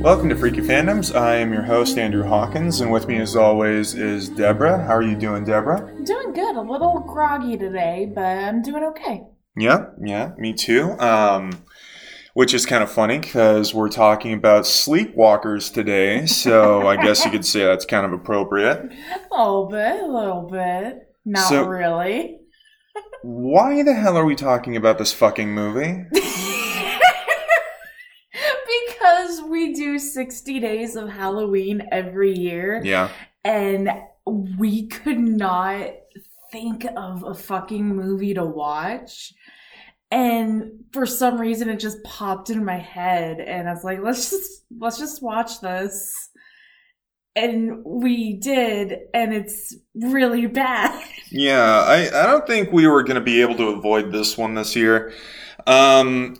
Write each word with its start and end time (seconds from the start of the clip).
Welcome 0.00 0.30
to 0.30 0.36
Freaky 0.36 0.60
Fandoms. 0.62 1.14
I 1.14 1.36
am 1.36 1.52
your 1.52 1.62
host, 1.62 1.98
Andrew 1.98 2.22
Hawkins, 2.26 2.80
and 2.80 2.90
with 2.90 3.06
me, 3.06 3.18
as 3.18 3.36
always, 3.36 3.94
is 3.94 4.28
Deborah. 4.30 4.82
How 4.82 4.94
are 4.96 5.02
you 5.02 5.14
doing, 5.14 5.44
Deborah? 5.44 5.92
Doing 6.04 6.32
good. 6.32 6.56
A 6.56 6.60
little 6.62 7.00
groggy 7.00 7.58
today, 7.58 8.10
but 8.14 8.22
I'm 8.24 8.62
doing 8.62 8.82
okay. 8.84 9.22
Yeah, 9.58 9.86
yeah, 10.02 10.30
me 10.38 10.54
too. 10.54 10.98
Um, 10.98 11.50
which 12.32 12.54
is 12.54 12.64
kind 12.64 12.82
of 12.82 12.90
funny 12.90 13.18
because 13.18 13.74
we're 13.74 13.90
talking 13.90 14.32
about 14.32 14.64
sleepwalkers 14.64 15.72
today, 15.72 16.24
so 16.24 16.86
I 16.88 16.96
guess 16.96 17.24
you 17.24 17.30
could 17.30 17.44
say 17.44 17.64
that's 17.66 17.84
kind 17.84 18.06
of 18.06 18.12
appropriate. 18.14 18.90
A 19.32 19.36
little 19.38 19.68
bit, 19.68 20.02
a 20.02 20.06
little 20.06 20.48
bit. 20.50 20.98
Not 21.24 21.48
So- 21.48 21.64
really. 21.66 22.38
Why 23.22 23.82
the 23.82 23.92
hell 23.92 24.16
are 24.16 24.24
we 24.24 24.34
talking 24.34 24.76
about 24.76 24.96
this 24.96 25.12
fucking 25.12 25.50
movie? 25.52 26.06
because 28.92 29.42
we 29.70 29.74
do 29.76 29.98
60 29.98 30.60
days 30.60 30.96
of 30.96 31.08
Halloween 31.08 31.86
every 31.92 32.36
year, 32.36 32.82
Yeah. 32.84 33.08
and 33.44 33.90
we 34.26 34.88
could 34.88 35.18
not 35.18 35.90
think 36.52 36.84
of 36.96 37.22
a 37.24 37.34
fucking 37.34 37.84
movie 37.94 38.34
to 38.34 38.44
watch. 38.44 39.32
And 40.10 40.84
for 40.92 41.06
some 41.06 41.40
reason 41.40 41.68
it 41.68 41.78
just 41.78 42.02
popped 42.02 42.50
in 42.50 42.64
my 42.64 42.78
head 42.78 43.38
and 43.38 43.68
I 43.68 43.72
was 43.72 43.84
like, 43.84 44.00
let's 44.02 44.30
just 44.30 44.64
let's 44.76 44.98
just 44.98 45.22
watch 45.22 45.60
this. 45.60 46.12
And 47.36 47.84
we 47.84 48.32
did, 48.34 48.98
and 49.14 49.32
it's 49.32 49.76
really 49.94 50.46
bad. 50.64 51.00
Yeah, 51.30 51.84
I, 51.86 52.08
I 52.08 52.26
don't 52.26 52.44
think 52.44 52.72
we 52.72 52.88
were 52.88 53.04
going 53.04 53.14
to 53.14 53.20
be 53.20 53.40
able 53.40 53.54
to 53.58 53.68
avoid 53.68 54.10
this 54.10 54.36
one 54.36 54.54
this 54.54 54.74
year. 54.74 55.12
Um, 55.68 56.36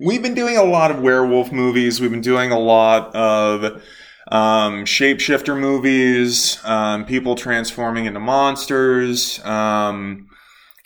we've 0.00 0.22
been 0.22 0.34
doing 0.34 0.56
a 0.56 0.64
lot 0.64 0.90
of 0.90 1.00
werewolf 1.00 1.52
movies. 1.52 2.00
We've 2.00 2.10
been 2.10 2.20
doing 2.20 2.52
a 2.52 2.58
lot 2.58 3.14
of 3.14 3.82
um, 4.30 4.84
shapeshifter 4.84 5.58
movies, 5.58 6.58
um, 6.64 7.04
people 7.04 7.34
transforming 7.34 8.06
into 8.06 8.20
monsters, 8.20 9.44
um, 9.44 10.28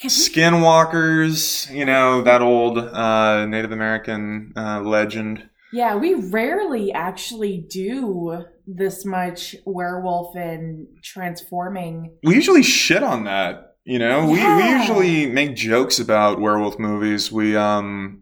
skinwalkers, 0.03 1.73
you 1.75 1.85
know, 1.85 2.23
that 2.23 2.43
old 2.43 2.79
uh, 2.79 3.47
Native 3.47 3.73
American 3.73 4.53
uh, 4.57 4.81
legend. 4.81 5.49
Yeah, 5.73 5.97
we 5.97 6.15
rarely 6.15 6.93
actually 6.93 7.65
do 7.69 8.45
this 8.67 9.05
much 9.05 9.57
werewolf 9.65 10.37
and 10.37 10.87
transforming. 11.03 12.13
We 12.23 12.35
usually 12.35 12.63
shit 12.63 13.03
on 13.03 13.25
that. 13.25 13.77
You 13.85 13.99
know, 13.99 14.27
we, 14.27 14.35
we 14.35 14.69
usually 14.69 15.27
make 15.27 15.57
jokes 15.57 15.99
about 15.99 16.41
werewolf 16.41 16.79
movies. 16.79 17.33
We 17.33 17.57
um 17.57 18.22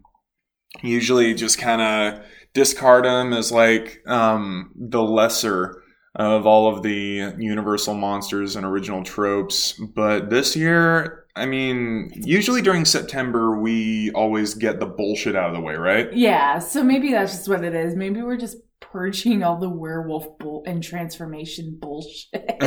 usually 0.81 1.33
just 1.33 1.57
kind 1.57 1.81
of 1.81 2.25
discard 2.53 3.05
them 3.05 3.33
as 3.33 3.51
like 3.51 4.01
um 4.07 4.71
the 4.75 5.01
lesser 5.01 5.81
of 6.15 6.45
all 6.45 6.73
of 6.73 6.83
the 6.83 7.33
universal 7.37 7.93
monsters 7.93 8.55
and 8.55 8.65
original 8.65 9.03
tropes. 9.03 9.73
But 9.95 10.29
this 10.29 10.57
year, 10.57 11.25
I 11.37 11.45
mean, 11.45 12.11
usually 12.13 12.61
during 12.61 12.83
September 12.83 13.59
we 13.59 14.11
always 14.11 14.53
get 14.53 14.79
the 14.79 14.85
bullshit 14.85 15.35
out 15.35 15.49
of 15.49 15.55
the 15.55 15.61
way, 15.61 15.75
right? 15.75 16.11
Yeah, 16.13 16.59
so 16.59 16.83
maybe 16.83 17.11
that's 17.11 17.31
just 17.31 17.47
what 17.47 17.63
it 17.63 17.73
is. 17.73 17.95
Maybe 17.95 18.21
we're 18.21 18.37
just 18.37 18.57
purging 18.81 19.41
all 19.41 19.57
the 19.57 19.69
werewolf 19.69 20.37
bull 20.37 20.63
and 20.65 20.83
transformation 20.83 21.77
bullshit. 21.79 22.57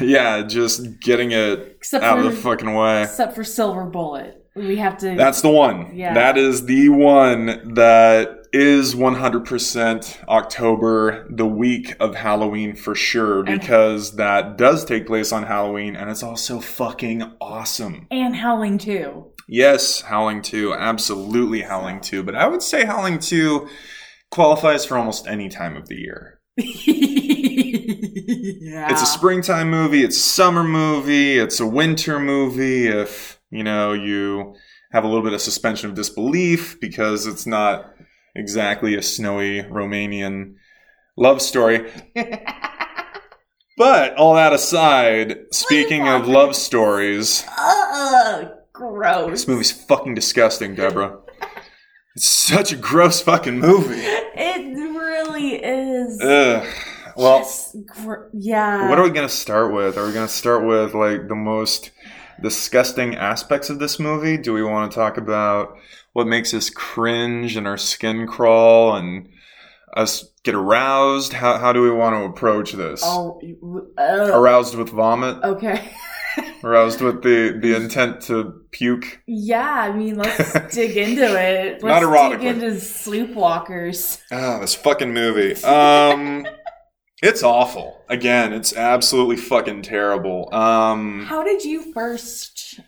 yeah, 0.00 0.42
just 0.42 1.00
getting 1.00 1.30
it 1.30 1.60
except 1.76 2.04
out 2.04 2.18
for 2.18 2.26
of 2.26 2.34
the 2.34 2.40
fucking 2.40 2.74
way. 2.74 3.04
except 3.04 3.34
for 3.34 3.44
Silver 3.44 3.86
Bullet. 3.86 4.39
We 4.54 4.76
have 4.76 4.98
to 4.98 5.14
That's 5.14 5.42
the 5.42 5.50
one. 5.50 5.92
Yeah. 5.94 6.14
That 6.14 6.36
is 6.36 6.66
the 6.66 6.88
one 6.88 7.74
that 7.74 8.36
is 8.52 8.94
100% 8.96 10.24
October, 10.28 11.26
the 11.30 11.46
week 11.46 11.94
of 12.00 12.16
Halloween 12.16 12.74
for 12.74 12.96
sure, 12.96 13.44
because 13.44 14.16
that 14.16 14.58
does 14.58 14.84
take 14.84 15.06
place 15.06 15.30
on 15.32 15.44
Halloween 15.44 15.94
and 15.94 16.10
it's 16.10 16.24
also 16.24 16.58
fucking 16.60 17.22
awesome. 17.40 18.08
and 18.10 18.34
Howling 18.34 18.78
too. 18.78 19.26
Yes, 19.48 20.02
Howling 20.02 20.42
2, 20.42 20.74
absolutely 20.74 21.62
Howling 21.62 22.00
2, 22.00 22.22
but 22.22 22.34
I 22.34 22.46
would 22.46 22.62
say 22.62 22.84
Howling 22.84 23.18
2 23.18 23.68
qualifies 24.30 24.84
for 24.84 24.96
almost 24.96 25.26
any 25.26 25.48
time 25.48 25.76
of 25.76 25.88
the 25.88 25.96
year. 25.96 26.40
yeah. 26.56 26.66
It's 28.90 29.02
a 29.02 29.06
springtime 29.06 29.70
movie, 29.70 30.04
it's 30.04 30.16
a 30.16 30.20
summer 30.20 30.62
movie, 30.62 31.38
it's 31.38 31.58
a 31.60 31.66
winter 31.66 32.18
movie 32.20 32.86
if, 32.86 33.39
you 33.50 33.62
know, 33.64 33.92
you 33.92 34.54
have 34.92 35.04
a 35.04 35.06
little 35.06 35.22
bit 35.22 35.32
of 35.32 35.40
suspension 35.40 35.90
of 35.90 35.96
disbelief 35.96 36.78
because 36.80 37.26
it's 37.26 37.46
not 37.46 37.92
exactly 38.34 38.94
a 38.94 39.02
snowy 39.02 39.62
Romanian 39.62 40.54
love 41.16 41.40
story. 41.42 41.90
But 43.76 44.14
all 44.16 44.34
that 44.34 44.52
aside, 44.52 45.38
speaking 45.52 46.06
of 46.06 46.28
love 46.28 46.54
stories, 46.54 47.44
Ugh, 47.58 48.48
gross. 48.74 49.30
this 49.30 49.48
movie's 49.48 49.72
fucking 49.72 50.14
disgusting, 50.14 50.74
Deborah. 50.74 51.18
It's 52.14 52.28
such 52.28 52.72
a 52.72 52.76
gross 52.76 53.22
fucking 53.22 53.58
movie. 53.58 53.94
It 54.02 54.76
really 54.76 55.54
is. 55.64 56.20
Ugh. 56.20 56.66
Well, 57.16 57.50
gr- 57.86 58.28
yeah. 58.34 58.90
What 58.90 58.98
are 58.98 59.02
we 59.04 59.10
gonna 59.10 59.30
start 59.30 59.72
with? 59.72 59.96
Are 59.96 60.06
we 60.06 60.12
gonna 60.12 60.28
start 60.28 60.66
with 60.66 60.92
like 60.92 61.28
the 61.28 61.34
most 61.34 61.90
disgusting 62.42 63.14
aspects 63.16 63.70
of 63.70 63.78
this 63.78 63.98
movie? 63.98 64.36
Do 64.36 64.52
we 64.52 64.62
want 64.62 64.90
to 64.90 64.94
talk 64.94 65.16
about 65.16 65.76
what 66.12 66.26
makes 66.26 66.52
us 66.54 66.70
cringe 66.70 67.56
and 67.56 67.66
our 67.66 67.76
skin 67.76 68.26
crawl 68.26 68.94
and 68.96 69.28
us 69.96 70.30
get 70.44 70.54
aroused? 70.54 71.32
How 71.34 71.58
how 71.58 71.72
do 71.72 71.82
we 71.82 71.90
want 71.90 72.14
to 72.16 72.22
approach 72.24 72.72
this? 72.72 73.02
Oh, 73.04 73.40
ugh. 73.98 74.30
Aroused 74.30 74.74
with 74.76 74.90
vomit? 74.90 75.42
okay. 75.42 75.92
Aroused 76.62 77.00
with 77.00 77.22
the 77.22 77.58
the 77.60 77.74
intent 77.74 78.20
to 78.22 78.62
puke? 78.70 79.20
Yeah, 79.26 79.68
I 79.68 79.92
mean, 79.92 80.16
let's 80.16 80.52
dig 80.74 80.96
into 80.96 81.24
it. 81.24 81.82
Let's 81.82 81.84
Not 81.84 82.02
erotically. 82.02 82.40
dig 82.40 82.62
into 82.62 82.66
sleepwalkers. 82.76 84.20
Ah, 84.30 84.58
this 84.60 84.74
fucking 84.76 85.12
movie. 85.12 85.54
Um, 85.64 86.46
it's 87.22 87.42
awful. 87.42 88.04
Again, 88.08 88.52
it's 88.52 88.74
absolutely 88.74 89.36
fucking 89.36 89.82
terrible. 89.82 90.48
Um. 90.52 91.26
How 91.26 91.44
did 91.44 91.64
you 91.64 91.92
first 91.92 92.80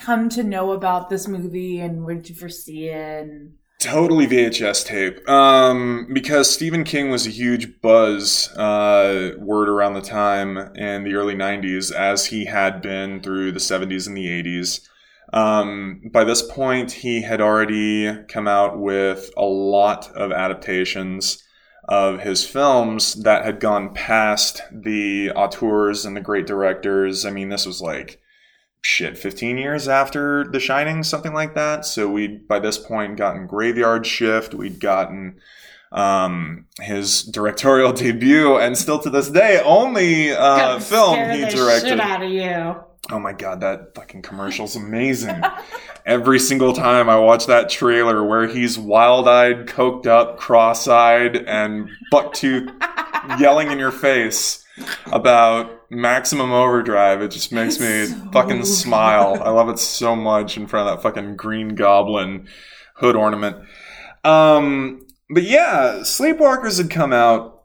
come 0.00 0.28
to 0.30 0.42
know 0.42 0.72
about 0.72 1.10
this 1.10 1.28
movie 1.28 1.78
and 1.78 2.04
where 2.04 2.14
did 2.14 2.28
you 2.28 2.34
first 2.34 2.64
see 2.64 2.88
it? 2.88 3.28
And... 3.28 3.54
Totally 3.78 4.26
VHS 4.26 4.84
tape. 4.84 5.26
Um, 5.28 6.08
because 6.12 6.52
Stephen 6.52 6.84
King 6.84 7.10
was 7.10 7.26
a 7.26 7.30
huge 7.30 7.80
buzz 7.80 8.48
uh, 8.56 9.32
word 9.38 9.70
around 9.70 9.94
the 9.94 10.02
time 10.02 10.58
in 10.74 11.04
the 11.04 11.14
early 11.14 11.34
90s, 11.34 11.90
as 11.90 12.26
he 12.26 12.44
had 12.44 12.82
been 12.82 13.22
through 13.22 13.52
the 13.52 13.58
70s 13.58 14.06
and 14.06 14.14
the 14.14 14.26
80s. 14.26 14.86
Um, 15.32 16.02
by 16.12 16.24
this 16.24 16.42
point, 16.42 16.92
he 16.92 17.22
had 17.22 17.40
already 17.40 18.24
come 18.24 18.46
out 18.46 18.78
with 18.78 19.30
a 19.36 19.44
lot 19.44 20.10
of 20.14 20.30
adaptations 20.30 21.42
of 21.90 22.20
his 22.20 22.46
films 22.46 23.14
that 23.24 23.44
had 23.44 23.58
gone 23.58 23.92
past 23.92 24.62
the 24.72 25.30
auteurs 25.32 26.06
and 26.06 26.16
the 26.16 26.20
great 26.20 26.46
directors. 26.46 27.26
I 27.26 27.30
mean, 27.30 27.48
this 27.48 27.66
was 27.66 27.82
like 27.82 28.20
shit 28.82 29.18
15 29.18 29.58
years 29.58 29.88
after 29.88 30.44
the 30.44 30.58
shining 30.58 31.02
something 31.02 31.34
like 31.34 31.54
that 31.54 31.84
so 31.84 32.08
we'd 32.08 32.48
by 32.48 32.58
this 32.58 32.78
point 32.78 33.18
gotten 33.18 33.46
graveyard 33.46 34.06
shift 34.06 34.54
we'd 34.54 34.80
gotten 34.80 35.38
um 35.92 36.64
his 36.80 37.24
directorial 37.24 37.92
debut 37.92 38.56
and 38.56 38.78
still 38.78 38.98
to 38.98 39.10
this 39.10 39.28
day 39.28 39.60
only 39.66 40.32
uh 40.32 40.80
film 40.80 41.16
he 41.30 41.44
directed 41.50 42.00
out 42.00 42.22
of 42.22 42.30
you. 42.30 42.89
Oh 43.10 43.18
my 43.18 43.32
god 43.32 43.60
that 43.60 43.94
fucking 43.94 44.22
commercial's 44.22 44.76
amazing. 44.76 45.42
Every 46.06 46.38
single 46.38 46.72
time 46.72 47.08
i 47.08 47.16
watch 47.16 47.46
that 47.46 47.68
trailer 47.70 48.24
where 48.24 48.46
he's 48.46 48.78
wild-eyed 48.78 49.66
coked 49.66 50.06
up 50.06 50.38
cross-eyed 50.38 51.36
and 51.36 51.88
buck-toothed 52.10 52.70
yelling 53.38 53.70
in 53.70 53.78
your 53.78 53.92
face 53.92 54.64
about 55.12 55.90
maximum 55.90 56.52
overdrive 56.52 57.20
it 57.20 57.30
just 57.30 57.52
makes 57.52 57.78
me 57.78 58.06
so 58.06 58.14
fucking 58.32 58.58
good. 58.58 58.66
smile. 58.66 59.40
i 59.42 59.50
love 59.50 59.68
it 59.68 59.78
so 59.78 60.16
much 60.16 60.56
in 60.56 60.66
front 60.66 60.88
of 60.88 60.96
that 60.96 61.02
fucking 61.02 61.36
green 61.36 61.74
goblin 61.74 62.46
hood 62.94 63.16
ornament. 63.16 63.56
Um 64.24 65.06
but 65.28 65.42
yeah 65.42 65.98
sleepwalkers 66.00 66.78
had 66.78 66.90
come 66.90 67.12
out 67.12 67.59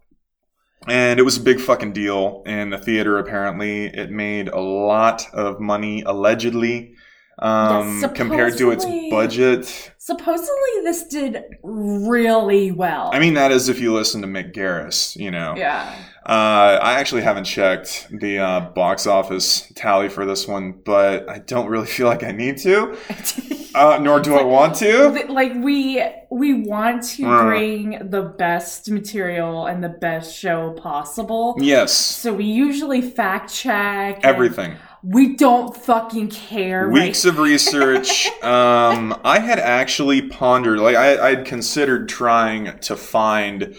and 0.88 1.20
it 1.20 1.24
was 1.24 1.38
a 1.38 1.42
big 1.42 1.60
fucking 1.60 1.94
deal 1.94 2.44
in 2.46 2.70
the 2.70 2.78
theater 2.78 3.18
apparently. 3.18 3.86
It 3.86 4.12
made 4.12 4.50
a 4.50 4.60
lot 4.60 5.28
of 5.34 5.60
money 5.60 6.02
allegedly 6.04 6.96
um, 7.40 8.00
Yes, 8.02 8.12
compared 8.14 8.58
to 8.58 8.72
its 8.72 8.86
budget. 9.10 9.92
Supposedly, 9.98 10.74
this 10.84 11.08
did 11.08 11.44
really 11.64 12.72
well. 12.72 13.10
I 13.14 13.20
mean, 13.20 13.34
that 13.36 13.52
is 13.52 13.70
if 13.70 13.80
you 13.80 13.94
listen 13.94 14.22
to 14.22 14.28
Mick 14.28 14.54
Garris, 14.54 15.16
you 15.16 15.32
know. 15.32 15.54
yeah. 15.58 15.96
Uh, 16.28 16.80
I 16.82 16.94
actually 17.00 17.22
haven't 17.22 17.44
checked 17.44 18.08
the 18.12 18.40
uh, 18.40 18.60
box 18.72 19.06
office 19.06 19.72
tally 19.76 20.10
for 20.10 20.26
this 20.26 20.48
one, 20.48 20.72
but 20.84 21.30
I 21.30 21.38
don't 21.40 21.68
really 21.68 21.86
feel 21.98 22.08
like 22.08 22.24
I 22.24 22.32
need 22.32 22.58
to, 22.60 22.98
uh, 23.76 24.00
nor 24.02 24.20
do 24.20 24.36
I 24.36 24.44
want 24.44 24.76
to. 24.78 25.10
like 25.30 25.54
we 25.56 26.04
we 26.32 26.64
want 26.64 27.04
to 27.16 27.26
Uh. 27.28 27.44
bring 27.44 28.10
the 28.10 28.24
best 28.24 28.90
material 28.90 29.68
and 29.68 29.84
the 29.84 29.90
best 29.90 30.36
show 30.36 30.72
possible. 30.72 31.56
Yes, 31.60 31.92
So 31.94 32.34
we 32.34 32.46
usually 32.46 33.02
fact 33.02 33.54
check 33.54 34.16
and 34.18 34.26
everything. 34.26 34.76
We 35.08 35.36
don't 35.36 35.76
fucking 35.78 36.30
care. 36.30 36.90
Weeks 36.90 37.26
right? 37.26 37.32
of 37.34 37.40
research. 37.40 38.28
um, 38.44 39.20
I 39.24 39.40
had 39.40 39.60
actually 39.60 40.24
pondered, 40.30 40.80
like, 40.80 40.96
I, 40.96 41.30
I'd 41.30 41.46
considered 41.46 42.10
trying 42.10 42.80
to 42.80 42.96
find 42.96 43.76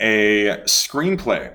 a 0.00 0.58
screenplay 0.64 1.54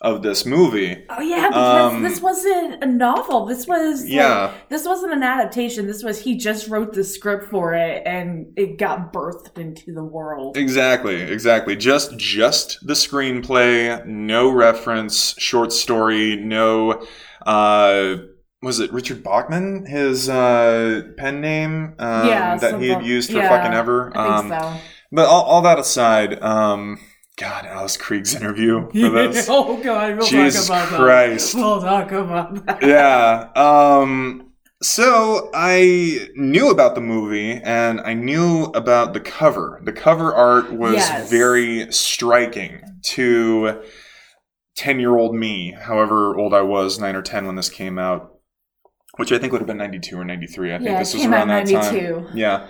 of 0.00 0.22
this 0.22 0.44
movie. 0.44 1.04
Oh 1.08 1.20
yeah, 1.20 1.48
because 1.48 1.92
Um, 1.94 2.02
this 2.02 2.20
wasn't 2.20 2.82
a 2.84 2.86
novel. 2.86 3.46
This 3.46 3.66
was 3.66 4.02
like, 4.02 4.12
Yeah. 4.12 4.52
this 4.68 4.84
wasn't 4.84 5.12
an 5.14 5.22
adaptation. 5.22 5.86
This 5.86 6.02
was 6.02 6.20
he 6.20 6.36
just 6.36 6.68
wrote 6.68 6.92
the 6.92 7.02
script 7.02 7.44
for 7.50 7.72
it 7.72 8.02
and 8.04 8.46
it 8.56 8.76
got 8.78 9.12
birthed 9.12 9.56
into 9.58 9.94
the 9.94 10.04
world. 10.04 10.56
Exactly, 10.58 11.22
exactly. 11.22 11.76
Just 11.76 12.16
just 12.18 12.86
the 12.86 12.92
screenplay, 12.92 14.04
no 14.04 14.50
reference, 14.50 15.34
short 15.38 15.72
story, 15.72 16.36
no 16.36 17.06
uh 17.46 18.16
was 18.62 18.80
it 18.80 18.92
Richard 18.92 19.22
Bachman, 19.22 19.86
his 19.86 20.28
uh 20.28 21.02
pen 21.16 21.40
name 21.40 21.94
um, 21.98 22.28
yeah, 22.28 22.56
that 22.56 22.80
he 22.80 22.88
had 22.88 23.04
used 23.04 23.30
for 23.30 23.38
yeah, 23.38 23.48
fucking 23.48 23.72
ever. 23.74 24.10
I 24.16 24.40
think 24.40 24.52
Um 24.52 24.60
so. 24.74 24.80
but 25.12 25.26
all, 25.26 25.42
all 25.44 25.62
that 25.62 25.78
aside, 25.78 26.42
um 26.42 26.98
God, 27.38 27.66
Alice 27.66 27.98
Krige's 27.98 28.34
interview 28.34 28.86
for 28.90 29.10
this. 29.10 29.46
oh 29.50 29.76
god, 29.82 30.16
we'll 30.16 30.26
Jesus 30.26 30.68
talk 30.68 30.88
about 30.88 31.00
Christ. 31.00 31.52
that. 31.52 31.58
We'll 31.60 31.80
talk 31.82 32.10
about 32.12 32.66
that. 32.66 32.82
yeah. 32.82 33.50
Um 33.54 34.42
so 34.82 35.50
I 35.54 36.28
knew 36.34 36.70
about 36.70 36.94
the 36.94 37.00
movie 37.00 37.52
and 37.52 37.98
I 38.00 38.12
knew 38.14 38.64
about 38.74 39.14
the 39.14 39.20
cover. 39.20 39.80
The 39.84 39.92
cover 39.92 40.34
art 40.34 40.70
was 40.72 40.94
Yes. 40.94 41.30
very 41.30 41.90
striking 41.92 42.82
to 43.04 43.80
10-year-old 44.76 45.34
me, 45.34 45.72
however 45.72 46.36
old 46.36 46.52
I 46.52 46.60
was, 46.60 46.98
9 46.98 47.16
or 47.16 47.22
10 47.22 47.46
when 47.46 47.56
this 47.56 47.70
came 47.70 47.98
out, 47.98 48.35
which 49.16 49.32
I 49.32 49.38
think 49.38 49.52
would 49.52 49.60
have 49.60 49.68
been 49.68 49.78
92 49.78 50.18
or 50.18 50.24
93. 50.24 50.74
I 50.74 50.78
think 50.78 50.88
Yeah, 50.88 50.98
this 50.98 51.14
was 51.14 51.24
around 51.24 51.48
that 51.48 51.66
time. 51.68 52.28
Yeah. 52.34 52.68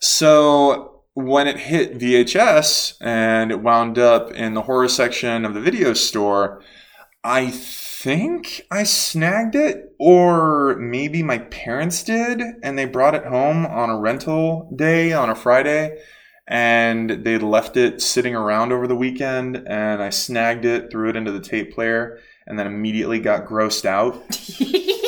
So 0.00 1.02
when 1.14 1.46
it 1.46 1.58
hit 1.58 1.98
VHS 1.98 2.96
and 3.00 3.50
it 3.50 3.60
wound 3.60 3.98
up 3.98 4.32
in 4.32 4.54
the 4.54 4.62
horror 4.62 4.88
section 4.88 5.44
of 5.44 5.54
the 5.54 5.60
video 5.60 5.94
store, 5.94 6.62
I 7.22 7.50
think 7.50 8.62
I 8.70 8.82
snagged 8.82 9.54
it, 9.54 9.94
or 9.98 10.76
maybe 10.76 11.22
my 11.22 11.38
parents 11.38 12.02
did, 12.02 12.42
and 12.62 12.78
they 12.78 12.84
brought 12.84 13.14
it 13.14 13.24
home 13.24 13.64
on 13.64 13.88
a 13.88 13.98
rental 13.98 14.70
day 14.76 15.12
on 15.12 15.30
a 15.30 15.34
Friday. 15.34 16.02
And 16.46 17.08
they 17.24 17.38
left 17.38 17.78
it 17.78 18.02
sitting 18.02 18.34
around 18.34 18.72
over 18.72 18.86
the 18.86 18.94
weekend, 18.96 19.56
and 19.66 20.02
I 20.02 20.10
snagged 20.10 20.66
it, 20.66 20.90
threw 20.90 21.08
it 21.08 21.16
into 21.16 21.32
the 21.32 21.40
tape 21.40 21.72
player, 21.72 22.18
and 22.46 22.58
then 22.58 22.66
immediately 22.66 23.20
got 23.20 23.46
grossed 23.46 23.86
out 23.86 24.16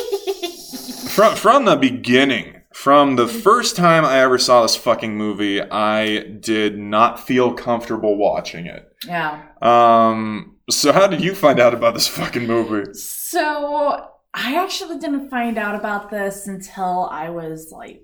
from 1.16 1.34
from 1.34 1.64
the 1.64 1.76
beginning 1.76 2.60
from 2.74 3.16
the 3.16 3.26
first 3.26 3.74
time 3.74 4.04
i 4.04 4.18
ever 4.20 4.36
saw 4.36 4.60
this 4.60 4.76
fucking 4.76 5.16
movie 5.16 5.62
i 5.62 6.18
did 6.40 6.78
not 6.78 7.18
feel 7.18 7.54
comfortable 7.54 8.18
watching 8.18 8.66
it 8.66 8.86
yeah. 9.06 9.42
um 9.62 10.56
so 10.68 10.92
how 10.92 11.06
did 11.06 11.22
you 11.22 11.34
find 11.34 11.58
out 11.58 11.72
about 11.72 11.94
this 11.94 12.06
fucking 12.06 12.46
movie 12.46 12.92
So 12.92 14.08
I 14.34 14.62
actually 14.62 14.98
didn't 14.98 15.30
find 15.30 15.56
out 15.56 15.74
about 15.74 16.10
this 16.10 16.46
until 16.46 17.08
I 17.10 17.30
was 17.30 17.72
like 17.72 18.02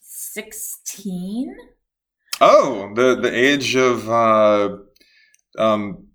sixteen. 0.00 1.52
oh 2.40 2.92
the 2.94 3.16
the 3.16 3.34
age 3.36 3.74
of 3.74 4.08
uh 4.08 4.76
um 5.58 6.06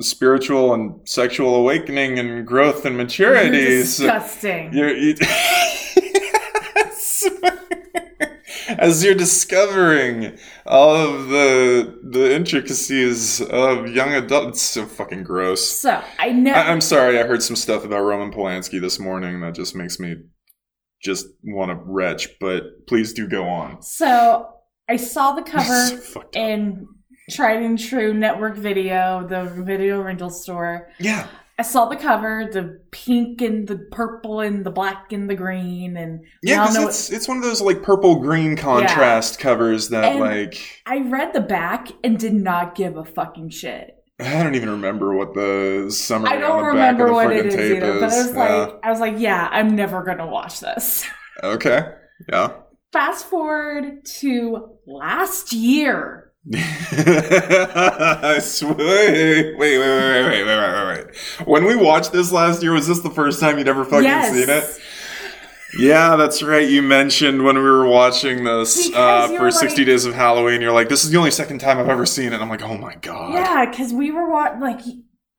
spiritual 0.00 0.72
and 0.74 1.06
sexual 1.08 1.54
awakening 1.56 2.18
and 2.18 2.46
growth 2.46 2.84
and 2.84 2.96
maturity 2.96 3.58
You're 3.58 3.84
So- 3.84 4.04
disgusting. 4.04 4.72
You're, 4.72 4.96
you, 4.96 5.14
as 8.78 9.04
you're 9.04 9.14
discovering 9.14 10.38
all 10.66 10.94
of 10.94 11.28
the 11.28 12.00
the 12.10 12.34
intricacies 12.34 13.40
of 13.40 13.88
young 13.90 14.12
adults, 14.14 14.58
it's 14.58 14.62
so 14.62 14.86
fucking 14.86 15.22
gross. 15.24 15.66
so 15.68 16.02
I 16.18 16.30
never. 16.32 16.58
I, 16.58 16.70
I'm 16.70 16.80
sorry, 16.80 17.18
I 17.18 17.24
heard 17.26 17.42
some 17.42 17.56
stuff 17.56 17.84
about 17.84 18.00
Roman 18.00 18.32
Polanski 18.32 18.80
this 18.80 18.98
morning 18.98 19.40
that 19.40 19.54
just 19.54 19.74
makes 19.74 19.98
me 19.98 20.16
just 21.02 21.26
want 21.44 21.70
to 21.70 21.78
retch. 21.84 22.28
But 22.40 22.86
please 22.86 23.12
do 23.12 23.28
go 23.28 23.44
on. 23.46 23.82
so 23.82 24.48
I 24.88 24.96
saw 24.96 25.32
the 25.32 25.42
cover 25.50 25.86
So 26.02 26.24
in 26.32 26.86
tried 27.30 27.62
and 27.62 27.78
true 27.78 28.12
network 28.14 28.56
video, 28.56 29.26
the 29.26 29.44
video 29.64 30.00
rental 30.02 30.30
store. 30.30 30.88
yeah, 30.98 31.26
I 31.58 31.62
saw 31.62 31.86
the 31.88 31.96
cover, 31.96 32.48
the 32.52 32.80
pink 32.90 33.40
and 33.40 33.66
the 33.68 33.78
purple 33.92 34.40
and 34.40 34.64
the 34.66 34.70
black 34.70 35.12
and 35.12 35.30
the 35.30 35.34
green, 35.36 35.96
and 35.96 36.24
yeah, 36.42 36.66
because 36.66 36.84
it's 36.84 37.10
it's 37.12 37.28
one 37.28 37.36
of 37.36 37.42
those 37.44 37.60
like 37.62 37.82
purple 37.82 38.16
green 38.20 38.56
contrast 38.56 39.38
covers 39.38 39.90
that 39.90 40.04
And- 40.12 40.20
like 40.20 40.82
I 40.86 40.98
read 41.02 41.32
the 41.32 41.40
back 41.40 41.88
and 42.02 42.18
did 42.18 42.34
not 42.34 42.74
give 42.74 42.96
a 42.96 43.04
fucking 43.04 43.50
shit. 43.50 43.94
I 44.20 44.42
don't 44.44 44.54
even 44.54 44.70
remember 44.70 45.12
what 45.16 45.34
the 45.34 45.86
summary 45.90 46.30
I 46.30 46.36
don't 46.38 46.50
on 46.64 46.74
the 46.74 46.80
back 46.80 46.92
of 46.94 46.98
remember 47.00 47.06
the 47.06 47.12
what 47.12 47.32
it 47.36 47.46
is 47.46 47.54
either, 47.56 47.94
but 48.00 48.02
I 48.02 48.06
was 48.06 48.32
Yeah. 48.32 48.54
like, 48.64 48.74
I 48.84 48.90
was 48.90 49.00
like, 49.00 49.14
yeah, 49.18 49.48
I'm 49.50 49.74
never 49.74 50.02
gonna 50.04 50.26
watch 50.26 50.60
this. 50.60 51.04
Okay. 51.42 51.80
Yeah. 52.30 52.52
Fast 52.92 53.26
forward 53.26 54.04
to 54.20 54.76
last 54.86 55.52
year. 55.52 56.30
I 56.54 58.38
swear. 58.42 58.74
Wait, 58.76 59.56
wait, 59.56 59.78
wait, 59.78 59.78
wait, 59.78 60.28
wait, 60.28 60.44
wait, 60.44 60.58
wait, 60.58 60.86
wait. 60.86 61.46
When 61.46 61.64
we 61.64 61.74
watched 61.74 62.12
this 62.12 62.30
last 62.32 62.62
year, 62.62 62.72
was 62.72 62.86
this 62.86 63.00
the 63.00 63.08
first 63.08 63.40
time 63.40 63.56
you'd 63.56 63.68
ever 63.68 63.84
fucking 63.84 64.04
yes, 64.04 64.32
seen 64.32 64.50
it? 64.50 64.64
Yeah, 65.78 66.16
that's 66.16 66.42
right. 66.42 66.68
You 66.68 66.82
mentioned 66.82 67.44
when 67.44 67.56
we 67.56 67.62
were 67.62 67.88
watching 67.88 68.44
this 68.44 68.92
uh, 68.94 69.28
for 69.28 69.44
were 69.44 69.50
60 69.50 69.84
Days 69.86 70.04
of 70.04 70.14
Halloween, 70.14 70.60
you're 70.60 70.72
like, 70.72 70.90
this 70.90 71.02
is 71.04 71.10
the 71.10 71.16
only 71.16 71.30
second 71.30 71.60
time 71.60 71.78
I've 71.78 71.88
ever 71.88 72.04
seen 72.04 72.32
it. 72.32 72.40
I'm 72.40 72.50
like, 72.50 72.62
oh 72.62 72.76
my 72.76 72.94
god. 72.96 73.32
Yeah, 73.32 73.70
because 73.70 73.92
we 73.92 74.10
were 74.10 74.28
watching, 74.28 74.60
like, 74.60 74.80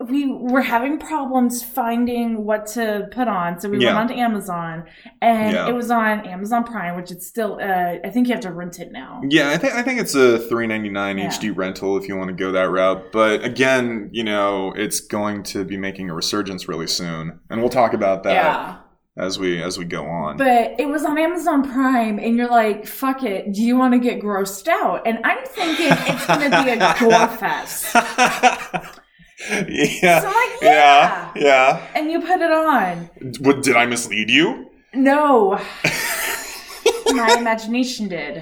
we 0.06 0.30
were 0.30 0.62
having 0.62 1.00
problems 1.00 1.64
finding 1.64 2.44
what 2.44 2.66
to 2.68 3.08
put 3.12 3.30
on, 3.30 3.60
so 3.62 3.70
we 3.70 3.78
Yeah. 3.80 3.96
went 3.96 4.12
onto 4.12 4.14
Amazon, 4.22 4.84
and 5.22 5.54
Yeah. 5.54 5.70
it 5.70 5.74
was 5.74 5.90
on 5.90 6.26
Amazon 6.26 6.66
Prime, 6.66 6.98
which 6.98 7.12
it's 7.12 7.26
still. 7.26 7.60
Uh, 7.62 7.96
I 8.04 8.10
think 8.12 8.28
you 8.28 8.34
have 8.34 8.44
to 8.44 8.52
rent 8.52 8.80
it 8.80 8.92
now. 8.92 9.22
Yeah, 9.30 9.52
I 9.52 9.58
think 9.58 9.74
I 9.74 9.82
think 9.84 10.02
it's 10.02 10.14
a 10.14 10.38
three 10.38 10.68
ninety 10.68 10.90
nine 10.90 11.18
Yeah. 11.18 11.28
HD 11.30 11.50
rental 11.50 11.96
if 11.98 12.10
you 12.10 12.18
want 12.18 12.28
to 12.28 12.36
go 12.36 12.52
that 12.52 12.70
route. 12.70 13.14
But 13.14 13.46
again, 13.46 14.10
you 14.12 14.26
know, 14.26 14.74
it's 14.76 15.00
going 15.00 15.44
to 15.44 15.64
be 15.64 15.78
making 15.78 16.10
a 16.10 16.14
resurgence 16.14 16.68
really 16.68 16.88
soon, 16.88 17.40
and 17.50 17.62
we'll 17.62 17.70
talk 17.70 17.94
about 17.94 18.24
that 18.24 18.34
Yeah. 18.34 18.76
as 19.18 19.40
we 19.40 19.64
as 19.64 19.78
we 19.80 19.86
go 19.86 20.06
on. 20.06 20.36
But 20.36 20.76
it 20.78 20.90
was 20.90 21.06
on 21.06 21.18
Amazon 21.18 21.64
Prime, 21.72 22.20
and 22.20 22.36
you're 22.36 22.50
like, 22.50 22.86
fuck 22.86 23.24
it, 23.24 23.54
do 23.54 23.62
you 23.64 23.78
want 23.78 23.94
to 23.94 24.00
get 24.00 24.20
grossed 24.22 24.68
out? 24.68 25.04
And 25.08 25.20
I'm 25.24 25.38
thinking 25.46 25.88
it's 25.90 26.28
going 26.28 26.52
to 26.52 26.64
be 26.66 26.70
a 26.72 26.96
gore 27.00 27.28
fest. 27.38 27.96
yeah, 29.68 30.20
So 30.22 30.28
like, 30.28 30.62
yeah, 30.62 31.32
yeah. 31.34 31.34
yeah. 31.36 31.88
And 31.96 32.12
you 32.12 32.22
put 32.22 32.42
it 32.42 32.52
on. 32.52 33.10
What 33.40 33.64
did 33.64 33.76
I 33.76 33.86
mislead 33.86 34.30
you? 34.30 34.70
No. 34.94 35.60
My 37.14 37.36
imagination 37.38 38.08
did. 38.08 38.38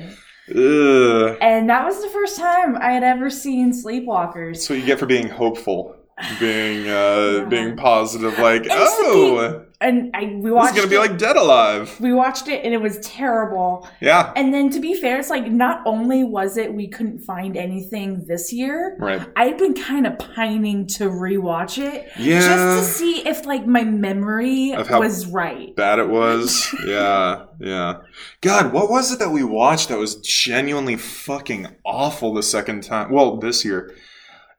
Ugh. 0.50 1.38
And 1.42 1.70
that 1.70 1.86
was 1.86 2.02
the 2.02 2.10
first 2.10 2.38
time 2.38 2.76
I 2.78 2.92
had 2.92 3.04
ever 3.04 3.30
seen 3.30 3.72
Sleepwalkers. 3.72 4.58
So 4.58 4.74
you 4.74 4.86
get 4.86 5.00
for 5.00 5.06
being 5.06 5.30
hopeful, 5.30 5.96
being 6.40 6.88
uh, 6.90 6.92
Yeah. 7.40 7.46
being 7.46 7.76
positive. 7.78 8.38
Like, 8.40 8.64
And 8.64 8.72
oh, 8.74 9.66
And 9.84 10.10
I 10.16 10.36
we 10.42 10.50
watched 10.52 10.76
gonna 10.76 10.88
be 10.88 10.96
it- 10.96 11.00
like 11.00 11.18
Dead 11.18 11.36
Alive. 11.36 11.96
we 12.00 12.14
watched 12.14 12.48
it 12.48 12.64
and 12.64 12.74
it 12.74 12.82
was 12.82 12.98
terrible. 13.00 13.88
Yeah, 14.00 14.32
And 14.36 14.54
then 14.54 14.70
to 14.72 14.80
be 14.80 14.94
fair, 14.96 15.20
it's 15.20 15.30
like 15.30 15.52
not 15.52 15.82
only 15.86 16.24
was 16.24 16.58
it 16.58 16.74
we 16.74 16.88
couldn't 16.88 17.20
find 17.20 17.58
anything 17.58 18.24
this 18.26 18.54
year, 18.54 18.96
right. 19.00 19.22
I've 19.36 19.58
been 19.58 19.74
kind 19.76 20.08
of 20.08 20.18
pining 20.18 20.88
to 20.98 21.10
rewatch 21.10 21.78
it 21.78 22.08
Yeah. 22.18 22.40
just 22.40 22.80
to 22.80 22.94
see 22.98 23.28
if 23.28 23.46
like 23.46 23.68
my 23.68 23.84
memory 23.84 24.74
Of 24.74 24.88
how- 24.88 25.02
was 25.02 25.26
right. 25.28 25.76
bad 25.76 26.00
it 26.00 26.10
was. 26.10 26.74
yeah, 26.88 27.46
yeah. 27.60 27.98
God, 28.42 28.72
what 28.74 28.90
was 28.90 29.12
it 29.12 29.20
that 29.20 29.32
we 29.32 29.44
watched 29.44 29.90
that 29.90 29.98
was 29.98 30.16
genuinely 30.16 30.96
fucking 30.96 31.68
awful 31.86 32.34
the 32.34 32.44
second 32.44 32.84
time? 32.84 33.12
Well, 33.12 33.38
this 33.38 33.66
year. 33.66 33.94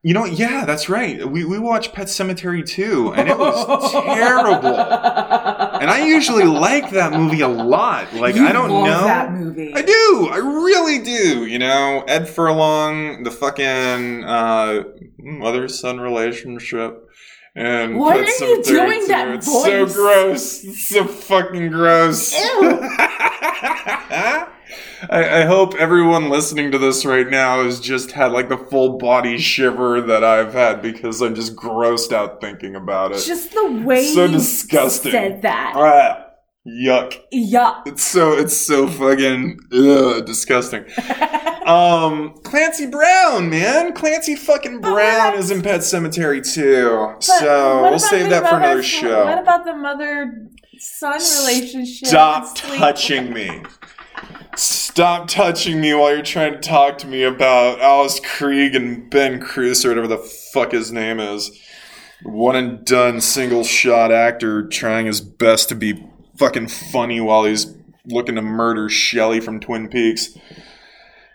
You 0.06 0.12
know, 0.12 0.26
yeah, 0.26 0.66
that's 0.66 0.90
right. 0.90 1.26
We 1.26 1.46
we 1.46 1.58
watched 1.58 1.94
Pet 1.94 2.08
Sematary 2.08 2.62
too, 2.66 3.14
and 3.14 3.26
it 3.26 3.38
was 3.38 3.90
terrible. 3.90 4.76
And 4.76 5.90
I 5.90 6.04
usually 6.06 6.44
like 6.44 6.90
that 6.90 7.14
movie 7.14 7.40
a 7.40 7.48
lot. 7.48 8.12
Like 8.12 8.34
You 8.34 8.46
I 8.46 8.52
don't 8.52 8.68
know. 8.68 8.84
that 8.84 9.32
movie. 9.32 9.72
I 9.74 9.80
do. 9.80 10.28
I 10.30 10.36
really 10.36 11.02
do. 11.02 11.46
You 11.46 11.58
know, 11.58 12.04
Ed 12.06 12.28
Furlong, 12.28 13.22
the 13.22 13.30
fucking 13.30 14.24
uh, 14.24 14.82
mother 15.18 15.68
son 15.68 15.98
relationship. 15.98 17.08
And 17.56 17.96
Why 17.96 18.16
Pet 18.18 18.42
are 18.42 18.46
you 18.46 18.62
doing 18.62 19.00
too. 19.00 19.06
that 19.06 19.28
It's 19.28 19.46
so 19.50 19.86
gross. 19.86 20.64
It's 20.64 20.86
so 20.86 21.06
fucking 21.06 21.70
gross. 21.70 22.38
Ew. 22.38 22.88
I, 25.10 25.40
I 25.40 25.44
hope 25.44 25.74
everyone 25.74 26.28
listening 26.30 26.70
to 26.72 26.78
this 26.78 27.04
right 27.04 27.28
now 27.28 27.62
has 27.64 27.80
just 27.80 28.12
had 28.12 28.32
like 28.32 28.48
the 28.48 28.56
full 28.56 28.98
body 28.98 29.38
shiver 29.38 30.00
that 30.00 30.24
I've 30.24 30.52
had 30.52 30.80
because 30.82 31.20
I'm 31.20 31.34
just 31.34 31.56
grossed 31.56 32.12
out 32.12 32.40
thinking 32.40 32.74
about 32.76 33.12
it. 33.12 33.16
It's 33.16 33.26
just 33.26 33.52
the 33.52 33.82
way 33.84 34.06
So 34.06 34.24
you 34.24 34.32
disgusting. 34.32 35.12
said 35.12 35.42
that. 35.42 35.74
Ah, 35.76 36.26
yuck. 36.66 37.18
Yuck. 37.32 37.82
It's 37.86 38.04
so 38.04 38.32
it's 38.32 38.56
so 38.56 38.88
fucking 38.88 39.58
ugh, 39.72 40.24
disgusting. 40.24 40.84
Um, 41.64 42.34
Clancy 42.44 42.84
Brown, 42.86 43.48
man, 43.48 43.94
Clancy 43.94 44.36
fucking 44.36 44.82
Brown 44.82 45.34
is 45.38 45.50
in 45.50 45.62
Pet 45.62 45.80
Sematary 45.80 46.44
too. 46.44 47.14
But 47.14 47.22
so 47.22 47.82
we'll 47.84 47.98
save 47.98 48.28
that 48.28 48.46
for 48.46 48.56
another 48.56 48.82
show. 48.82 49.24
What 49.24 49.38
about 49.38 49.64
the 49.64 49.74
mother 49.74 50.46
son 50.78 51.18
relationship? 51.40 52.08
Stop 52.08 52.54
touching 52.54 53.32
me. 53.32 53.62
Stop 54.56 55.26
touching 55.26 55.80
me 55.80 55.94
while 55.94 56.14
you're 56.14 56.22
trying 56.22 56.52
to 56.52 56.60
talk 56.60 56.98
to 56.98 57.08
me 57.08 57.24
about 57.24 57.80
Alice 57.80 58.20
Krige 58.20 58.76
and 58.76 59.10
Ben 59.10 59.40
Cruz 59.40 59.84
or 59.84 59.88
whatever 59.88 60.06
the 60.06 60.18
fuck 60.18 60.70
his 60.70 60.92
name 60.92 61.18
is. 61.18 61.50
One 62.22 62.54
and 62.54 62.84
done 62.84 63.20
single 63.20 63.64
shot 63.64 64.12
actor 64.12 64.66
trying 64.68 65.06
his 65.06 65.20
best 65.20 65.68
to 65.70 65.74
be 65.74 66.06
fucking 66.36 66.68
funny 66.68 67.20
while 67.20 67.44
he's 67.44 67.74
looking 68.06 68.36
to 68.36 68.42
murder 68.42 68.88
Shelly 68.88 69.40
from 69.40 69.58
Twin 69.58 69.88
Peaks. 69.88 70.38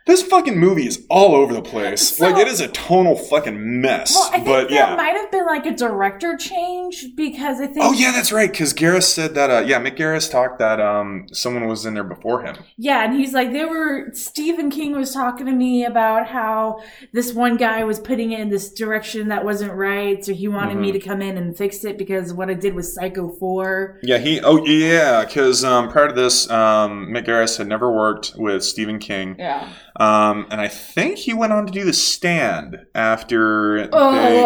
This 0.10 0.24
fucking 0.24 0.58
movie 0.58 0.88
is 0.88 1.06
all 1.08 1.36
over 1.36 1.54
the 1.54 1.62
place. 1.62 2.16
So- 2.18 2.26
like 2.26 2.38
it 2.38 2.48
is 2.48 2.62
a 2.62 2.68
tonal 2.70 3.16
fucking 3.16 3.80
mess. 3.80 4.16
Well, 4.16 4.30
I 4.30 4.40
think 4.40 4.46
but 4.46 4.72
yeah. 4.72 4.96
might 4.96 5.16
have 5.16 5.30
been 5.32 5.46
like 5.46 5.68
a 5.68 5.72
director 5.76 6.36
change 6.36 7.16
because 7.16 7.62
I 7.62 7.68
think. 7.68 7.86
Oh 7.86 7.92
yeah, 7.94 8.12
that's 8.12 8.32
right. 8.32 8.50
Because 8.50 8.74
Garris 8.74 9.04
said 9.04 9.36
that. 9.36 9.52
Uh, 9.52 9.60
yeah, 9.60 9.80
Mick 9.80 9.98
Garris 9.98 10.30
talked 10.32 10.58
that 10.58 10.80
um, 10.82 11.28
someone 11.32 11.68
was 11.68 11.86
in 11.86 11.94
there 11.94 12.04
before 12.04 12.42
him. 12.42 12.56
Yeah, 12.78 13.04
and 13.04 13.14
he's 13.14 13.34
like, 13.34 13.52
they 13.54 13.66
were. 13.66 14.10
Stephen 14.14 14.72
King 14.72 14.94
was 14.96 15.14
talking 15.14 15.46
to 15.46 15.52
me 15.52 15.86
about 15.86 16.26
how 16.28 16.82
this 17.14 17.32
one 17.34 17.56
guy 17.58 17.84
was 17.84 18.00
putting 18.00 18.32
it 18.32 18.40
in 18.40 18.50
this 18.50 18.74
direction 18.74 19.28
that 19.28 19.46
wasn't 19.46 19.74
right, 19.74 20.26
so 20.26 20.34
he 20.34 20.48
wanted 20.48 20.78
me 20.78 20.90
Mhm. 20.90 20.94
to 20.94 21.00
come 21.00 21.22
in 21.22 21.38
and 21.38 21.56
fix 21.56 21.84
it 21.86 22.00
because 22.00 22.34
what 22.34 22.50
I 22.50 22.56
did 22.56 22.74
was 22.74 22.96
Psycho 22.96 23.30
4. 23.30 24.00
Yeah, 24.02 24.18
he. 24.18 24.40
Oh 24.42 24.66
yeah, 24.66 25.24
because 25.26 25.64
um, 25.64 25.90
prior 25.92 26.08
to 26.08 26.14
this, 26.16 26.50
um, 26.50 27.10
Mick 27.12 27.28
Garris 27.28 27.60
had 27.60 27.68
never 27.68 27.92
worked 27.92 28.34
with 28.36 28.64
Stephen 28.64 28.98
King, 28.98 29.36
Yeah. 29.38 29.70
Um, 30.00 30.48
and 30.50 30.62
I 30.62 30.68
think 30.68 31.18
he 31.18 31.34
went 31.34 31.54
on 31.54 31.66
to 31.66 31.72
do 31.72 31.84
The 31.84 31.94
Stand 31.94 32.86
after. 32.96 33.88
They, 33.88 34.42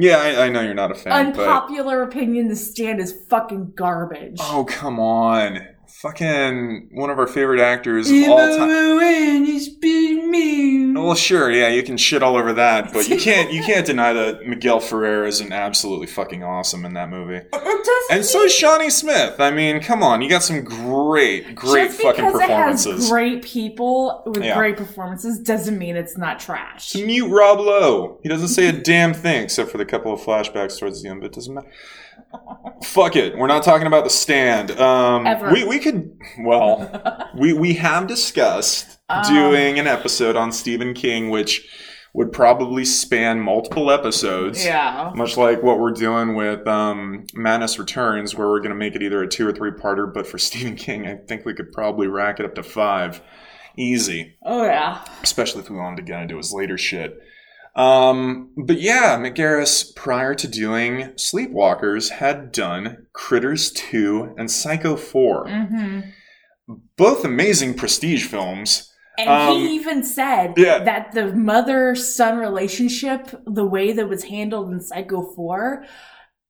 yeah, 0.00 0.16
I, 0.18 0.46
I 0.46 0.48
know 0.48 0.60
you're 0.62 0.74
not 0.74 0.90
a 0.90 0.94
fan, 0.94 1.32
but 1.32 1.40
Unpopular 1.40 2.02
opinion, 2.02 2.48
The 2.48 2.56
Stand 2.56 3.00
is 3.00 3.12
fucking 3.28 3.72
garbage. 3.76 4.38
oh 4.40 4.64
come 4.68 4.98
on, 4.98 5.66
fucking 6.00 6.88
one 6.92 7.10
of 7.10 7.18
our 7.18 7.26
favorite 7.26 7.60
actors 7.60 8.10
of 8.10 8.28
all 8.28 8.36
time. 8.56 8.68
Well, 10.94 11.14
sure, 11.14 11.50
yeah, 11.50 11.68
you 11.68 11.82
can 11.82 11.96
shit 11.96 12.22
all 12.22 12.36
over 12.36 12.52
that, 12.54 12.92
but 12.92 13.08
you 13.08 13.16
can't 13.20 13.52
you 13.52 13.62
can't 13.62 13.86
deny 13.86 14.12
that 14.12 14.46
Miguel 14.46 14.80
Ferrer 14.80 15.24
is 15.26 15.40
an 15.40 15.52
absolutely 15.52 16.06
fucking 16.06 16.42
awesome 16.42 16.84
in 16.84 16.94
that 16.94 17.08
movie. 17.08 17.40
And 18.08 18.24
so 18.24 18.42
is 18.42 18.54
Shawnee 18.54 18.90
Smith. 18.90 19.40
I 19.40 19.50
mean, 19.50 19.80
come 19.80 20.00
on, 20.02 20.22
you 20.22 20.28
got 20.30 20.42
some 20.44 20.62
great, 20.62 21.56
great 21.56 21.88
Just 21.88 22.00
fucking 22.00 22.24
because 22.24 22.40
it 22.40 22.48
has 22.50 22.84
performances. 22.86 23.10
great 23.10 23.42
people 23.42 24.22
with 24.26 24.44
Yeah. 24.44 24.54
great 24.56 24.76
performances 24.76 25.40
doesn't 25.40 25.76
mean 25.76 25.96
it's 25.96 26.16
not 26.16 26.38
trash. 26.38 26.90
To 26.90 27.04
mute 27.04 27.28
Rob 27.28 27.58
Lowe. 27.58 28.20
He 28.22 28.28
doesn't 28.28 28.48
say 28.48 28.68
a 28.68 28.72
damn 28.72 29.12
thing 29.12 29.42
except 29.42 29.72
for 29.72 29.78
the 29.78 29.84
couple 29.84 30.12
of 30.12 30.20
flashbacks 30.20 30.78
towards 30.78 31.02
the 31.02 31.08
end, 31.08 31.20
but 31.20 31.26
it 31.26 31.32
doesn't 31.32 31.52
matter. 31.52 31.68
Fuck 32.84 33.16
it. 33.16 33.36
We're 33.36 33.46
not 33.46 33.62
talking 33.62 33.86
about 33.86 34.04
the 34.04 34.10
stand. 34.10 34.70
Um, 34.72 35.26
Ever. 35.26 35.50
We, 35.52 35.64
we 35.64 35.78
could, 35.78 36.16
well, 36.40 37.30
we, 37.36 37.52
we 37.52 37.74
have 37.74 38.06
discussed 38.06 38.98
Um. 39.08 39.22
doing 39.24 39.78
an 39.78 39.86
episode 39.86 40.36
on 40.36 40.52
Stephen 40.52 40.92
King, 40.94 41.30
which 41.30 41.66
would 42.14 42.32
probably 42.32 42.84
span 42.84 43.40
multiple 43.40 43.90
episodes. 43.90 44.64
Yeah. 44.64 45.12
Much 45.14 45.36
like 45.36 45.62
what 45.62 45.78
we're 45.78 45.92
doing 45.92 46.34
with 46.34 46.66
um, 46.66 47.26
Madness 47.34 47.78
Returns, 47.78 48.34
where 48.34 48.48
we're 48.48 48.60
going 48.60 48.70
to 48.70 48.76
make 48.76 48.94
it 48.94 49.02
either 49.02 49.22
a 49.22 49.28
two 49.28 49.46
or 49.46 49.52
three 49.52 49.70
parter, 49.72 50.12
but 50.12 50.26
for 50.26 50.38
Stephen 50.46 50.76
King, 50.76 51.06
I 51.06 51.16
think 51.16 51.44
we 51.44 51.54
could 51.54 51.72
probably 51.72 52.06
rack 52.08 52.40
it 52.40 52.46
up 52.46 52.54
to 52.54 52.62
five. 52.62 53.20
Easy. 53.78 54.36
Oh, 54.42 54.64
yeah. 54.64 55.04
Especially 55.22 55.60
if 55.60 55.68
we 55.68 55.76
wanted 55.76 55.96
to 55.96 56.02
get 56.02 56.22
into 56.22 56.38
his 56.38 56.52
later 56.54 56.78
shit. 56.78 57.18
Um, 57.76 58.52
but 58.56 58.80
yeah, 58.80 59.18
Mick 59.18 59.36
Garris, 59.36 59.94
prior 59.94 60.34
to 60.34 60.48
doing 60.48 61.12
Sleepwalkers, 61.16 62.10
had 62.10 62.50
done 62.50 63.06
Critters 63.12 63.70
2 63.72 64.34
and 64.38 64.50
Psycho 64.50 64.96
4. 64.96 65.48
hmm 65.48 66.00
Both 66.96 67.24
amazing 67.24 67.74
prestige 67.74 68.26
films. 68.26 68.92
And 69.18 69.28
Um, 69.30 69.56
he 69.56 69.74
even 69.74 70.04
said 70.04 70.54
yeah. 70.56 70.78
that 70.80 71.12
the 71.12 71.34
mother 71.34 71.94
son 71.94 72.38
relationship, 72.38 73.28
the 73.46 73.66
way 73.66 73.92
that 73.92 74.08
was 74.08 74.24
handled 74.24 74.72
in 74.72 74.80
Psycho 74.80 75.22
4, 75.34 75.84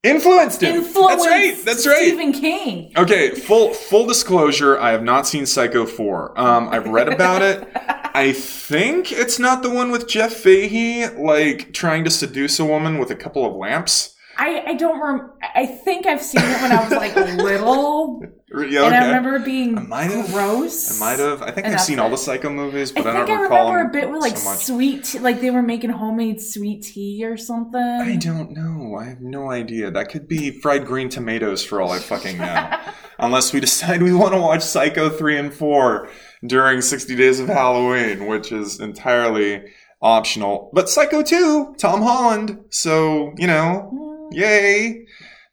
Influenced 0.03 0.63
him. 0.63 0.77
influenced 0.77 1.25
That's 1.25 1.27
right. 1.27 1.65
That's 1.65 1.87
right. 1.87 2.07
Stephen 2.09 2.33
King. 2.33 2.93
Okay, 2.97 3.31
full 3.31 3.75
full 3.75 4.07
disclosure, 4.07 4.79
I 4.79 4.91
have 4.93 5.03
not 5.03 5.27
seen 5.27 5.47
Psycho 5.47 5.85
4. 5.85 6.39
Um, 6.41 6.69
I've 6.69 6.87
read 6.87 7.13
about 7.13 7.43
it. 7.43 7.69
I 8.15 8.33
think 8.33 9.13
it's 9.13 9.39
not 9.39 9.63
the 9.63 9.69
one 9.71 9.91
with 9.91 10.09
Jeff 10.09 10.33
Fahey, 10.33 11.07
like 11.09 11.75
trying 11.75 12.05
to 12.05 12.11
seduce 12.11 12.59
a 12.59 12.65
woman 12.65 12.99
with 12.99 13.11
a 13.11 13.17
couple 13.17 13.45
of 13.45 13.55
lamps. 13.55 14.16
I, 14.39 14.63
I 14.69 14.75
don't 14.75 15.01
rem- 15.01 15.31
I 15.55 15.67
think 15.67 16.05
I've 16.07 16.23
seen 16.23 16.43
it 16.43 16.61
when 16.63 16.73
I 16.73 16.83
was 16.83 16.91
like 16.93 17.17
little, 17.43 18.21
Yeah, 18.69 18.85
and 18.85 18.95
I 18.95 19.07
remember 19.07 19.39
being 19.39 19.79
I 19.79 19.83
might 19.83 20.11
have. 20.11 20.31
gross. 20.33 21.01
I 21.01 21.05
might 21.05 21.19
have. 21.19 21.43
I 21.43 21.51
think 21.51 21.67
I've 21.67 21.81
seen 21.81 21.99
all 21.99 22.11
the 22.11 22.19
Psycho 22.19 22.51
movies, 22.51 22.93
but 22.93 23.07
I, 23.07 23.15
think 23.15 23.27
don't 23.29 23.39
I 23.39 23.43
recall 23.43 23.73
remember 23.73 23.99
a 23.99 24.01
bit 24.03 24.11
with 24.11 24.21
like 24.21 24.37
so 24.37 24.75
sweet, 24.75 25.05
tea, 25.05 25.19
like 25.21 25.41
they 25.41 25.51
were 25.51 25.63
making 25.63 25.91
homemade 25.91 26.41
sweet 26.41 26.83
tea 26.83 27.25
or 27.25 27.37
something. 27.37 27.81
I 27.81 28.17
don't 28.17 28.51
know. 28.53 28.97
I 28.97 29.05
have 29.05 29.21
no 29.21 29.51
idea. 29.51 29.91
That 29.91 30.11
could 30.11 30.29
be 30.29 30.51
fried 30.61 30.85
green 30.87 31.09
tomatoes 31.09 31.65
for 31.65 31.81
all 31.81 31.91
I 31.93 31.99
fucking 31.99 32.39
know. 32.39 32.79
Unless 33.19 33.55
we 33.55 33.61
decide 33.61 34.03
we 34.03 34.13
want 34.13 34.35
to 34.35 34.41
watch 34.41 34.63
Psycho 34.63 35.09
3 35.09 35.39
and 35.39 35.55
4 35.55 36.09
during 36.47 36.83
60 36.83 37.17
Days 37.17 37.41
of 37.41 37.49
Halloween, 37.49 38.27
which 38.27 38.53
is 38.53 38.79
entirely 38.81 39.63
optional. 40.03 40.71
But 40.75 40.91
Psycho 40.91 41.23
2, 41.23 41.77
Tom 41.79 42.03
Holland. 42.03 42.59
So, 42.69 43.33
you 43.39 43.47
know, 43.47 43.91
Mm, 43.95 44.16
yay, 44.33 45.07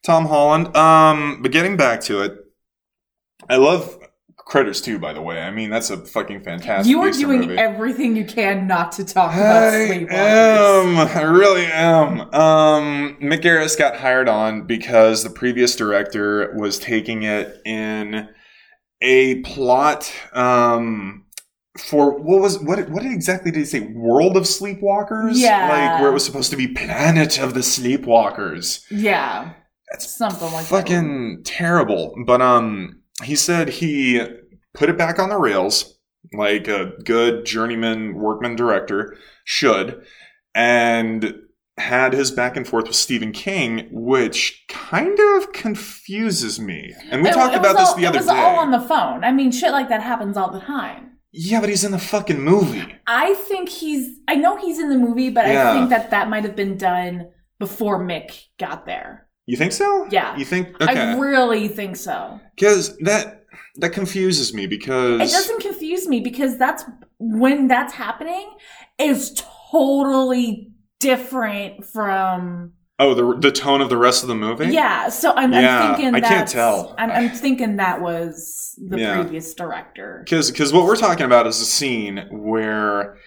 Tom 0.05 0.25
Holland. 0.25 0.75
Um, 0.75 1.41
but 1.41 1.51
getting 1.51 1.77
back 1.77 2.01
to 2.01 2.21
it, 2.21 2.33
I 3.49 3.57
love 3.57 3.97
Critters 4.37 4.81
too. 4.81 4.99
by 4.99 5.13
the 5.13 5.21
way. 5.21 5.39
I 5.41 5.51
mean, 5.51 5.69
that's 5.69 5.89
a 5.89 5.97
fucking 5.97 6.43
fantastic 6.43 6.89
You 6.89 7.01
are 7.01 7.11
doing 7.11 7.41
movie. 7.41 7.57
everything 7.57 8.15
you 8.15 8.25
can 8.25 8.67
not 8.67 8.91
to 8.93 9.05
talk 9.05 9.33
about 9.33 9.73
I 9.73 9.77
sleepwalkers. 9.87 10.09
am. 10.11 10.97
I 10.97 11.21
really 11.23 11.65
am. 11.65 12.21
Um, 12.33 13.17
Mick 13.21 13.41
Garris 13.41 13.77
got 13.77 13.95
hired 13.95 14.27
on 14.27 14.67
because 14.67 15.23
the 15.23 15.29
previous 15.29 15.75
director 15.75 16.53
was 16.57 16.77
taking 16.77 17.23
it 17.23 17.61
in 17.65 18.27
a 19.01 19.41
plot 19.41 20.11
um, 20.33 21.22
for 21.79 22.11
what 22.21 22.41
was 22.41 22.59
what? 22.59 22.89
What 22.89 23.03
exactly 23.05 23.51
did 23.51 23.59
he 23.59 23.65
say? 23.65 23.79
World 23.81 24.37
of 24.37 24.43
Sleepwalkers? 24.43 25.31
Yeah. 25.35 25.67
like 25.69 26.01
where 26.01 26.09
it 26.11 26.13
was 26.13 26.25
supposed 26.25 26.51
to 26.51 26.57
be 26.57 26.67
Planet 26.67 27.39
of 27.39 27.53
the 27.53 27.61
Sleepwalkers. 27.61 28.83
Yeah, 28.91 29.53
That's 29.91 30.15
something 30.15 30.51
like 30.51 30.65
that. 30.67 30.69
fucking 30.69 31.41
terrible. 31.45 32.13
But 32.25 32.41
um, 32.41 33.01
he 33.23 33.35
said 33.35 33.69
he 33.69 34.21
put 34.73 34.89
it 34.89 34.97
back 34.97 35.17
on 35.19 35.29
the 35.29 35.37
rails, 35.37 35.97
like 36.33 36.67
a 36.67 36.91
good 37.05 37.45
journeyman 37.45 38.15
workman 38.15 38.55
director 38.55 39.17
should, 39.45 40.03
and 40.53 41.35
had 41.79 42.13
his 42.13 42.29
back 42.29 42.55
and 42.55 42.67
forth 42.67 42.85
with 42.85 42.95
Stephen 42.95 43.31
King, 43.31 43.87
which 43.91 44.63
kind 44.69 45.17
of 45.37 45.51
confuses 45.53 46.59
me. 46.59 46.93
And 47.09 47.23
we 47.23 47.29
It- 47.29 47.33
talked 47.33 47.55
it 47.55 47.59
about 47.59 47.77
this 47.77 47.93
the 47.93 48.05
other 48.05 48.19
day. 48.19 48.25
It 48.25 48.27
was 48.27 48.29
all 48.29 48.57
on 48.59 48.69
the 48.69 48.79
phone. 48.79 49.23
I 49.23 49.31
mean, 49.31 49.51
shit 49.51 49.71
like 49.71 49.89
that 49.89 50.03
happens 50.03 50.37
all 50.37 50.51
the 50.51 50.59
time. 50.59 51.12
Yeah, 51.33 51.59
but 51.59 51.67
he's 51.69 51.83
in 51.83 51.91
the 51.91 51.99
fucking 51.99 52.39
movie. 52.39 52.95
I 53.07 53.33
think 53.33 53.67
he's. 53.67 54.19
I 54.27 54.35
know 54.35 54.55
he's 54.57 54.79
in 54.79 54.89
the 54.89 54.97
movie, 54.97 55.29
but 55.29 55.47
Yeah. 55.47 55.71
I 55.71 55.73
think 55.73 55.89
that 55.89 56.11
that 56.11 56.29
might 56.29 56.43
have 56.43 56.55
been 56.55 56.77
done 56.77 57.29
before 57.59 57.99
Mick 57.99 58.45
got 58.59 58.85
there. 58.85 59.27
You 59.47 59.57
think 59.57 59.73
so? 59.73 60.07
Yeah. 60.11 60.37
You 60.37 60.45
think 60.45 60.79
Okay. 60.79 60.93
I 60.93 61.17
really 61.17 61.67
think 61.67 61.95
so. 61.97 62.39
Because 62.55 62.95
that 62.99 63.45
that 63.77 63.89
confuses 63.93 64.53
me 64.53 64.67
because 64.67 65.19
It 65.21 65.33
doesn't 65.33 65.61
confuse 65.61 66.07
me 66.07 66.19
because 66.21 66.57
that's 66.57 66.85
when 67.19 67.67
that's 67.67 67.93
happening 67.93 68.49
is 68.99 69.41
totally 69.71 70.71
different 70.99 71.85
from 71.85 72.73
Oh, 72.99 73.13
the 73.15 73.37
the 73.39 73.51
tone 73.51 73.81
of 73.81 73.89
the 73.89 73.97
rest 73.97 74.21
of 74.23 74.29
the 74.29 74.35
movie. 74.35 74.67
yeah. 74.67 75.09
So 75.09 75.33
I'm, 75.35 75.51
Yeah, 75.51 75.81
I'm 75.89 75.95
thinking 75.95 76.15
I 76.15 76.21
can't 76.21 76.47
tell. 76.47 76.93
I'm, 76.97 77.09
I'm 77.11 77.29
thinking 77.29 77.77
that 77.77 78.01
was 78.01 78.77
the 78.87 78.99
Yeah. 78.99 79.15
previous 79.21 79.53
director. 79.55 80.21
Because 80.23 80.51
because 80.51 80.71
what 80.71 80.85
we're 80.85 80.95
talking 80.95 81.25
about 81.25 81.47
is 81.47 81.59
a 81.59 81.65
scene 81.65 82.27
where 82.29 83.17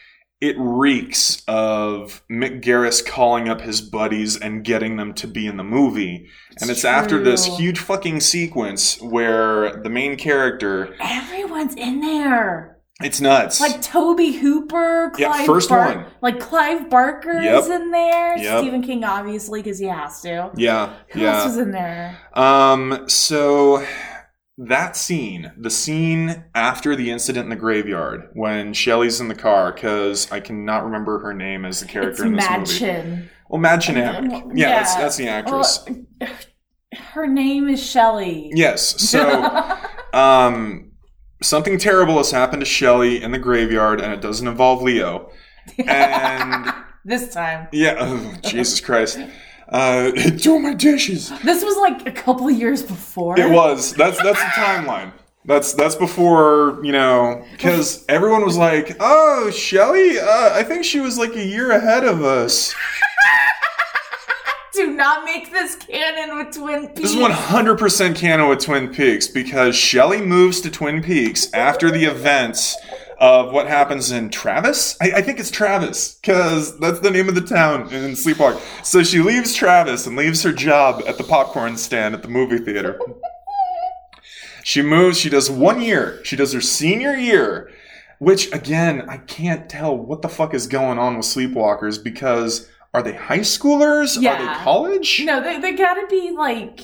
it 0.40 0.54
reeks 0.58 1.42
of 1.48 2.22
Mick 2.30 2.62
Garris 2.62 3.04
calling 3.04 3.48
up 3.48 3.62
his 3.62 3.80
buddies 3.80 4.36
and 4.38 4.62
getting 4.64 4.98
them 4.98 5.14
to 5.14 5.26
be 5.26 5.46
in 5.46 5.56
the 5.56 5.64
movie. 5.64 6.28
and 6.60 6.70
it's 6.70 6.84
after 6.84 7.22
this 7.22 7.46
huge 7.58 7.78
fucking 7.78 8.20
sequence 8.20 9.00
where 9.00 9.82
the 9.82 9.90
main 9.90 10.16
character, 10.16 10.94
Everyone's 11.00 11.74
in 11.74 12.00
there. 12.00 12.75
It's 13.02 13.20
nuts. 13.20 13.60
Like 13.60 13.82
Tobe 13.82 14.18
Hooper, 14.40 15.10
Clive 15.14 15.20
Yeah, 15.40 15.44
first 15.44 15.68
Bar- 15.68 15.94
one. 15.96 16.06
Like 16.22 16.40
Clive 16.40 16.88
Barker 16.88 17.40
Yep. 17.42 17.62
is 17.64 17.68
in 17.68 17.90
there. 17.90 18.38
Yep. 18.38 18.58
Stephen 18.60 18.82
King, 18.82 19.04
obviously, 19.04 19.62
because 19.62 19.78
he 19.78 19.84
has 19.86 20.20
to. 20.22 20.50
yeah, 20.56 20.94
Who 21.10 21.20
yeah. 21.20 21.34
else 21.36 21.44
was 21.46 21.58
in 21.58 21.72
there? 21.72 22.16
Um, 22.32 23.04
so 23.06 23.84
that 24.56 24.96
scene, 24.96 25.52
the 25.58 25.68
scene 25.68 26.44
after 26.54 26.96
the 26.96 27.10
incident 27.10 27.44
in 27.44 27.50
the 27.50 27.56
graveyard 27.56 28.30
when 28.32 28.72
Shelley's 28.72 29.20
in 29.20 29.28
the 29.28 29.34
car, 29.34 29.72
because 29.74 30.32
I 30.32 30.40
cannot 30.40 30.84
remember 30.84 31.18
her 31.18 31.34
name 31.34 31.66
as 31.66 31.80
the 31.80 31.86
character 31.86 32.10
It's 32.12 32.20
in 32.22 32.32
this 32.36 32.48
Mad 32.48 32.60
movie. 33.10 33.28
Well, 33.50 33.60
Mädchen 33.60 33.96
Amick. 33.96 34.52
Yeah, 34.54 34.68
Yeah. 34.70 34.70
That's, 34.78 34.94
that's 34.94 35.16
the 35.18 35.28
actress. 35.28 35.84
Well, 35.86 36.30
her 37.12 37.26
name 37.26 37.68
is 37.68 37.84
Shelley. 37.86 38.50
yes. 38.54 38.82
So, 39.10 39.76
um, 40.14 40.85
something 41.42 41.78
terrible 41.78 42.16
has 42.18 42.30
happened 42.30 42.60
to 42.60 42.66
Shelley 42.66 43.22
in 43.22 43.32
the 43.32 43.38
graveyard, 43.38 44.00
and 44.00 44.12
it 44.12 44.20
doesn't 44.20 44.46
involve 44.46 44.82
Leo. 44.82 45.30
And 45.78 46.72
this 47.04 47.32
time. 47.32 47.68
yeah, 47.72 47.96
oh, 47.98 48.34
Jesus 48.42 48.80
Christ. 48.80 49.18
Uh, 49.68 50.10
do 50.36 50.58
my 50.58 50.74
dishes. 50.74 51.30
This 51.42 51.64
was 51.64 51.76
like 51.76 52.06
a 52.06 52.12
couple 52.12 52.48
of 52.48 52.56
years 52.56 52.82
before. 52.82 53.38
It 53.38 53.50
was. 53.50 53.92
That's 53.94 54.22
that's 54.22 54.38
the 54.38 54.50
timeline. 54.60 55.12
That's 55.44 55.74
that's 55.74 55.94
before 55.94 56.80
you 56.82 56.92
know, 56.92 57.44
because 57.52 58.04
everyone 58.08 58.44
was 58.44 58.56
like, 58.56 58.96
"Oh, 59.00 59.50
Shelly, 59.50 60.18
uh, 60.18 60.50
I 60.54 60.62
think 60.62 60.84
she 60.84 61.00
was 61.00 61.18
like 61.18 61.34
a 61.34 61.44
year 61.44 61.70
ahead 61.70 62.04
of 62.04 62.22
us." 62.22 62.74
Do 64.76 64.92
not 64.92 65.24
make 65.24 65.50
this 65.50 65.74
canon 65.74 66.36
with 66.36 66.54
Twin 66.54 66.88
Peaks. 66.88 67.00
This 67.00 67.10
is 67.12 67.16
one 67.16 67.30
hundred 67.30 67.78
percent 67.78 68.14
canon 68.14 68.50
with 68.50 68.60
Twin 68.60 68.92
Peaks 68.92 69.26
because 69.26 69.74
Shelly 69.74 70.20
moves 70.20 70.60
to 70.60 70.70
Twin 70.70 71.02
Peaks 71.02 71.50
after 71.54 71.90
the 71.90 72.04
events 72.04 72.76
of 73.18 73.54
what 73.54 73.66
happens 73.68 74.10
in 74.10 74.28
Travis. 74.28 74.94
I, 75.00 75.12
I 75.12 75.22
think 75.22 75.40
it's 75.40 75.50
Travis 75.50 76.16
because 76.16 76.78
that's 76.78 77.00
the 77.00 77.10
name 77.10 77.26
of 77.26 77.34
the 77.34 77.40
town 77.40 77.90
in 77.90 78.12
Sleepwalk. 78.12 78.60
So 78.84 79.02
she 79.02 79.20
leaves 79.20 79.54
Travis 79.54 80.06
and 80.06 80.14
leaves 80.14 80.42
her 80.42 80.52
job 80.52 81.02
at 81.06 81.16
the 81.16 81.24
popcorn 81.24 81.78
stand 81.78 82.14
at 82.14 82.20
the 82.20 82.28
movie 82.28 82.58
theater. 82.58 83.00
She 84.62 84.82
moves, 84.82 85.18
she 85.18 85.30
does 85.30 85.50
one 85.50 85.80
year. 85.80 86.20
She 86.22 86.36
does 86.36 86.52
her 86.52 86.60
senior 86.60 87.14
year, 87.14 87.70
which 88.18 88.52
again, 88.52 89.08
I 89.08 89.16
can't 89.16 89.70
tell 89.70 89.96
what 89.96 90.20
the 90.20 90.28
fuck 90.28 90.52
is 90.52 90.66
going 90.66 90.98
on 90.98 91.16
with 91.16 91.24
Sleepwalkers 91.24 92.04
because 92.04 92.68
are 92.94 93.02
they 93.02 93.12
high 93.14 93.40
schoolers? 93.40 94.16
Are 94.16 94.20
they 94.38 94.62
college? 94.64 95.22
No, 95.24 95.42
they, 95.42 95.60
they 95.60 95.72
gotta 95.72 96.06
be 96.08 96.30
like. 96.30 96.80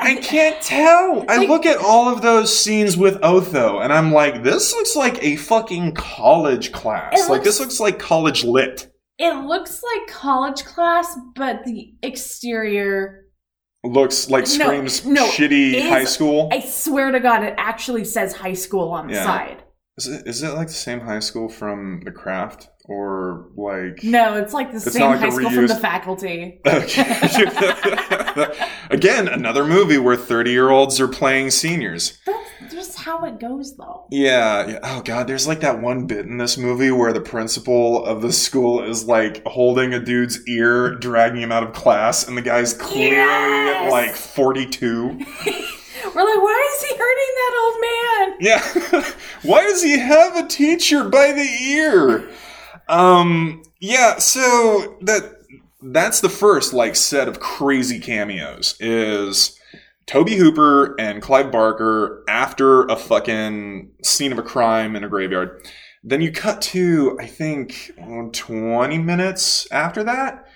I 0.00 0.14
can't 0.16 0.62
tell. 0.62 1.24
I 1.28 1.38
look 1.46 1.66
at 1.66 1.78
all 1.78 2.08
of 2.08 2.22
those 2.22 2.56
scenes 2.56 2.96
with 2.96 3.18
Otho 3.22 3.80
and 3.80 3.92
I'm 3.92 4.12
like, 4.12 4.44
this 4.44 4.72
looks 4.72 4.94
like 4.94 5.20
a 5.24 5.34
fucking 5.36 5.94
college 5.94 6.70
class. 6.70 7.14
It 7.18 7.28
like 7.30 7.42
this 7.42 7.58
looks 7.58 7.80
like 7.80 7.98
college 7.98 8.44
lit. 8.44 8.92
It 9.18 9.34
looks 9.46 9.82
like 9.82 10.06
college 10.08 10.64
class, 10.64 11.16
but 11.34 11.64
the 11.64 11.94
exterior. 12.04 13.24
Looks 13.84 14.30
like 14.30 14.46
screams 14.46 15.04
no, 15.04 15.26
shitty 15.26 15.72
it 15.72 15.74
is- 15.86 15.90
high 15.90 16.04
school. 16.04 16.48
I 16.52 16.60
swear 16.60 17.10
to 17.10 17.18
God, 17.18 17.42
it 17.42 17.54
actually 17.58 18.04
says 18.04 18.34
high 18.34 18.52
school 18.54 18.90
on 18.90 19.08
the 19.08 19.14
Yeah. 19.14 19.24
side. 19.24 19.64
Is 19.96 20.06
it, 20.06 20.26
is 20.28 20.42
it 20.44 20.50
like 20.54 20.68
the 20.68 20.74
same 20.74 21.00
high 21.00 21.18
school 21.18 21.48
from 21.48 22.02
The 22.04 22.12
Craft? 22.12 22.68
Or 22.88 23.48
like. 23.54 24.02
No, 24.02 24.36
it's 24.38 24.54
like 24.54 24.70
the 24.70 24.76
It's 24.78 24.92
same 24.92 25.10
like 25.10 25.20
high 25.20 25.28
school 25.28 25.50
from 25.50 25.66
the 25.66 25.76
faculty. 25.76 26.58
Okay. 26.66 27.44
Again, 28.90 29.28
another 29.28 29.64
movie 29.66 29.98
where 29.98 30.16
30 30.16 30.50
year 30.50 30.70
olds 30.70 30.98
are 30.98 31.06
playing 31.08 31.50
seniors. 31.50 32.18
That's 32.24 32.72
just 32.72 32.98
how 32.98 33.24
it 33.26 33.38
goes, 33.40 33.76
though. 33.76 34.06
Yeah, 34.10 34.66
yeah. 34.66 34.78
Oh 34.82 35.02
god, 35.02 35.26
there's 35.26 35.46
like 35.46 35.60
that 35.60 35.82
one 35.82 36.06
bit 36.06 36.24
in 36.24 36.38
this 36.38 36.56
movie 36.56 36.90
where 36.90 37.12
the 37.12 37.20
principal 37.20 38.04
of 38.06 38.22
the 38.22 38.32
school 38.32 38.82
is 38.82 39.04
like 39.04 39.42
holding 39.44 39.92
a 39.92 40.00
dude's 40.00 40.40
ear, 40.48 40.94
dragging 40.94 41.42
him 41.42 41.52
out 41.52 41.62
of 41.64 41.74
class, 41.74 42.26
and 42.26 42.36
the 42.38 42.42
guy's 42.42 42.72
clearly 42.72 43.16
Yes! 43.16 43.92
like 43.92 44.14
42. 44.14 45.08
We're 46.14 46.24
like, 46.24 46.42
why 46.42 46.76
is 46.76 46.88
he 46.88 46.96
hurting 46.96 47.34
that 47.34 47.54
old 47.60 47.76
man? 47.82 48.36
Yeah. 48.40 49.12
Why 49.42 49.62
does 49.64 49.82
he 49.82 49.98
have 49.98 50.36
a 50.36 50.46
teacher 50.48 51.04
by 51.08 51.32
the 51.32 51.42
ear? 51.42 52.28
Um 52.88 53.62
yeah, 53.80 54.18
so 54.18 54.96
that 55.02 55.36
that's 55.82 56.20
the 56.20 56.28
first 56.28 56.72
like 56.72 56.96
set 56.96 57.28
of 57.28 57.40
crazy 57.40 58.00
cameos 58.00 58.76
is 58.80 59.58
Tobe 60.06 60.30
Hooper 60.30 60.98
and 60.98 61.22
Clive 61.22 61.52
Barker 61.52 62.24
after 62.28 62.84
a 62.84 62.96
fucking 62.96 63.90
scene 64.02 64.32
of 64.32 64.38
a 64.38 64.42
crime 64.42 64.96
in 64.96 65.04
a 65.04 65.08
graveyard. 65.08 65.68
Then 66.02 66.20
you 66.20 66.32
cut 66.32 66.62
to 66.62 67.18
I 67.20 67.26
think 67.26 67.92
20 68.32 68.98
minutes 68.98 69.68
after 69.70 70.02
that 70.04 70.46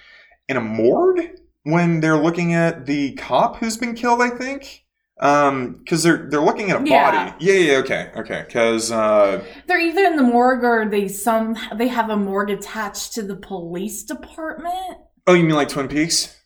in 0.48 0.56
a 0.56 0.60
morgue 0.60 1.30
when 1.64 2.00
they're 2.00 2.16
looking 2.16 2.54
at 2.54 2.86
the 2.86 3.12
cop 3.14 3.56
who's 3.56 3.76
been 3.76 3.94
killed, 3.94 4.20
I 4.20 4.30
think. 4.30 4.84
Um, 5.20 5.74
because 5.78 6.02
they're 6.02 6.26
they're 6.30 6.40
looking 6.40 6.70
at 6.70 6.80
a 6.80 6.84
Yeah. 6.88 7.10
body. 7.28 7.34
Yeah, 7.44 7.54
yeah, 7.54 7.78
okay, 7.78 8.10
okay. 8.16 8.42
Because 8.46 8.90
uh, 8.90 9.44
They're 9.66 9.78
either 9.80 10.04
in 10.04 10.16
the 10.16 10.22
morgue 10.22 10.64
or 10.64 10.88
they 10.88 11.06
some 11.08 11.56
they 11.76 11.88
have 11.88 12.10
a 12.10 12.16
morgue 12.16 12.50
attached 12.50 13.12
to 13.14 13.22
the 13.22 13.36
police 13.36 14.02
department. 14.02 14.98
oh, 15.26 15.34
you 15.34 15.44
mean 15.44 15.54
like 15.54 15.68
Twin 15.68 15.86
Peaks, 15.88 16.36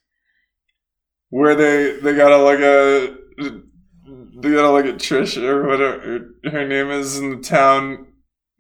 where 1.31 1.55
they 1.55 1.99
they 2.01 2.15
gotta 2.15 2.37
like 2.39 2.59
a 2.59 3.17
they 3.39 4.51
gotta 4.53 4.71
look 4.73 4.87
at 4.87 4.97
Trish 4.99 5.41
or 5.43 5.67
whatever 5.67 6.29
her 6.45 6.67
name 6.69 6.91
is 6.91 7.19
in 7.19 7.31
the 7.31 7.43
town, 7.43 8.09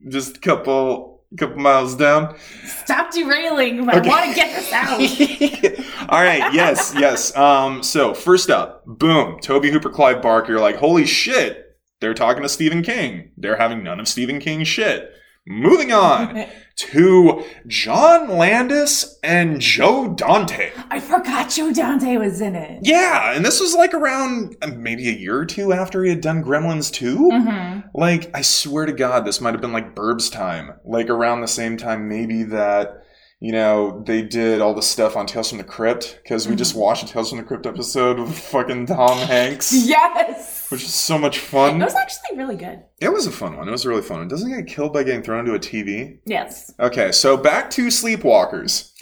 just 0.09 0.39
a 0.39 0.41
couple 0.41 1.16
couple 1.39 1.57
miles 1.59 1.95
down. 1.97 2.37
Stop 2.65 3.13
derailing. 3.13 3.89
I 3.89 3.99
Okay. 3.99 4.09
want 4.09 4.29
to 4.31 4.35
get 4.35 4.55
this 4.55 4.73
out. 4.73 6.09
All 6.11 6.21
right, 6.23 6.53
yes, 6.55 6.95
yes. 6.97 7.35
Um, 7.37 7.83
so 7.83 8.15
first 8.15 8.49
up, 8.51 8.85
boom, 8.87 9.39
Tobe 9.41 9.65
Hooper, 9.67 9.91
Clive 9.91 10.23
Barker. 10.23 10.59
Like, 10.61 10.77
holy 10.77 11.05
shit, 11.07 11.77
they're 12.01 12.15
talking 12.15 12.43
to 12.43 12.49
Stephen 12.49 12.83
King. 12.83 13.33
They're 13.37 13.57
having 13.57 13.83
none 13.83 13.99
of 14.01 14.09
Stephen 14.09 14.39
King's 14.39 14.69
shit. 14.69 15.11
Moving 15.49 15.93
on 15.93 16.45
to 16.77 17.45
John 17.67 18.29
Landis 18.37 19.19
and 19.23 19.61
Joe 19.61 20.09
Dante. 20.13 20.73
I 20.91 21.01
forgot 21.01 21.51
Joe 21.51 21.73
Dante 21.73 22.17
was 22.17 22.41
in 22.41 22.55
it. 22.57 22.81
Yeah, 22.83 23.33
and 23.35 23.45
this 23.45 23.61
was 23.61 23.75
like 23.75 23.95
around 23.95 24.57
uh, 24.61 24.69
maybe 24.77 25.09
a 25.09 25.13
year 25.13 25.39
or 25.39 25.47
two 25.47 25.73
after 25.73 26.03
he 26.03 26.11
had 26.11 26.21
done 26.21 26.43
Gremlins 26.45 26.93
2. 26.93 27.17
hmm 27.31 27.81
Like, 27.95 28.31
I 28.35 28.43
swear 28.43 28.87
to 28.87 28.93
God, 28.93 29.25
this 29.25 29.41
might 29.41 29.55
have 29.55 29.61
been 29.61 29.73
like 29.73 29.95
Burbs 29.95 30.31
time. 30.31 30.73
Like 30.85 31.09
around 31.09 31.41
the 31.41 31.49
same 31.49 31.77
time, 31.77 32.09
maybe 32.09 32.43
that, 32.45 33.06
you 33.41 33.53
know, 33.53 34.03
they 34.07 34.23
did 34.23 34.61
all 34.61 34.73
the 34.75 34.83
stuff 34.83 35.15
on 35.17 35.27
Tales 35.27 35.51
from 35.51 35.59
the 35.59 35.65
Crypt. 35.65 36.21
Because 36.23 36.49
we 36.49 36.57
just 36.57 36.75
watched 36.75 37.05
a 37.05 37.07
Tales 37.07 37.29
from 37.31 37.39
the 37.39 37.45
Crypt 37.45 37.67
episode 37.67 38.19
with 38.19 38.39
fucking 38.39 38.87
Tom 38.87 39.19
Hanks, 39.19 39.73
Yes. 39.87 40.71
which 40.71 40.83
is 40.83 40.95
so 40.95 41.19
much 41.19 41.39
fun. 41.39 41.81
It 41.81 41.85
was 41.85 41.95
actually 41.95 42.39
really 42.39 42.57
good. 42.57 42.83
It 43.01 43.11
was 43.13 43.27
a 43.27 43.31
fun 43.33 43.57
one. 43.57 43.69
It 43.69 43.73
was 43.73 43.85
a 43.85 43.89
really 43.89 44.03
fun. 44.03 44.23
It 44.23 44.29
doesn't 44.29 44.51
get 44.51 44.67
killed 44.67 44.93
by 44.93 45.03
getting 45.05 45.23
thrown 45.23 45.41
into 45.41 45.55
a 45.55 45.59
TV. 45.59 46.19
Yes. 46.25 46.73
Okay, 46.81 47.13
so 47.13 47.37
back 47.37 47.71
to 47.71 47.87
Sleepwalkers. 47.89 48.93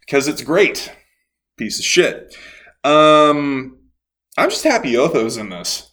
Because 0.00 0.28
it's 0.28 0.42
great. 0.42 0.92
Piece 1.58 1.78
of 1.78 1.84
shit. 1.84 2.34
Um, 2.84 3.78
I'm 4.38 4.50
just 4.50 4.64
happy 4.64 4.92
Otho's 4.94 5.36
in 5.36 5.48
this 5.50 5.91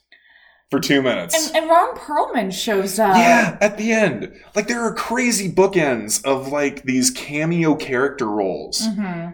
for 0.72 0.80
two 0.80 1.02
minutes. 1.02 1.48
And, 1.48 1.56
and 1.64 1.70
Ron 1.70 1.96
Perlman 1.96 2.54
shows 2.54 3.00
up. 3.00 3.16
Yeah, 3.18 3.58
at 3.62 3.78
the 3.78 3.92
end. 3.92 4.34
Like 4.56 4.68
there 4.68 4.82
are 4.82 4.94
crazy 4.94 5.52
bookends 5.52 6.24
of 6.26 6.50
like 6.50 6.84
these 6.84 7.10
cameo 7.12 7.76
character 7.76 8.28
roles. 8.28 8.86
hmm 8.86 9.28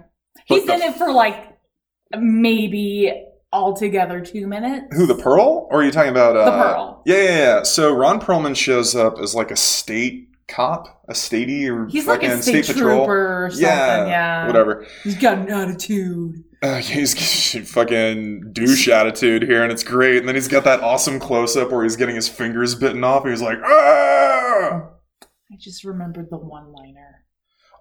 He's 0.45 0.65
the- 0.65 0.73
in 0.75 0.81
it 0.81 0.95
for 0.95 1.11
like 1.11 1.57
maybe 2.17 3.25
altogether 3.51 4.21
two 4.21 4.47
minutes. 4.47 4.95
Who, 4.95 5.05
the 5.05 5.15
Pearl? 5.15 5.67
Or 5.71 5.81
are 5.81 5.83
you 5.83 5.91
talking 5.91 6.11
about 6.11 6.35
uh 6.35 6.45
The 6.45 6.51
Pearl. 6.51 7.01
Yeah, 7.05 7.15
yeah, 7.15 7.37
yeah. 7.37 7.63
So 7.63 7.93
Ron 7.93 8.19
Perlman 8.19 8.55
shows 8.55 8.95
up 8.95 9.17
as 9.19 9.33
like 9.35 9.51
a 9.51 9.55
state 9.55 10.29
cop, 10.47 11.03
a 11.09 11.13
statey 11.13 11.67
or 11.69 11.87
He's 11.87 12.05
like 12.07 12.21
a 12.23 12.41
state, 12.41 12.65
patrol. 12.67 12.97
trooper 13.05 13.45
or 13.45 13.49
something. 13.49 13.65
Yeah, 13.67 14.07
Yeah. 14.07 14.47
Whatever. 14.47 14.85
He's 15.03 15.17
got 15.17 15.37
an 15.39 15.49
attitude. 15.49 16.43
Uh, 16.65 16.77
he's 16.81 17.69
fucking 17.71 18.51
douche 18.53 18.87
attitude 18.87 19.43
here, 19.43 19.63
and 19.63 19.71
it's 19.71 19.83
great. 19.83 20.17
And 20.17 20.27
then 20.27 20.35
he's 20.35 20.47
got 20.47 20.63
that 20.63 20.81
awesome 20.81 21.19
close 21.19 21.55
up 21.55 21.71
where 21.71 21.83
he's 21.83 21.95
getting 21.95 22.15
his 22.15 22.27
fingers 22.27 22.75
bitten 22.75 23.03
off. 23.03 23.23
And 23.23 23.31
he's 23.31 23.41
like, 23.41 23.59
ah! 23.63 24.89
I 25.51 25.55
just 25.59 25.83
remembered 25.83 26.29
the 26.29 26.37
one 26.37 26.71
liner. 26.73 27.23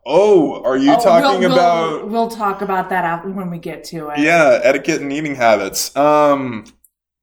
Oh, 0.06 0.62
are 0.64 0.76
you 0.76 0.92
Oh, 0.92 1.02
talking 1.02 1.40
we'll, 1.40 1.52
about 1.52 2.02
We'll, 2.02 2.08
we'll 2.08 2.28
talk 2.28 2.60
about 2.60 2.90
that 2.90 3.06
after 3.06 3.30
when 3.30 3.50
we 3.50 3.58
get 3.58 3.84
to 3.84 4.10
it. 4.10 4.18
Yeah, 4.18 4.60
etiquette 4.62 5.00
and 5.00 5.10
eating 5.10 5.34
habits. 5.34 5.96
Um, 5.96 6.66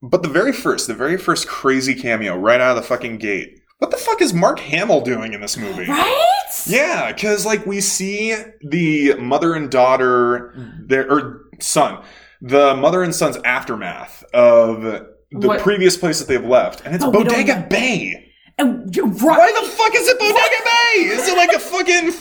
but 0.02 0.22
the 0.22 0.28
very 0.28 0.52
first, 0.52 0.88
the 0.88 0.94
very 0.94 1.16
first 1.16 1.46
crazy 1.46 1.94
cameo 1.94 2.36
right 2.36 2.60
out 2.60 2.76
of 2.76 2.82
the 2.82 2.88
fucking 2.88 3.18
gate. 3.18 3.60
What 3.78 3.92
the 3.92 3.96
fuck 3.96 4.20
is 4.20 4.34
Mark 4.34 4.58
Hamill 4.58 5.00
doing 5.00 5.32
in 5.32 5.40
this 5.40 5.56
movie? 5.56 5.86
Right? 5.88 6.28
Yeah, 6.66 7.12
because 7.12 7.46
like 7.46 7.64
we 7.66 7.80
see 7.80 8.36
the 8.62 9.14
mother 9.14 9.54
and 9.54 9.70
daughter, 9.70 10.54
there 10.86 11.10
or 11.10 11.41
son, 11.60 12.02
the 12.40 12.74
mother 12.76 13.02
and 13.02 13.14
son's 13.14 13.36
aftermath 13.44 14.24
of 14.34 14.82
the 14.82 15.48
What- 15.48 15.60
previous 15.60 15.96
place 15.96 16.18
that 16.18 16.28
they've 16.28 16.44
left, 16.44 16.82
and 16.84 16.94
it's 16.94 17.04
Bodega. 17.04 17.66
Bay. 17.70 18.28
And 18.58 18.94
right. 18.96 19.12
Why 19.22 19.52
the 19.60 19.66
fuck 19.66 19.94
is 19.94 20.06
it 20.08 20.18
Bodega 20.18 20.38
Bay? 20.64 21.00
Is 21.14 21.26
it 21.28 21.36
like 21.36 21.52
a 21.52 21.58
fucking 21.58 22.12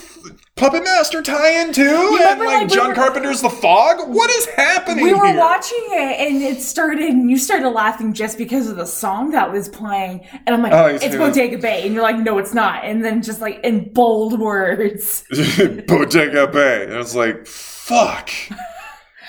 Puppet 0.55 0.83
Master 0.83 1.21
tie-in 1.21 1.73
too? 1.73 1.83
and 2.23 2.39
like, 2.39 2.47
like, 2.47 2.69
we 2.69 2.75
John 2.75 2.89
were- 2.89 2.93
Carpenter's 2.95 3.41
The 3.41 3.49
Fog? 3.49 4.07
What 4.07 4.29
is 4.29 4.45
happening 4.45 5.03
we 5.03 5.13
were 5.13 5.25
here? 5.27 5.37
watching 5.37 5.83
it 5.89 6.19
and 6.31 6.41
it 6.41 6.61
started 6.61 7.09
and 7.09 7.29
you 7.29 7.37
started 7.37 7.69
laughing 7.71 8.13
just 8.13 8.37
because 8.37 8.69
of 8.69 8.77
the 8.77 8.85
song 8.85 9.31
that 9.31 9.51
was 9.51 9.67
playing 9.69 10.21
and 10.45 10.55
i'm 10.55 10.61
like 10.61 10.71
Oh, 10.73 10.85
it's 10.85 11.15
bodega 11.15 11.57
bay 11.57 11.83
and 11.85 11.93
you're 11.93 12.03
like 12.03 12.17
no 12.17 12.37
it's 12.37 12.53
not 12.53 12.83
and 12.85 13.03
then 13.03 13.21
just 13.23 13.41
like 13.41 13.59
in 13.63 13.91
bold 13.91 14.39
words 14.39 15.23
Bodega 15.87 16.47
Bay. 16.47 16.83
And 16.83 16.93
it's 16.93 17.15
like, 17.15 17.45
fuck. 17.47 18.29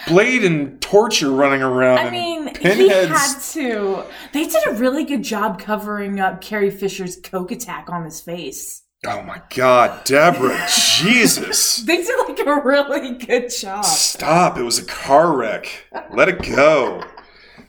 Blade 0.09 0.45
and 0.45 0.81
torture 0.81 1.31
running 1.31 1.63
around. 1.63 1.99
i 1.99 2.11
mean 2.11 2.55
he 2.57 2.89
had 2.89 3.15
to 3.41 4.05
they 4.33 4.47
did 4.47 4.67
a 4.67 4.73
really 4.73 5.05
good 5.05 5.23
job 5.23 5.61
covering 5.61 6.19
up 6.21 6.41
carrie 6.41 6.71
fisher's 6.71 7.17
coke 7.17 7.51
attack 7.51 7.89
on 7.89 8.05
his 8.05 8.21
face 8.21 8.83
Oh 9.05 9.21
my 9.23 9.43
god, 9.53 10.05
Deborah, 10.05 10.65
Jesus. 10.73 11.77
they 11.87 11.97
did 11.97 12.29
like 12.29 12.39
a 12.39 12.63
really 12.65 13.15
good 13.15 13.51
job 13.51 13.85
Stop. 13.85 14.57
It 14.57 14.63
was 14.63 14.79
a 14.79 14.85
car 14.85 15.37
wreck. 15.37 15.87
Let 16.13 16.29
it 16.29 16.41
go. 16.43 17.03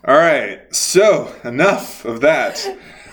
All 0.05 0.15
right. 0.15 0.61
So, 0.75 1.33
enough 1.43 2.05
of 2.05 2.21
that. 2.21 2.63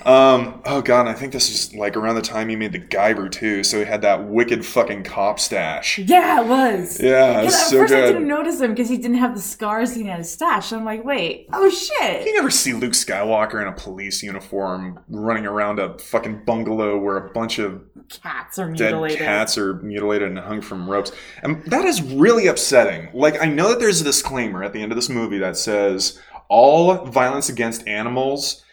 Um, 0.07 0.63
oh 0.65 0.81
god, 0.83 1.07
I 1.07 1.13
think 1.13 1.33
this 1.33 1.51
is 1.51 1.75
like 1.75 1.97
around 1.97 2.15
the 2.15 2.23
time 2.23 2.49
he 2.49 2.57
made 2.57 2.73
the 2.73 2.79
Guyver 2.81 3.31
too, 3.31 3.63
so 3.63 3.79
he 3.79 3.85
had 3.85 4.03
that 4.03 4.29
wicked 4.29 4.65
fucking 4.65 5.05
cop 5.05 5.39
stash. 5.39 5.99
yeah 5.99 6.41
it 6.43 6.47
was 6.47 7.01
Yeah, 7.01 7.41
Because 7.41 7.55
it's 7.55 7.63
at 7.65 7.69
so 7.69 7.77
first 7.79 7.93
I 7.95 8.01
didn't 8.01 8.27
notice 8.29 8.61
him 8.61 8.71
because 8.71 8.89
he 8.89 8.97
didn't 8.97 9.19
have 9.19 9.35
the 9.35 9.41
scars 9.41 9.95
he 9.95 10.05
had 10.05 10.19
his 10.19 10.31
stash. 10.31 10.73
I'm 10.73 10.85
like, 10.85 11.05
wait, 11.05 11.49
oh 11.53 11.69
shit. 11.69 12.27
You 12.27 12.35
never 12.35 12.51
see 12.51 12.73
Luke 12.73 12.93
Skywalker 12.93 13.61
in 13.61 13.69
a 13.69 13.73
police 13.73 14.23
uniform 14.23 15.01
running 15.09 15.47
around 15.47 15.79
a 15.79 15.99
fucking 15.99 16.45
bungalow 16.45 16.99
where 16.99 17.17
a 17.17 17.31
bunch 17.31 17.59
of 17.59 17.83
Cats 18.23 18.59
are 18.59 18.73
dead 18.73 18.91
mutilated. 18.93 19.19
cats 19.19 19.57
are 19.59 19.75
mutilated 19.75 20.29
and 20.29 20.39
hung 20.39 20.61
from 20.61 20.89
ropes. 20.91 21.13
And 21.43 21.65
that 21.67 21.85
is 21.85 22.03
really 22.03 22.47
upsetting. 22.49 23.11
Like, 23.15 23.41
I 23.41 23.47
know 23.47 23.69
that 23.69 23.79
there's 23.79 24.01
a 24.01 24.05
disclaimer 24.05 24.65
at 24.65 24.73
the 24.73 24.83
end 24.83 24.91
of 24.93 24.97
this 24.97 25.09
movie 25.09 25.39
that 25.39 25.57
says 25.57 26.19
all 26.49 27.05
violence 27.07 27.49
against 27.49 27.87
animals 27.87 28.65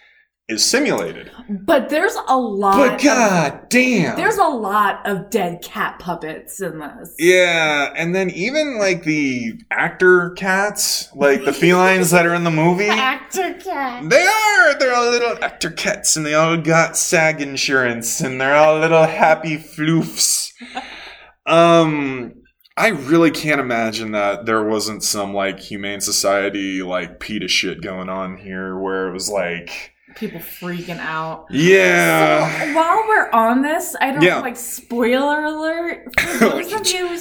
is 0.49 0.65
simulated. 0.65 1.29
But 1.49 1.89
there's 1.89 2.15
a 2.27 2.37
lot. 2.37 2.77
But 2.77 2.93
of- 3.05 3.69
damn. 3.69 4.15
there's 4.15 4.37
a 4.37 4.47
lot 4.47 5.05
of 5.05 5.29
dead 5.29 5.61
cat 5.61 5.99
puppets 5.99 6.61
in 6.61 6.79
this. 6.79 7.13
yeah, 7.19 7.91
and 7.95 8.15
then 8.15 8.29
even 8.31 8.77
like 8.79 9.03
the 9.03 9.59
actor 9.71 10.31
cats, 10.31 11.13
like 11.15 11.43
the 11.43 11.51
felines 11.53 12.11
that 12.11 12.25
are 12.25 12.33
in 12.33 12.43
the 12.45 12.51
movie. 12.51 12.85
Actor 12.89 13.55
cat. 13.55 14.09
They 14.09 14.25
are. 14.25 14.79
They're 14.79 14.95
all 14.95 15.09
little 15.09 15.43
actor 15.43 15.69
cats, 15.71 16.15
and 16.15 16.25
they 16.25 16.33
all 16.33 16.57
got 16.57 16.95
SAG 16.97 17.41
insurance, 17.41 18.21
and 18.21 18.39
they're 18.39 18.55
all 18.55 18.79
little 18.79 19.05
happy 19.05 19.57
floofs. 19.57 20.51
Um, 21.45 22.33
I 22.75 22.89
really 22.89 23.31
can't 23.31 23.59
imagine 23.61 24.11
that 24.11 24.45
there 24.45 24.63
wasn't 24.63 25.03
some 25.03 25.33
like 25.33 25.59
humane 25.59 26.01
society 26.01 26.81
like 26.83 27.19
PETA 27.19 27.47
shit 27.47 27.81
going 27.81 28.09
on 28.09 28.37
here, 28.37 28.77
where 28.77 29.07
it 29.07 29.13
was 29.13 29.29
like, 29.29 29.93
People 30.17 30.39
freaking 30.39 30.99
out. 30.99 31.45
yeah, 31.51 32.49
So, 32.63 32.73
while 32.75 33.03
we're 33.07 33.29
on 33.31 33.61
this, 33.61 33.95
I 34.01 34.11
don't 34.11 34.21
Yeah. 34.23 34.39
like 34.39 34.55
spoiler 34.55 35.43
alert. 35.43 36.19
For 36.19 36.37
those 36.49 36.73
of 36.73 36.87
you 36.87 37.17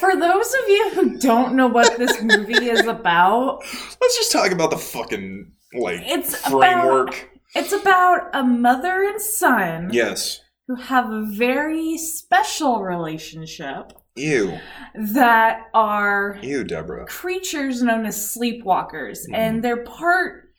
for 0.00 0.16
those 0.16 0.52
of 0.52 0.68
you 0.68 0.90
who 0.94 1.18
don't 1.18 1.54
know 1.54 1.68
what 1.68 1.96
this 1.96 2.20
movie 2.22 2.68
is 2.68 2.86
about, 2.86 3.60
let's 4.00 4.16
just 4.18 4.32
talk 4.32 4.50
about 4.50 4.70
the 4.70 4.76
fucking 4.78 5.52
like 5.74 6.00
It's 6.04 6.36
framework. 6.48 7.30
it's 7.54 7.72
about 7.72 8.30
a 8.34 8.42
mother 8.42 9.04
and 9.04 9.20
son 9.20 9.90
yes. 9.92 10.40
who 10.66 10.74
have 10.74 11.08
a 11.10 11.22
very 11.24 11.96
special 11.98 12.82
relationship 12.82 13.92
Ew. 14.16 14.58
that 14.96 15.68
are 15.72 16.36
Ew, 16.42 16.64
Deborah. 16.64 17.06
creatures 17.06 17.80
known 17.80 18.04
as 18.04 18.16
sleepwalkers 18.16 19.20
Mhm. 19.30 19.34
and 19.34 19.62
they're 19.64 19.84
part 19.84 20.51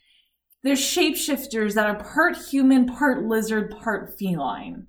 they're 0.63 0.75
shapeshifters 0.75 1.73
that 1.75 1.85
are 1.85 1.95
part 2.03 2.37
human 2.37 2.85
part 2.85 3.23
lizard 3.23 3.69
part 3.81 4.17
feline 4.17 4.87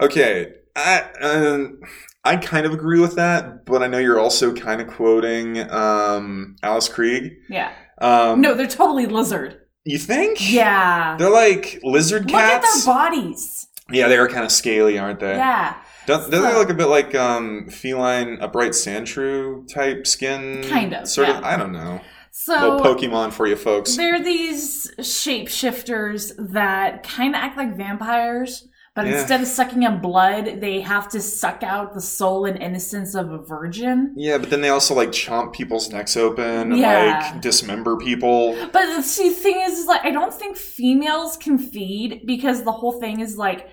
Okay, 0.00 0.52
I 0.74 1.04
um, 1.20 1.80
I 2.24 2.36
kind 2.36 2.66
of 2.66 2.72
agree 2.72 2.98
with 3.00 3.14
that, 3.14 3.64
but 3.64 3.82
I 3.82 3.86
know 3.86 3.98
you're 3.98 4.18
also 4.18 4.52
kind 4.52 4.80
of 4.80 4.88
quoting 4.88 5.58
um, 5.70 6.56
Alice 6.62 6.88
Krige. 6.88 7.36
yeah 7.48 7.70
Um, 8.00 8.40
no 8.40 8.54
they're 8.54 8.66
totally 8.66 9.06
lizard 9.06 9.60
you 9.84 9.98
think? 9.98 10.38
yeah 10.52 11.16
they're 11.18 11.30
like 11.30 11.78
lizard 11.84 12.26
cats. 12.26 12.64
look 12.64 12.70
at 12.70 12.84
their 12.84 12.94
bodies 12.94 13.68
yeah, 13.90 14.08
they 14.08 14.16
are 14.16 14.28
kind 14.28 14.44
of 14.46 14.50
scaly, 14.50 14.98
aren't 14.98 15.20
they? 15.20 15.36
yeah 15.36 15.76
Don't, 16.06 16.30
don't 16.30 16.42
they 16.42 16.54
look 16.54 16.70
a 16.70 16.74
bit 16.74 16.86
like 16.86 17.14
um, 17.14 17.68
feline 17.68 18.38
upright 18.40 18.72
sandshrew 18.72 19.68
type 19.72 20.06
skin? 20.06 20.64
Kind 20.66 20.94
of, 20.94 21.06
sort 21.06 21.28
of. 21.28 21.44
I 21.44 21.58
don't 21.58 21.72
know. 21.72 22.00
So 22.36 22.52
Little 22.76 22.80
Pokemon 22.80 23.32
for 23.32 23.46
you 23.46 23.54
folks. 23.54 23.96
they're 23.96 24.20
these 24.22 24.90
shapeshifters 24.98 26.32
that 26.52 27.02
kind 27.04 27.34
of 27.34 27.40
act 27.40 27.56
like 27.56 27.76
vampires 27.76 28.66
but 28.96 29.06
Yeah. 29.06 29.18
instead 29.18 29.40
of 29.40 29.46
sucking 29.48 29.84
up 29.84 30.00
blood 30.02 30.60
they 30.60 30.80
have 30.80 31.08
to 31.10 31.20
suck 31.20 31.62
out 31.62 31.94
the 31.94 32.00
soul 32.00 32.44
and 32.44 32.60
innocence 32.60 33.14
of 33.14 33.30
a 33.30 33.38
virgin 33.38 34.14
Yeah, 34.16 34.38
but 34.38 34.50
then 34.50 34.60
they 34.60 34.68
also 34.68 34.94
like 34.94 35.10
chomp 35.10 35.52
people's 35.52 35.90
necks 35.90 36.16
open 36.16 36.76
Yeah. 36.76 37.30
like 37.32 37.40
dismember 37.40 37.96
people. 37.96 38.56
But 38.72 38.86
the 38.96 39.02
thing 39.02 39.60
is, 39.62 39.78
is, 39.80 39.86
like, 39.86 40.04
I 40.04 40.10
don't 40.10 40.32
think 40.34 40.56
females 40.56 41.36
can 41.36 41.58
feed 41.58 42.22
because 42.26 42.62
the 42.64 42.72
whole 42.72 42.92
thing 43.00 43.20
is 43.20 43.36
like 43.36 43.68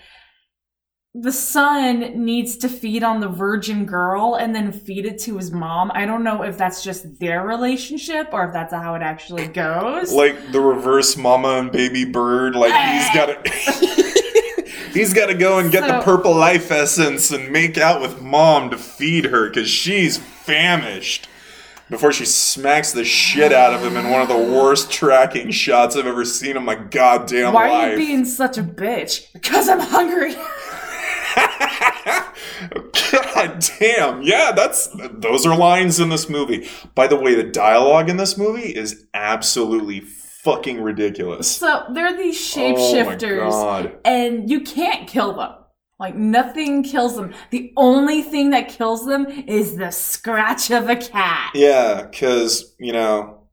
the 1.13 1.32
son 1.32 2.24
needs 2.24 2.56
to 2.56 2.69
feed 2.69 3.04
on 3.04 3.19
the 3.19 3.28
virgin 3.28 3.86
girl 3.86 4.36
and 4.36 4.56
then 4.56 4.71
feed 4.71 5.06
it 5.06 5.19
to 5.19 5.36
his 5.36 5.52
mom. 5.52 5.91
I 5.93 6.06
don't 6.06 6.24
know 6.24 6.41
if 6.43 6.58
that's 6.58 6.82
just 6.84 7.19
their 7.19 7.45
relationship 7.45 8.30
or 8.32 8.45
if 8.47 8.54
that's 8.54 8.74
how 8.74 8.95
it 8.95 9.02
actually 9.02 9.47
goes. 9.47 10.13
like 10.13 10.54
the 10.54 10.62
reverse 10.62 11.17
mama 11.17 11.50
and 11.60 11.71
baby 11.71 12.06
bird 12.06 12.56
like 12.56 12.71
he's 12.71 13.10
got 13.13 13.43
to 13.43 13.52
he's 14.93 15.13
got 15.13 15.26
to 15.26 15.34
go 15.34 15.60
and 15.60 15.69
get 15.69 15.86
the 15.86 16.02
purple 16.02 16.34
life 16.34 16.71
essence 16.71 17.30
and 17.32 17.52
make 17.52 17.78
out 17.78 18.00
with 18.00 18.21
mom 18.21 18.69
to 18.69 18.78
feed 18.78 19.26
her 19.26 19.50
because 19.50 19.69
she's 19.69 20.17
famished 20.17 21.28
before 21.89 22.13
she 22.13 22.24
smacks 22.26 22.93
the 22.93 23.04
shit 23.04 23.52
out 23.52 23.74
of 23.74 23.84
him 23.84 23.97
in 23.97 24.10
one 24.10 24.21
of 24.21 24.30
the 24.30 24.38
worst 24.38 24.89
tracking 24.89 25.52
shots 25.52 25.97
i've 25.97 26.08
ever 26.08 26.24
seen 26.24 26.56
in 26.56 26.63
my 26.63 26.76
goddamn 26.76 27.54
life. 27.54 27.69
Why 27.69 27.69
are 27.69 27.91
you 27.91 27.97
being 27.97 28.24
such 28.24 28.58
a 28.58 28.63
bitch? 28.63 29.34
Because 29.34 29.67
I'm 29.67 29.82
hungry. 29.82 30.36
God 32.06 33.66
damn. 33.80 34.22
Yeah, 34.24 34.52
that's 34.52 34.90
those 35.14 35.46
are 35.46 35.56
lines 35.58 36.00
in 36.00 36.10
this 36.10 36.30
movie. 36.30 36.68
By 36.96 37.08
the 37.08 37.16
way, 37.16 37.36
the 37.36 37.44
dialogue 37.44 38.10
in 38.10 38.18
this 38.18 38.38
movie 38.38 38.76
is 38.76 39.06
absolutely 39.14 40.02
fucking 40.02 40.82
ridiculous. 40.82 41.50
so 41.58 41.84
they're 41.94 42.18
these 42.18 42.38
Oh 42.58 42.60
shapeshifters, 42.60 43.50
god. 43.50 43.98
and 44.06 44.50
you 44.50 44.62
can't 44.62 45.08
kill 45.08 45.34
them. 45.34 45.52
Like 46.00 46.16
nothing 46.16 46.82
kills 46.84 47.16
them. 47.16 47.34
The 47.52 47.72
only 47.78 48.24
thing 48.24 48.50
that 48.52 48.70
kills 48.70 49.06
them 49.06 49.28
is 49.28 49.78
the 49.78 49.92
scratch 49.92 50.72
of 50.72 50.90
a 50.90 50.96
cat. 50.96 51.52
Yeah, 51.54 52.08
because, 52.10 52.76
you 52.80 52.92
know, 52.92 53.44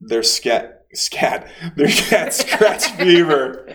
their 0.00 0.22
scat, 0.22 0.84
scat, 0.94 1.50
their 1.74 1.88
cat 1.88 2.32
scratch 2.34 2.84
fever 2.92 3.74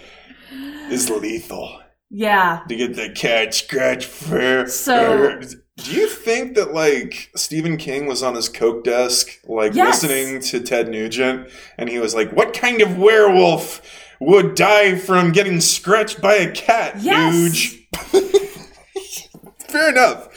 is 0.89 1.09
lethal. 1.09 1.81
Yeah. 2.15 2.61
To 2.69 2.75
get 2.75 2.95
the 2.95 3.09
cat 3.09 3.53
scratch 3.55 4.05
fever. 4.05 4.67
So- 4.67 5.39
Do 5.75 5.91
you 5.91 6.07
think 6.07 6.53
that, 6.55 6.71
like, 6.71 7.31
Stephen 7.35 7.77
King 7.77 8.05
was 8.05 8.21
on 8.21 8.35
his 8.35 8.47
Coke 8.47 8.83
desk, 8.83 9.29
like, 9.47 9.73
Yes. 9.73 10.03
listening 10.03 10.39
to 10.41 10.59
Ted 10.59 10.87
Nugent, 10.87 11.49
and 11.79 11.89
he 11.89 11.97
was 11.97 12.13
like, 12.13 12.31
what 12.31 12.53
kind 12.53 12.79
of 12.83 12.99
werewolf 12.99 13.81
would 14.19 14.53
die 14.53 14.95
from 14.95 15.31
getting 15.31 15.59
scratched 15.59 16.21
by 16.21 16.35
a 16.35 16.51
cat, 16.51 16.97
Yes. 17.01 17.73
Fair 19.67 19.89
enough. 19.89 20.29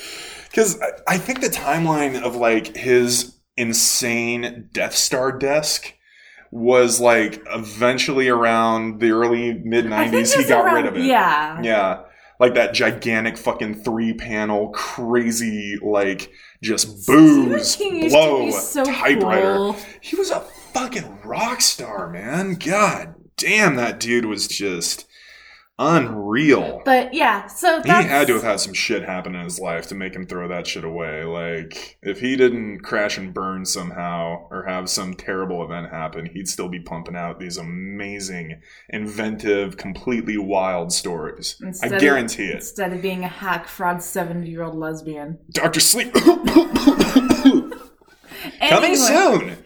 Because 0.48 0.80
I, 0.80 0.86
I 1.14 1.18
think 1.18 1.40
the 1.42 1.48
timeline 1.48 2.20
of 2.22 2.36
like 2.36 2.74
his 2.76 3.36
insane 3.58 4.68
Death 4.72 4.94
Star 4.96 5.30
desk 5.30 5.92
was 6.50 7.00
like 7.00 7.42
eventually 7.46 8.28
around 8.28 9.00
the 9.00 9.10
early 9.10 9.54
mid 9.54 9.84
'90s. 9.86 10.34
He 10.36 10.44
got 10.44 10.64
around- 10.64 10.74
rid 10.74 10.86
of 10.86 10.96
it. 10.96 11.04
Yeah. 11.04 11.60
yeah. 11.62 12.00
like 12.38 12.54
that 12.54 12.74
gigantic 12.74 13.38
fucking 13.38 13.82
three 13.82 14.12
panel 14.14 14.68
crazy 14.70 15.78
like 15.82 16.30
just 16.62 17.06
booze 17.06 17.70
Stephen 17.70 17.92
King 17.92 18.02
used 18.04 18.14
to 18.14 18.20
blow 18.20 18.50
so 18.50 18.84
typewriter. 18.84 19.56
cool. 19.56 19.76
He 20.00 20.16
was 20.16 20.30
a 20.30 20.40
fucking 20.72 21.20
rock 21.24 21.60
star, 21.60 22.10
man. 22.10 22.54
God 22.54 23.14
damn, 23.36 23.76
that 23.76 24.00
dude 24.00 24.24
was 24.26 24.48
just 24.48 25.05
unreal. 25.78 26.80
But 26.84 27.12
yeah, 27.12 27.46
so 27.48 27.82
He 27.82 27.88
had 27.90 28.26
to 28.28 28.34
have 28.34 28.42
had 28.42 28.60
some 28.60 28.72
shit 28.72 29.02
happen 29.04 29.34
in 29.34 29.44
his 29.44 29.58
life 29.60 29.86
to 29.88 29.94
make 29.94 30.14
him 30.14 30.26
throw 30.26 30.48
that 30.48 30.66
shit 30.66 30.84
away. 30.84 31.24
Like, 31.24 31.98
if 32.02 32.20
he 32.20 32.34
didn't 32.36 32.80
crash 32.80 33.18
and 33.18 33.34
burn 33.34 33.66
somehow 33.66 34.46
or 34.50 34.64
have 34.66 34.88
some 34.88 35.14
terrible 35.14 35.62
event 35.64 35.90
happen, 35.90 36.26
he'd 36.32 36.48
still 36.48 36.68
be 36.68 36.80
pumping 36.80 37.14
out 37.16 37.38
these 37.38 37.58
amazing, 37.58 38.60
inventive, 38.88 39.76
completely 39.76 40.38
wild 40.38 40.92
stories. 40.92 41.56
Instead 41.62 41.92
I 41.92 41.96
of- 41.96 42.00
guarantee 42.00 42.46
it. 42.46 42.56
instead 42.56 42.92
of 42.92 43.02
being 43.02 43.24
a 43.24 43.28
hack 43.28 43.68
fraud 43.68 44.02
seventy 44.02 44.48
year 44.50 44.62
old 44.62 44.76
lesbian. 44.76 45.38
Dr. 45.52 45.80
Sleep. 45.80 46.14
Anyway, 48.60 48.68
Coming 48.68 48.96
soon. 48.96 49.56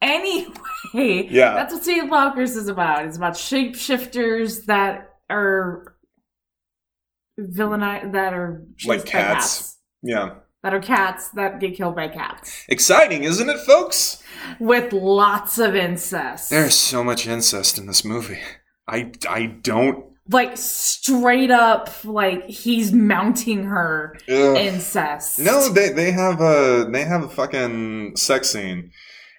Anyway, 0.00 1.28
Yeah. 1.30 1.54
that's 1.54 1.74
what 1.74 1.82
Sleepwalkers 1.82 2.56
is 2.56 2.68
about. 2.68 3.04
It's 3.04 3.16
about 3.16 3.34
shapeshifters 3.34 4.64
that 4.66 5.09
are 5.30 5.94
villainized, 7.38 8.12
that 8.12 8.32
are 8.34 8.62
Like 8.86 9.04
by 9.04 9.10
cats. 9.10 9.78
Yeah. 10.02 10.34
that 10.62 10.74
are 10.74 10.80
cats 10.80 11.28
that 11.30 11.60
get 11.60 11.74
killed 11.76 11.94
by 11.96 12.08
cats 12.08 12.64
Exciting, 12.68 13.24
isn't 13.24 13.48
it, 13.48 13.58
folks? 13.60 14.22
with 14.58 14.92
lots 14.92 15.58
of 15.58 15.74
incest. 15.76 16.50
There's 16.50 16.74
so 16.74 17.04
much 17.04 17.26
incest 17.26 17.78
in 17.78 17.86
this 17.86 18.04
movie. 18.04 18.38
I, 18.88 19.12
I 19.28 19.46
don't. 19.46 20.04
like 20.30 20.56
straight 20.56 21.50
up, 21.50 21.90
like 22.04 22.44
he's 22.46 22.92
mounting 22.92 23.64
her 23.64 24.16
Ugh. 24.28 24.56
incest. 24.56 25.38
No, 25.38 25.68
they 25.68 25.90
they 25.90 26.10
have 26.12 26.40
a 26.40 26.88
they 26.90 27.04
have 27.04 27.22
a 27.22 27.28
fucking 27.28 28.16
sex 28.16 28.50
scene, 28.50 28.90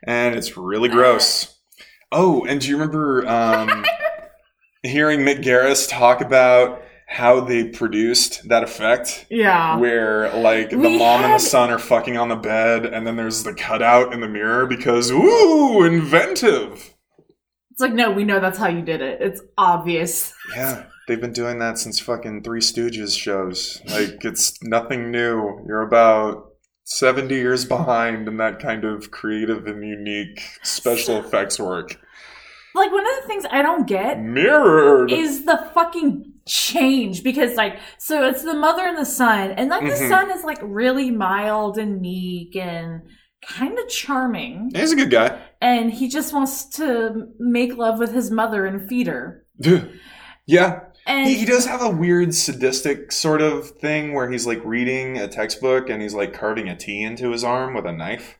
and 0.05 0.35
it's 0.35 0.55
really 0.57 0.89
gross. 0.89 1.57
Oh, 2.13 2.43
and 2.45 2.59
do 2.59 2.67
you 2.67 2.75
remember 2.75 3.25
um, 3.25 3.85
hearing 4.83 5.21
Mick 5.21 5.43
Garris 5.43 5.89
talk 5.89 6.21
about 6.21 6.81
how 7.07 7.41
they 7.41 7.65
produced 7.65 8.47
that 8.47 8.63
effect? 8.63 9.25
Yeah. 9.29 9.77
Where 9.77 10.33
like 10.33 10.69
the 10.69 10.77
We 10.77 10.97
mom 10.97 11.23
and 11.23 11.33
the 11.33 11.39
son 11.39 11.69
are 11.69 11.79
fucking 11.79 12.17
on 12.17 12.29
the 12.29 12.35
bed, 12.35 12.85
and 12.85 13.05
then 13.05 13.15
there's 13.15 13.43
the 13.43 13.53
cutout 13.53 14.13
in 14.13 14.21
the 14.21 14.29
mirror 14.29 14.65
because 14.65 15.11
ooh, 15.11 15.83
inventive. 15.83 16.93
It's 17.71 17.81
like, 17.81 17.93
no, 17.93 18.11
we 18.11 18.23
know 18.23 18.39
that's 18.39 18.57
how 18.57 18.67
you 18.67 18.81
did 18.81 19.01
it. 19.01 19.21
It's 19.21 19.41
obvious. 19.57 20.33
Yeah, 20.55 20.85
they've 21.07 21.21
been 21.21 21.33
doing 21.33 21.59
that 21.59 21.77
since 21.77 21.99
fucking 21.99 22.43
Three 22.43 22.59
Stooges 22.59 23.17
shows. 23.17 23.81
Like, 23.87 24.23
it's 24.23 24.61
nothing 24.61 25.09
new. 25.09 25.63
You're 25.65 25.81
about 25.81 26.51
70 26.83 27.33
years 27.33 27.65
behind 27.65 28.27
in 28.27 28.37
that 28.37 28.59
kind 28.59 28.83
of 28.83 29.11
creative 29.11 29.65
and 29.67 29.83
unique 29.87 30.41
special 30.63 31.17
effects 31.25 31.59
work. 31.59 31.99
Like, 32.73 32.91
one 32.91 33.05
of 33.05 33.21
the 33.21 33.27
things 33.27 33.45
I 33.51 33.61
don't 33.61 33.85
get 33.87 34.19
Mirrored! 34.21 35.11
is 35.11 35.45
the 35.45 35.69
fucking 35.73 36.33
change 36.47 37.23
because 37.23 37.55
like 37.55 37.77
so 37.99 38.27
it's 38.27 38.41
the 38.43 38.55
mother 38.55 38.81
and 38.83 38.97
the 38.97 39.05
son 39.05 39.51
and 39.51 39.69
like 39.69 39.81
the 39.83 39.89
Mhm. 39.95 40.09
son 40.09 40.31
is 40.31 40.43
like 40.43 40.57
really 40.63 41.11
mild 41.11 41.77
and 41.77 42.01
meek 42.01 42.55
and 42.55 43.01
kind 43.47 43.77
of 43.77 43.87
charming 43.89 44.71
He's 44.73 44.91
a 44.91 44.95
good 44.95 45.11
guy. 45.11 45.37
and 45.61 45.91
he 45.93 46.07
just 46.09 46.33
wants 46.33 46.65
to 46.77 47.27
make 47.37 47.77
love 47.77 47.99
with 47.99 48.11
his 48.13 48.31
mother 48.31 48.65
and 48.65 48.89
feed 48.89 49.05
her 49.07 49.45
yeah, 50.47 50.79
and 51.05 51.27
he, 51.29 51.35
he 51.35 51.45
does 51.45 51.65
have 51.67 51.81
a 51.83 51.89
weird 51.89 52.33
sadistic 52.33 53.11
sort 53.11 53.41
of 53.41 53.69
thing 53.79 54.13
where 54.13 54.29
he's 54.31 54.47
like 54.47 54.61
reading 54.65 55.17
a 55.19 55.27
textbook 55.27 55.89
and 55.89 56.01
he's 56.01 56.15
like 56.15 56.33
carving 56.33 56.67
a 56.67 56.75
T 56.75 57.01
into 57.03 57.31
his 57.31 57.43
arm 57.43 57.75
with 57.75 57.85
a 57.85 57.91
knife. 57.91 58.39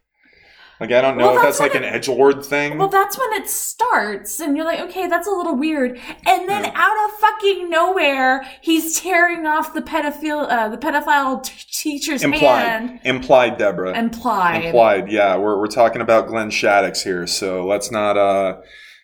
Like, 0.82 0.92
I 0.92 1.00
don't 1.02 1.16
know 1.18 1.28
Well, 1.28 1.36
if 1.38 1.44
that's 1.44 1.60
that's 1.60 1.74
like 1.74 1.82
what 1.82 1.84
an 1.94 2.02
edgelord 2.02 2.44
thing. 2.44 2.78
well 2.80 2.88
that's 2.90 3.18
when 3.18 3.32
it 3.34 3.48
starts 3.48 4.40
and 4.40 4.58
you're 4.58 4.66
like 4.66 4.80
okay 4.80 5.08
that's 5.08 5.28
a 5.28 5.32
little 5.32 5.56
weird 5.56 5.92
and 6.26 6.50
then 6.50 6.64
Yeah. 6.64 6.72
out 6.74 7.06
of 7.06 7.20
fucking 7.20 7.70
nowhere 7.70 8.44
he's 8.62 9.00
tearing 9.00 9.46
off 9.46 9.74
the 9.76 9.82
pedophile 9.84 10.50
uh, 10.52 10.70
the 10.70 10.78
pedophile 10.78 11.44
t- 11.44 11.54
teacher's 11.72 12.24
Implied. 12.24 12.62
hand 12.64 13.00
Implied, 13.04 13.58
Deborah. 13.60 13.98
implied 13.98 14.66
Implied, 14.66 15.12
yeah. 15.12 15.38
We're 15.38 15.58
we're 15.60 15.68
talking 15.68 16.02
about 16.02 16.28
Glenn 16.28 16.50
Shadix 16.50 17.04
here, 17.04 17.28
so 17.28 17.64
let's 17.66 17.92
not 17.92 18.18
uh, 18.18 18.58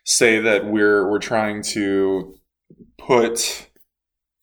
say 0.04 0.40
that 0.40 0.66
we're 0.66 1.08
we're 1.10 1.20
trying 1.20 1.62
to 1.62 2.36
put, 2.98 3.68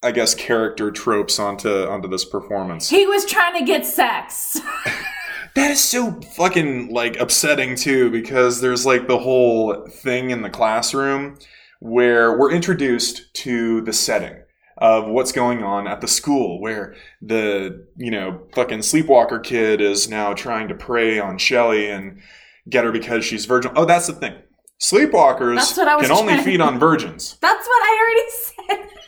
I 0.04 0.12
guess, 0.12 0.34
character 0.36 0.90
tropes 0.92 1.38
onto 1.40 1.68
onto 1.88 2.06
this 2.08 2.24
performance. 2.24 2.88
he 2.90 3.06
was 3.06 3.24
trying 3.26 3.58
to 3.58 3.64
get 3.64 3.84
sex 3.84 4.60
That 5.54 5.70
is 5.70 5.82
so 5.82 6.20
fucking 6.36 6.90
like 6.92 7.16
upsetting 7.20 7.76
too, 7.76 8.10
because 8.10 8.60
there's 8.60 8.84
like 8.84 9.06
the 9.06 9.18
whole 9.18 9.86
thing 9.86 10.30
in 10.30 10.42
the 10.42 10.50
classroom 10.50 11.38
where 11.80 12.36
we're 12.36 12.50
introduced 12.50 13.32
to 13.34 13.80
the 13.82 13.92
setting 13.92 14.36
of 14.78 15.06
what's 15.06 15.30
going 15.30 15.62
on 15.62 15.86
at 15.86 16.00
the 16.00 16.08
school 16.08 16.60
where 16.60 16.96
the 17.22 17.86
you 17.96 18.10
know 18.10 18.40
fucking 18.54 18.82
sleepwalker 18.82 19.38
kid 19.38 19.80
is 19.80 20.08
now 20.08 20.34
trying 20.34 20.66
to 20.68 20.74
prey 20.74 21.20
on 21.20 21.38
Shelly 21.38 21.88
and 21.88 22.20
get 22.68 22.84
her 22.84 22.90
because 22.90 23.24
she's 23.24 23.46
virgin. 23.46 23.70
Oh, 23.76 23.84
that's 23.84 24.08
the 24.08 24.14
thing. 24.14 24.34
Sleepwalkers 24.80 25.56
That's 25.56 25.76
what 25.76 25.88
I 25.88 25.96
was 25.96 26.08
can 26.08 26.16
only 26.16 26.42
feed 26.42 26.60
on 26.60 26.78
virgins. 26.78 27.38
That's 27.40 27.66
what 27.66 27.82
I 27.82 28.54
already 28.68 28.80
said. 28.90 29.00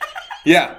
Yeah. 0.45 0.77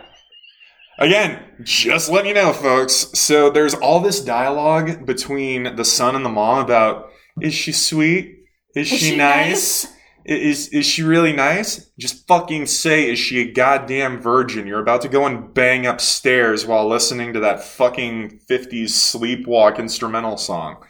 Again, 0.98 1.42
just 1.62 2.10
letting 2.10 2.28
you 2.28 2.34
know, 2.34 2.52
folks. 2.52 2.92
So 3.14 3.50
there's 3.50 3.74
all 3.74 4.00
this 4.00 4.20
dialogue 4.20 5.06
between 5.06 5.76
the 5.76 5.84
son 5.84 6.16
and 6.16 6.24
the 6.24 6.28
mom 6.30 6.64
about 6.64 7.10
is 7.40 7.54
she 7.54 7.70
sweet? 7.72 8.34
Is, 8.74 8.92
Is 8.92 8.98
she, 8.98 9.10
she 9.10 9.16
nice? 9.16 9.86
I- 9.86 9.90
Is 10.26 10.68
is 10.68 10.84
she 10.84 11.02
really 11.04 11.32
nice? 11.32 11.90
Just 11.98 12.26
fucking 12.28 12.66
say, 12.66 13.10
is 13.10 13.18
she 13.18 13.40
a 13.40 13.52
goddamn 13.52 14.20
virgin? 14.20 14.66
You're 14.66 14.82
about 14.82 15.00
to 15.02 15.08
go 15.08 15.24
and 15.24 15.54
bang 15.54 15.86
upstairs 15.86 16.66
while 16.66 16.86
listening 16.86 17.32
to 17.32 17.40
that 17.40 17.62
fucking 17.62 18.40
50s 18.50 18.90
sleepwalk 18.90 19.78
instrumental 19.78 20.36
song. 20.36 20.84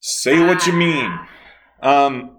Say 0.00 0.38
what 0.46 0.66
you 0.66 0.72
mean. 0.72 1.12
Um, 1.82 2.37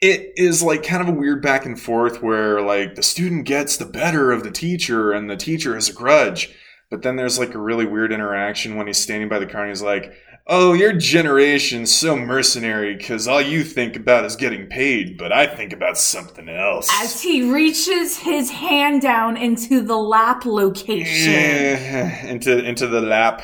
it 0.00 0.32
is 0.36 0.62
like 0.62 0.82
kind 0.82 1.02
of 1.02 1.08
a 1.08 1.18
weird 1.18 1.42
back 1.42 1.66
and 1.66 1.80
forth 1.80 2.22
where 2.22 2.60
like 2.60 2.94
the 2.94 3.02
student 3.02 3.46
gets 3.46 3.76
the 3.76 3.84
better 3.84 4.30
of 4.30 4.44
the 4.44 4.50
teacher 4.50 5.12
and 5.12 5.28
the 5.28 5.36
teacher 5.36 5.74
has 5.74 5.88
a 5.88 5.92
grudge. 5.92 6.54
But 6.90 7.02
then 7.02 7.16
there's 7.16 7.38
like 7.38 7.54
a 7.54 7.60
really 7.60 7.84
weird 7.84 8.12
interaction 8.12 8.76
when 8.76 8.86
he's 8.86 8.98
standing 8.98 9.28
by 9.28 9.38
the 9.38 9.46
car 9.46 9.62
and 9.62 9.70
he's 9.70 9.82
like, 9.82 10.12
Oh, 10.50 10.72
your 10.72 10.94
generation's 10.94 11.94
so 11.94 12.16
mercenary 12.16 12.96
because 12.96 13.28
all 13.28 13.42
you 13.42 13.62
think 13.62 13.96
about 13.96 14.24
is 14.24 14.34
getting 14.34 14.66
paid, 14.66 15.18
but 15.18 15.30
I 15.30 15.46
think 15.46 15.74
about 15.74 15.98
something 15.98 16.48
else. 16.48 16.88
As 17.02 17.20
he 17.20 17.52
reaches 17.52 18.16
his 18.16 18.50
hand 18.50 19.02
down 19.02 19.36
into 19.36 19.82
the 19.82 19.96
lap 19.96 20.46
location. 20.46 21.34
Eh, 21.34 22.28
into 22.28 22.64
into 22.64 22.86
the 22.86 23.02
lap 23.02 23.42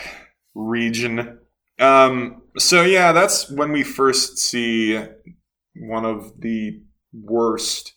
region. 0.55 1.41
Um, 1.79 2.43
so 2.57 2.83
yeah, 2.83 3.13
that's 3.13 3.51
when 3.51 3.73
we 3.73 3.83
first 3.83 4.39
see 4.39 5.05
one 5.77 6.05
of 6.05 6.41
the 6.41 6.83
worst 7.13 7.95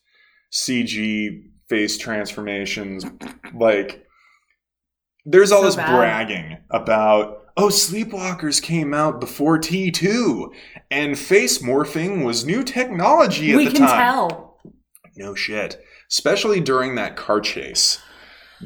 CG 0.51 1.43
face 1.69 1.97
transformations. 1.97 3.05
Like, 3.53 4.05
there's 5.25 5.51
all 5.51 5.61
So 5.61 5.65
this 5.67 5.75
bad. 5.75 5.95
bragging 5.95 6.57
about. 6.71 7.43
Oh, 7.59 7.69
Sleepwalkers 7.69 8.61
came 8.61 8.93
out 8.93 9.19
before 9.19 9.57
T2, 9.57 10.49
and 10.91 11.17
face 11.17 11.57
morphing 11.57 12.23
was 12.23 12.45
new 12.45 12.63
technology 12.63 13.51
at 13.51 13.57
we 13.57 13.65
the 13.65 13.71
time. 13.71 13.81
We 13.81 13.87
can 13.87 13.97
tell. 13.97 14.59
No 15.15 15.33
shit. 15.33 15.81
Especially 16.11 16.61
during 16.61 16.95
that 16.95 17.15
car 17.15 17.41
chase. 17.41 17.99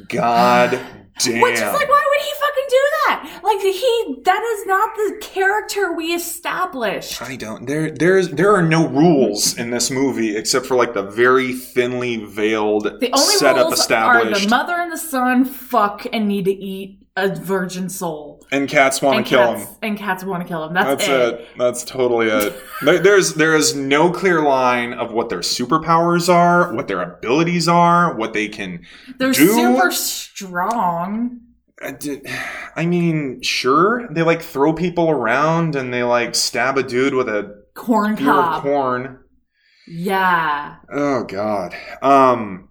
God 0.09 0.71
damn. 1.19 1.41
Which 1.41 1.55
is 1.55 1.61
like, 1.61 1.89
why 1.89 2.05
would 2.09 2.25
he 2.25 2.33
that? 3.07 3.39
Like 3.43 3.59
he 3.61 4.21
that 4.25 4.43
is 4.43 4.65
not 4.65 4.95
the 4.95 5.17
character 5.21 5.93
we 5.93 6.13
established. 6.13 7.21
I 7.21 7.35
don't. 7.35 7.65
There, 7.67 7.91
there's, 7.91 8.29
there 8.29 8.53
are 8.53 8.61
no 8.61 8.87
rules 8.87 9.57
in 9.57 9.71
this 9.71 9.89
movie 9.91 10.35
except 10.35 10.65
for 10.65 10.75
like 10.75 10.93
the 10.93 11.03
very 11.03 11.53
thinly 11.53 12.17
veiled 12.17 12.83
The 12.83 13.11
only 13.13 13.35
setup 13.35 13.65
rules 13.67 13.73
are 13.73 13.81
established, 13.81 14.43
the 14.43 14.49
mother 14.49 14.73
and 14.75 14.91
the 14.91 14.97
son 14.97 15.45
fuck 15.45 16.05
and 16.11 16.27
need 16.27 16.45
to 16.45 16.51
eat 16.51 16.97
a 17.17 17.35
virgin 17.35 17.89
soul. 17.89 18.41
and 18.53 18.69
cats 18.69 19.01
want 19.01 19.25
to 19.25 19.29
kill 19.29 19.55
cats, 19.55 19.69
him. 19.69 19.75
And 19.81 19.97
cats 19.97 20.23
want 20.23 20.41
to 20.43 20.47
kill 20.47 20.63
him. 20.63 20.73
That's, 20.73 21.05
That's 21.05 21.33
it. 21.33 21.39
it. 21.41 21.47
That's 21.57 21.83
totally 21.83 22.27
it. 22.27 22.55
There's 22.81 23.33
there 23.33 23.53
is 23.53 23.75
no 23.75 24.11
clear 24.11 24.41
line 24.41 24.93
of 24.93 25.11
what 25.11 25.27
their 25.27 25.39
superpowers 25.41 26.29
are, 26.33 26.73
what 26.73 26.87
their 26.87 27.01
abilities 27.01 27.67
are, 27.67 28.15
what 28.15 28.31
they 28.33 28.47
can 28.47 28.85
They're 29.17 29.33
do. 29.33 29.45
super 29.47 29.91
strong. 29.91 31.41
I 31.83 31.91
did- 31.91 32.27
I 32.75 32.85
mean, 32.85 33.41
sure, 33.41 34.07
they 34.11 34.21
like 34.23 34.41
throw 34.41 34.73
people 34.73 35.09
around 35.09 35.75
and 35.75 35.93
they 35.93 36.03
like 36.03 36.35
stab 36.35 36.77
a 36.77 36.83
dude 36.83 37.13
with 37.13 37.27
a 37.29 37.61
Corn 37.73 38.11
ear 38.19 38.29
of 38.29 38.45
cob. 38.45 38.63
corn. 38.63 39.19
Yeah. 39.87 40.75
Oh 40.91 41.23
god. 41.23 41.75
Um 42.01 42.69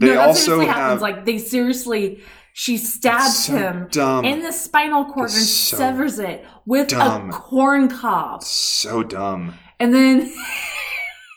they 0.00 0.14
no, 0.14 0.20
also 0.20 0.60
have 0.60 0.68
happens. 0.68 1.02
Like 1.02 1.24
they 1.26 1.38
seriously, 1.38 2.20
she 2.54 2.76
stabs 2.76 3.44
so 3.46 3.56
him 3.56 3.88
dumb. 3.90 4.24
in 4.24 4.40
the 4.42 4.52
spinal 4.52 5.04
cord 5.04 5.30
and 5.30 5.38
It's 5.38 5.50
so 5.50 5.76
severs 5.76 6.18
it 6.18 6.44
with 6.64 6.88
dumb. 6.88 7.30
a 7.30 7.32
corn 7.32 7.88
cob, 7.88 8.42
so 8.42 9.02
dumb. 9.02 9.54
and 9.78 9.94
then 9.94 10.32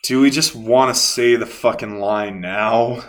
Do 0.04 0.22
we 0.22 0.30
just 0.32 0.56
want 0.56 0.94
to 0.96 1.00
say 1.00 1.36
the 1.36 1.46
fucking 1.46 2.00
line 2.00 2.42
now? 2.42 3.04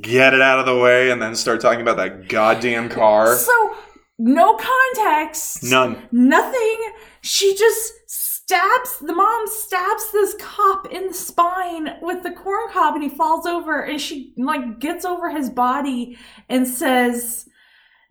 Get 0.00 0.34
it 0.34 0.40
out 0.40 0.58
of 0.60 0.66
the 0.66 0.76
way 0.76 1.10
and 1.10 1.20
then 1.20 1.34
start 1.34 1.60
talking 1.60 1.80
about 1.80 1.96
that 1.98 2.28
goddamn 2.28 2.88
car? 2.88 3.36
so 3.36 3.76
no 4.18 4.56
context, 4.56 5.62
None. 5.62 6.08
nothing. 6.10 6.76
She 7.22 7.54
just 7.56 7.92
stabs 8.08 8.98
the 9.00 9.12
mom 9.12 9.46
stabs 9.46 10.10
this 10.12 10.34
cop 10.40 10.90
in 10.92 11.08
the 11.08 11.14
spine 11.14 11.96
with 12.02 12.22
the 12.22 12.30
corn 12.32 12.68
cob, 12.72 12.94
and 12.94 13.02
he 13.02 13.08
falls 13.10 13.46
over, 13.46 13.80
and 13.82 14.00
she 14.00 14.32
like 14.36 14.80
gets 14.80 15.04
over 15.04 15.30
his 15.30 15.50
body 15.50 16.16
and 16.48 16.66
says, 16.66 17.46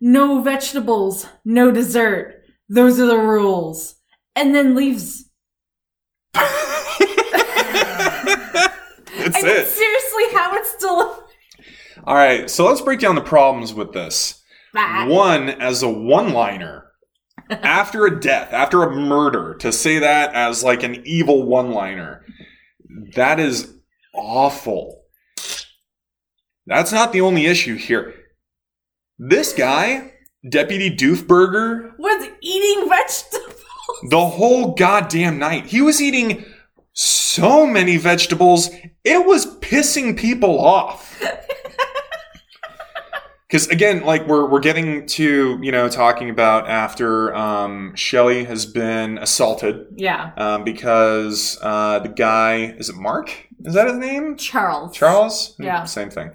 "No 0.00 0.40
vegetables, 0.40 1.26
no 1.44 1.70
dessert. 1.70 2.36
Those 2.70 2.98
are 3.00 3.06
the 3.06 3.18
rules," 3.18 3.96
and 4.36 4.54
then 4.54 4.74
leaves. 4.74 5.24
That's 6.34 6.46
I 9.36 9.42
mean, 9.42 9.56
it. 9.56 9.66
seriously, 9.66 10.24
how 10.32 10.54
it's 10.56 10.70
still 10.70 11.27
All 12.08 12.14
right, 12.14 12.48
so 12.48 12.64
let's 12.64 12.80
break 12.80 13.00
down 13.00 13.16
the 13.16 13.20
problems 13.20 13.74
with 13.74 13.92
this. 13.92 14.42
One, 14.72 15.50
as 15.50 15.82
a 15.82 15.90
one 15.90 16.32
liner, 16.32 16.86
after 17.50 18.06
a 18.06 18.18
death, 18.18 18.54
after 18.54 18.82
a 18.82 18.96
murder, 18.96 19.56
to 19.56 19.70
say 19.70 19.98
that 19.98 20.32
as 20.32 20.64
like 20.64 20.82
an 20.82 21.02
evil 21.04 21.42
one 21.42 21.72
liner, 21.72 22.24
that 23.14 23.38
is 23.38 23.74
awful. 24.14 25.02
That's 26.64 26.92
not 26.92 27.12
the 27.12 27.20
only 27.20 27.44
issue 27.44 27.76
here. 27.76 28.14
This 29.18 29.52
guy, 29.52 30.14
Deputy 30.48 30.88
Doofburger, 30.96 31.92
was 31.98 32.26
eating 32.40 32.88
vegetables. 32.88 33.62
the 34.08 34.26
whole 34.26 34.72
goddamn 34.72 35.38
night, 35.38 35.66
he 35.66 35.82
was 35.82 36.00
eating 36.00 36.46
so 36.94 37.66
many 37.66 37.98
vegetables, 37.98 38.70
it 39.04 39.26
was 39.26 39.58
pissing 39.58 40.18
people 40.18 40.58
off. 40.58 41.22
Because 43.48 43.66
again, 43.68 44.02
like 44.04 44.26
we're 44.26 44.46
we're 44.46 44.60
getting 44.60 45.06
to 45.06 45.58
you 45.62 45.72
know 45.72 45.88
talking 45.88 46.28
about 46.28 46.68
after 46.68 47.34
um, 47.34 47.94
Shelly 47.94 48.44
has 48.44 48.66
been 48.66 49.16
assaulted 49.18 49.86
Yeah, 49.96 50.32
um, 50.36 50.64
because 50.64 51.58
uh, 51.62 52.00
the 52.00 52.10
guy 52.10 52.74
is 52.78 52.90
it 52.90 52.96
Mark? 52.96 53.30
Is 53.64 53.74
that 53.74 53.86
his 53.88 53.96
name? 53.96 54.36
Charles. 54.36 54.94
Charles? 54.94 55.56
Yeah. 55.58 55.84
Same 55.84 56.10
thing. 56.10 56.30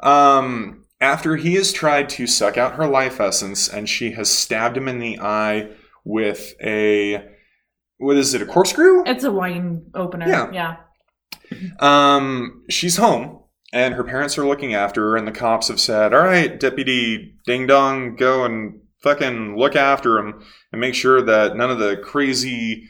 Um, 0.00 0.86
after 1.00 1.36
he 1.36 1.54
has 1.54 1.72
tried 1.72 2.08
to 2.10 2.26
suck 2.26 2.58
out 2.58 2.74
her 2.74 2.86
life 2.86 3.20
essence 3.20 3.68
and 3.68 3.88
she 3.88 4.12
has 4.12 4.28
stabbed 4.28 4.76
him 4.76 4.88
in 4.88 4.98
the 4.98 5.20
eye 5.20 5.68
with 6.04 6.54
a 6.60 7.28
what 7.98 8.16
is 8.16 8.34
it? 8.34 8.42
A 8.42 8.46
corkscrew? 8.46 9.04
It's 9.06 9.22
a 9.22 9.30
wine 9.30 9.86
opener. 9.94 10.26
Yeah. 10.26 10.50
yeah. 10.52 10.76
Um, 11.78 12.64
she's 12.68 12.96
home 12.96 13.39
and 13.72 13.94
her 13.94 14.04
parents 14.04 14.36
are 14.36 14.46
looking 14.46 14.74
after 14.74 15.10
her, 15.10 15.16
and 15.16 15.26
the 15.26 15.32
cops 15.32 15.68
have 15.68 15.80
said, 15.80 16.12
All 16.12 16.20
right, 16.20 16.58
Deputy 16.58 17.36
Ding 17.46 17.66
Dong, 17.66 18.16
go 18.16 18.44
and 18.44 18.80
fucking 19.02 19.56
look 19.56 19.76
after 19.76 20.18
him 20.18 20.42
and 20.72 20.80
make 20.80 20.94
sure 20.94 21.22
that 21.22 21.56
none 21.56 21.70
of 21.70 21.78
the 21.78 21.96
crazy 21.96 22.88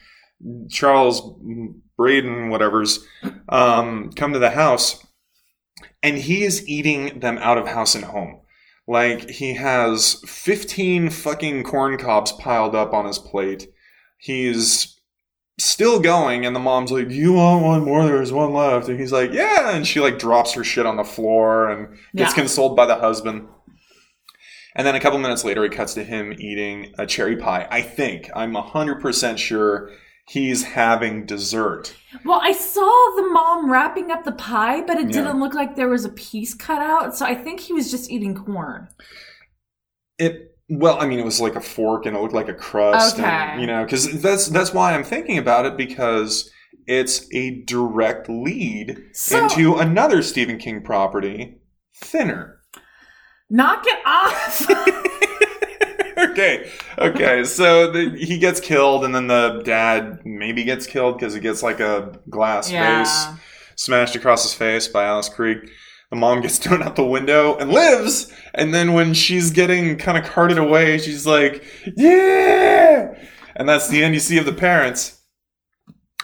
Charles 0.69 1.23
Braden, 1.97 2.49
whatever's, 2.49 3.07
um, 3.49 4.11
come 4.12 4.33
to 4.33 4.38
the 4.38 4.51
house. 4.51 5.07
And 6.03 6.16
he 6.16 6.45
is 6.45 6.66
eating 6.66 7.21
them 7.21 7.38
out 7.38 7.59
of 7.59 7.69
house 7.69 7.95
and 7.95 8.05
home. 8.05 8.40
Like, 8.88 9.29
he 9.29 9.55
has 9.55 10.14
15 10.27 11.11
fucking 11.11 11.62
corn 11.64 11.99
cobs 11.99 12.33
piled 12.33 12.75
up 12.75 12.93
on 12.95 13.05
his 13.05 13.19
plate. 13.19 13.69
He's 14.19 15.00
still 15.64 16.01
going 16.01 16.46
and 16.46 16.55
the 16.57 16.61
mom's 16.61 16.90
like 16.90 17.11
you 17.11 17.35
want 17.35 17.62
one 17.64 17.85
more 17.85 18.05
there's 18.05 18.33
one 18.33 18.53
left 18.53 18.88
and 18.88 18.99
he's 18.99 19.12
like 19.12 19.33
yeah 19.33 19.75
and 19.77 19.87
she 19.87 20.01
like 20.01 20.18
drops 20.18 20.53
her 20.55 20.64
shit 20.64 20.87
on 20.87 20.96
the 20.96 21.05
floor 21.05 21.68
and 21.70 21.88
gets 22.14 22.31
Yeah. 22.33 22.42
consoled 22.42 22.75
by 22.77 22.87
the 22.87 22.96
husband 22.96 23.46
and 24.75 24.87
then 24.87 24.94
a 24.94 25.01
couple 25.01 25.18
minutes 25.18 25.44
later 25.44 25.64
it 25.64 25.73
cuts 25.73 25.94
to 25.94 26.05
him 26.05 26.33
eating 26.38 26.94
a 26.99 27.07
cherry 27.07 27.37
pie 27.37 27.66
i 27.70 27.83
think 27.83 28.31
i'm 28.35 28.55
100% 28.55 29.37
sure 29.38 29.90
he's 30.27 30.62
having 30.62 31.27
dessert 31.27 31.94
Well, 32.25 32.40
I 32.42 32.53
saw 32.53 33.14
the 33.16 33.29
mom 33.33 33.70
wrapping 33.70 34.11
up 34.12 34.25
the 34.25 34.31
pie, 34.33 34.81
but 34.81 34.96
it 34.96 35.07
Yeah. 35.07 35.12
didn't 35.23 35.40
look 35.40 35.55
like 35.55 35.75
there 35.75 35.88
was 35.88 36.05
a 36.05 36.09
piece 36.11 36.55
cut 36.55 36.81
out. 36.81 37.16
So 37.16 37.27
I 37.27 37.35
think 37.35 37.59
he 37.61 37.73
was 37.73 37.90
just 37.90 38.09
eating 38.11 38.35
corn. 38.37 38.88
it 40.18 40.50
well 40.70 41.00
i 41.00 41.06
mean 41.06 41.18
it 41.18 41.24
was 41.24 41.40
like 41.40 41.56
a 41.56 41.61
fork 41.61 42.06
and 42.06 42.16
it 42.16 42.20
looked 42.20 42.35
like 42.35 42.48
a 42.48 42.54
crust 42.54 43.18
Okay. 43.18 43.26
and, 43.28 43.61
you 43.61 43.66
know 43.66 43.85
because 43.85 44.20
that's 44.22 44.46
that's 44.48 44.72
why 44.72 44.94
i'm 44.94 45.04
thinking 45.04 45.37
about 45.38 45.66
it 45.66 45.76
because 45.76 46.50
it's 46.87 47.26
a 47.35 47.62
direct 47.64 48.28
lead 48.28 48.98
So 49.12 49.42
into 49.44 49.74
another 49.76 50.22
stephen 50.22 50.59
king 50.59 50.83
property 50.83 51.61
thinner 51.96 52.61
knock 53.50 53.85
it 53.87 53.98
off. 54.06 54.70
okay 56.18 56.70
okay 56.98 57.44
so 57.44 57.90
the, 57.90 58.11
he 58.18 58.38
gets 58.38 58.61
killed 58.61 59.04
and 59.04 59.14
then 59.14 59.26
the 59.26 59.62
dad 59.64 60.20
maybe 60.24 60.64
gets 60.64 60.87
killed 60.87 61.18
because 61.18 61.35
he 61.35 61.40
gets 61.40 61.62
like 61.62 61.80
a 61.80 62.12
glass 62.28 62.70
yeah. 62.70 62.98
vase 63.02 63.26
smashed 63.76 64.14
across 64.14 64.42
his 64.42 64.52
face 64.54 64.87
by 64.88 65.04
Alice 65.04 65.28
Krige 65.30 65.68
the 66.11 66.16
mom 66.16 66.40
gets 66.40 66.59
thrown 66.62 66.83
out 66.83 66.96
the 66.96 67.05
window 67.05 67.57
and 67.57 67.70
lives. 67.70 68.33
And 68.55 68.75
then 68.75 68.92
when 68.92 69.14
she's 69.14 69.51
getting 69.51 69.96
kind 69.96 70.18
of 70.18 70.25
carted 70.25 70.59
away 70.59 70.99
she's 70.99 71.27
like 71.27 71.64
yeah! 71.96 73.14
And 73.57 73.68
that's 73.68 73.88
the 73.88 74.03
end 74.03 74.14
you 74.14 74.20
see 74.20 74.38
of 74.38 74.46
the 74.46 74.53
parents. 74.53 75.20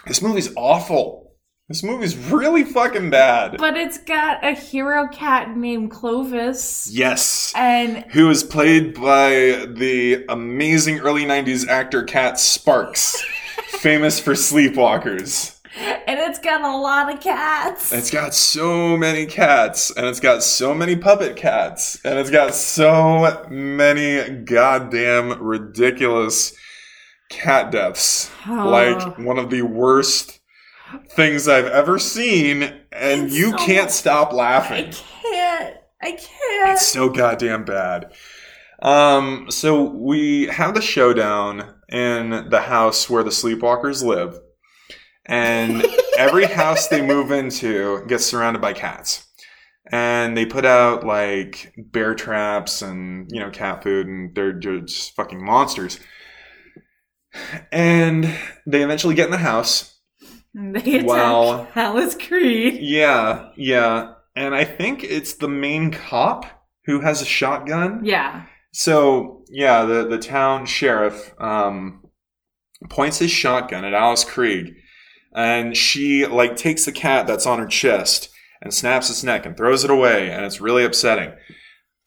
This 0.05 0.21
movie's 0.21 0.53
awful. 0.55 1.25
This 1.69 1.83
movie's 1.83 2.15
really 2.15 2.63
fucking 2.63 3.09
bad. 3.09 3.57
But 3.57 3.75
it's 3.75 3.97
got 3.97 4.43
a 4.43 4.53
hero 4.53 5.07
cat 5.09 5.57
named 5.57 5.91
Clovis. 5.91 6.89
yes. 6.89 7.51
And 7.57 8.05
who 8.13 8.29
is 8.29 8.41
played 8.41 8.93
by 8.93 9.65
the 9.67 10.23
amazing 10.29 10.99
early 10.99 11.25
90s 11.25 11.67
actor 11.67 12.03
Cat 12.03 12.39
Sparks, 12.39 13.21
famous 13.67 14.17
for 14.17 14.31
Sleepwalkers. 14.31 15.56
And 15.77 16.19
it's 16.19 16.39
got 16.39 16.61
a 16.61 16.75
lot 16.77 17.13
of 17.13 17.19
cats. 17.19 17.91
It's 17.93 18.09
got 18.11 18.33
so 18.33 18.97
many 18.97 19.25
cats, 19.25 19.91
and 19.91 20.05
it's 20.05 20.19
got 20.19 20.43
so 20.43 20.73
many 20.73 20.95
puppet 20.95 21.35
cats, 21.35 21.99
and 22.03 22.17
it's 22.19 22.29
got 22.29 22.53
so 22.53 23.45
many 23.49 24.29
goddamn 24.43 25.41
ridiculous 25.41 26.53
cat 27.29 27.71
deaths. 27.71 28.31
Oh. 28.47 28.69
Like 28.69 29.17
one 29.19 29.37
of 29.37 29.49
the 29.49 29.61
worst 29.63 30.39
things 31.11 31.47
I've 31.47 31.65
ever 31.67 31.99
seen, 31.99 32.63
and 32.91 33.25
It's 33.25 33.35
you 33.35 33.51
so- 33.51 33.57
can't 33.57 33.91
stop 33.91 34.33
laughing. 34.33 34.87
I 34.87 34.91
can't. 34.91 35.75
I 36.01 36.11
can't. 36.11 36.71
It's 36.73 36.87
so 36.87 37.09
goddamn 37.09 37.65
bad. 37.65 38.13
Um, 38.81 39.47
so 39.49 39.83
we 39.83 40.45
have 40.47 40.75
the 40.75 40.81
showdown 40.81 41.73
in 41.89 42.49
the 42.49 42.61
house 42.61 43.09
where 43.09 43.23
the 43.23 43.31
sleepwalkers 43.31 44.03
live. 44.03 44.39
And 45.27 45.85
every 46.17 46.45
house 46.45 46.87
they 46.87 47.01
move 47.01 47.31
into 47.31 48.05
gets 48.07 48.25
surrounded 48.25 48.61
by 48.61 48.73
cats. 48.73 49.25
And 49.91 50.35
they 50.35 50.45
put 50.45 50.65
out 50.65 51.05
like 51.05 51.73
bear 51.77 52.13
traps 52.15 52.81
and, 52.81 53.29
you 53.31 53.39
know, 53.39 53.49
cat 53.49 53.83
food, 53.83 54.07
and 54.07 54.35
they're 54.35 54.53
just 54.53 55.15
fucking 55.15 55.43
monsters. 55.43 55.99
And 57.71 58.23
they 58.65 58.83
eventually 58.83 59.15
get 59.15 59.25
in 59.25 59.31
the 59.31 59.37
house. 59.37 59.93
They 60.59 60.95
attack 60.95 61.05
Wow. 61.07 61.67
Alice 61.75 62.15
Krige. 62.15 62.79
Yeah, 62.81 63.49
yeah. 63.55 64.13
And 64.35 64.55
I 64.55 64.63
think 64.63 65.03
it's 65.03 65.35
the 65.35 65.47
main 65.47 65.91
cop 65.91 66.47
who 66.85 66.99
has 67.01 67.21
a 67.21 67.25
shotgun. 67.25 68.01
Yeah. 68.03 68.45
So 68.73 69.43
yeah, 69.51 69.85
the 69.85 70.07
the 70.07 70.17
town 70.17 70.65
sheriff 70.65 71.31
um, 71.39 72.01
points 72.89 73.19
his 73.19 73.29
shotgun 73.29 73.85
at 73.85 73.93
Alice 73.93 74.25
Krige, 74.25 74.73
and 75.37 75.77
she 75.77 76.25
like 76.25 76.55
takes 76.57 76.83
the 76.85 76.91
cat 76.91 77.27
that's 77.27 77.45
on 77.45 77.59
her 77.59 77.67
chest 77.67 78.29
and 78.59 78.73
snaps 78.73 79.09
its 79.11 79.23
neck 79.23 79.45
and 79.45 79.55
throws 79.55 79.83
it 79.83 79.91
away, 79.91 80.31
and 80.31 80.43
it's 80.43 80.59
really 80.59 80.83
upsetting. 80.83 81.31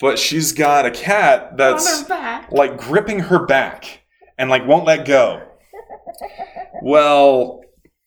But 0.01 0.19
she's 0.19 0.53
got 0.53 0.85
a 0.85 0.91
cat 0.91 1.57
that's 1.57 2.11
like 2.51 2.77
gripping 2.77 3.21
her 3.21 3.47
back 3.47 4.01
and 4.37 4.51
like 4.51 4.67
won't 4.67 4.85
let 4.85 5.07
go. 5.07 5.47
Well, 6.83 7.63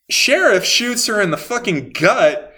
sheriff 0.10 0.66
shoots 0.66 1.08
her 1.08 1.22
in 1.22 1.32
the 1.32 1.38
fucking 1.38 1.92
gut, 1.94 2.54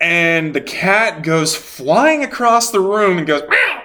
and 0.00 0.54
the 0.54 0.62
cat 0.62 1.22
goes 1.22 1.54
flying 1.54 2.24
across 2.24 2.70
the 2.70 2.80
room 2.80 3.18
and 3.18 3.26
goes. 3.26 3.42
"Meow." 3.48 3.82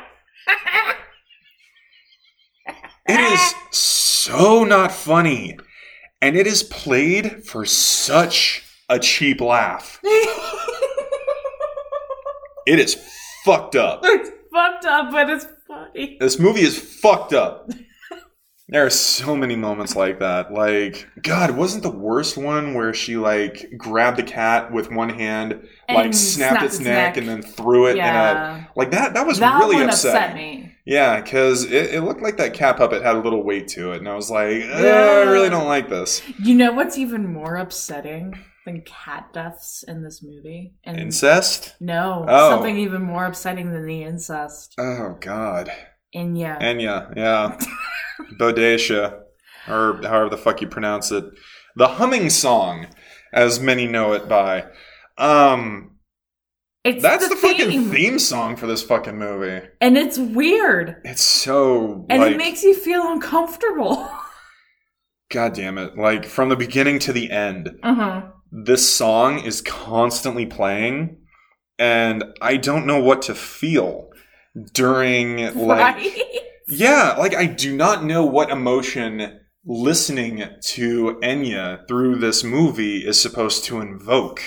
It 3.06 3.20
is 3.20 3.54
so 3.72 4.64
not 4.64 4.94
funny, 4.94 5.58
and 6.24 6.38
it 6.38 6.48
is 6.48 6.64
played 6.64 7.46
for 7.46 7.66
such 7.66 8.64
a 8.90 8.98
cheap 8.98 9.42
laugh. 9.42 10.00
It 12.66 12.80
is 12.80 12.96
fucked 13.44 13.76
up. 13.76 14.00
It's 14.06 14.30
fucked 14.50 14.86
up, 14.86 15.12
but 15.12 15.30
it's 15.30 15.46
funny. 15.68 16.16
This 16.18 16.40
movie 16.40 16.62
is 16.62 16.80
fucked 16.80 17.34
up. 17.34 17.70
There 18.70 18.86
are 18.86 18.90
so 18.90 19.36
many 19.36 19.58
moments 19.58 19.98
like 19.98 20.20
that. 20.20 20.54
Like, 20.54 21.06
God, 21.22 21.52
wasn't 21.52 21.84
the 21.84 21.92
worst 21.92 22.38
one 22.38 22.74
where 22.74 22.94
she 22.94 23.18
like 23.18 23.74
grabbed 23.78 24.18
the 24.18 24.24
cat 24.24 24.72
with 24.72 24.90
one 24.90 25.10
hand, 25.10 25.68
like 25.90 26.14
snapped, 26.14 26.16
snapped 26.16 26.64
its, 26.64 26.76
its 26.76 26.84
neck, 26.86 27.16
neck. 27.16 27.18
and 27.18 27.28
then 27.28 27.42
threw 27.42 27.88
it 27.88 27.98
in 27.98 28.06
a 28.06 28.70
like 28.78 28.92
that? 28.92 29.14
That 29.14 29.28
was 29.28 29.40
that 29.40 29.60
really 29.60 29.84
upsetting. 29.84 30.22
upset 30.22 30.36
me. 30.36 30.73
Yeah, 30.86 31.22
because 31.22 31.64
it, 31.66 31.94
it 31.94 32.02
looked 32.02 32.22
like 32.22 32.38
that 32.38 32.54
cat 32.54 32.76
puppet 32.78 33.04
had 33.04 33.16
a 33.16 33.20
little 33.22 33.44
weight 33.44 33.70
to 33.70 33.92
it, 33.94 33.98
and 34.00 34.10
I 34.10 34.16
was 34.16 34.30
like, 34.30 34.48
"Uh, 34.64 34.82
Yeah. 34.84 35.22
I 35.26 35.32
really 35.32 35.50
don't 35.50 35.68
like 35.68 35.90
this. 35.90 36.22
You 36.40 36.56
know 36.56 36.74
what's 36.74 36.98
even 36.98 37.32
more 37.32 37.56
upsetting 37.56 38.34
than 38.66 38.82
cat 38.82 39.32
deaths 39.34 39.84
in 39.88 40.04
this 40.04 40.22
movie? 40.22 40.74
And 40.84 41.00
Incest? 41.00 41.76
no, 41.80 42.26
Oh. 42.28 42.50
something 42.50 42.78
even 42.78 43.02
more 43.02 43.26
upsetting 43.26 43.72
than 43.72 43.86
the 43.86 44.04
incest. 44.04 44.74
Oh 44.78 45.16
God, 45.22 45.72
Inya. 46.16 46.62
Enya, 46.62 47.14
yeah, 47.16 47.58
Boadicea, 48.40 49.20
or 49.68 50.00
however 50.04 50.30
the 50.30 50.38
fuck 50.38 50.62
you 50.62 50.68
pronounce 50.68 51.12
it, 51.12 51.26
the 51.76 51.88
humming 51.88 52.30
song, 52.30 52.88
as 53.34 53.60
many 53.60 53.88
know 53.88 54.14
it 54.14 54.28
by. 54.28 54.66
Um, 55.18 55.93
it's 56.84 57.02
that's 57.02 57.28
the, 57.28 57.36
the, 57.36 57.42
fucking 57.42 57.70
theme. 57.70 57.90
theme 57.92 58.20
song 58.20 58.56
for 58.56 58.68
this 58.68 58.84
fucking 58.84 59.18
movie. 59.18 59.66
and 59.82 59.98
it's 59.98 60.18
weird, 60.18 61.02
It's 61.04 61.22
so 61.22 62.06
and 62.10 62.22
like, 62.22 62.34
it 62.34 62.38
makes 62.38 62.64
you 62.64 62.76
feel 62.76 63.12
uncomfortable. 63.12 64.10
God 65.32 65.54
damn 65.54 65.78
it! 65.78 65.98
Like 65.98 66.26
from 66.26 66.50
the 66.50 66.56
beginning 66.56 67.00
to 67.00 67.14
the 67.14 67.32
end. 67.32 67.80
uh 67.84 67.96
huh. 67.96 68.22
this 68.52 68.94
song 68.94 69.40
is 69.40 69.62
constantly 69.62 70.46
playing 70.46 71.18
and 71.80 72.24
I 72.42 72.58
don't 72.58 72.86
know 72.86 73.02
what 73.02 73.24
to 73.24 73.36
feel 73.36 74.10
during 74.74 75.56
like 75.68 76.16
yeah, 76.68 77.16
like 77.18 77.36
I 77.36 77.46
do 77.46 77.76
not 77.76 78.04
know 78.04 78.26
what 78.26 78.50
emotion 78.50 79.40
listening 79.66 80.44
to 80.62 81.20
Enya 81.24 81.88
through 81.88 82.18
this 82.18 82.44
movie 82.44 83.00
is 83.06 83.20
supposed 83.20 83.66
to 83.66 83.80
invoke. 83.82 84.42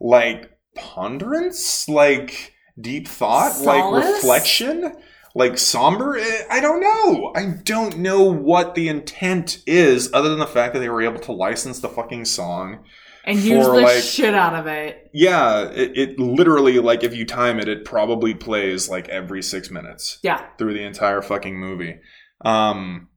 Like 0.00 0.50
ponderance, 0.76 1.88
like 1.88 2.54
deep 2.80 3.06
thought, 3.08 3.60
like 3.60 4.04
reflection, 4.04 4.94
like 5.34 5.58
somber. 5.58 6.16
Eh, 6.16 6.42
I 6.50 6.60
don't 6.60 6.80
know. 6.80 7.32
I 7.36 7.54
don't 7.62 7.98
know 7.98 8.22
what 8.22 8.74
the 8.74 8.88
intent 8.88 9.62
is 9.66 10.10
other 10.12 10.28
than 10.28 10.38
the 10.38 10.46
fact 10.46 10.74
that 10.74 10.80
they 10.80 10.88
were 10.88 11.02
able 11.02 11.20
to 11.20 11.32
license 11.32 11.80
the 11.80 11.88
fucking 11.88 12.24
song 12.24 12.84
and 13.24 13.38
use 13.38 13.66
for, 13.66 13.74
the 13.76 13.82
like- 13.82 14.02
shit 14.02 14.34
out 14.34 14.54
of 14.54 14.66
it. 14.66 15.10
yeah, 15.12 15.68
it, 15.70 15.92
it 15.96 16.18
literally 16.18 16.78
like 16.78 17.04
if 17.04 17.14
you 17.14 17.26
time 17.26 17.58
it, 17.60 17.68
it 17.68 17.84
probably 17.84 18.34
plays 18.34 18.88
like 18.88 19.08
every 19.08 19.42
six 19.42 19.70
minutes 19.70 20.18
Yeah. 20.22 20.44
through 20.58 20.72
the 20.74 20.82
entire 20.84 21.20
fucking 21.22 21.58
movie. 21.58 22.00
Um, 22.44 23.08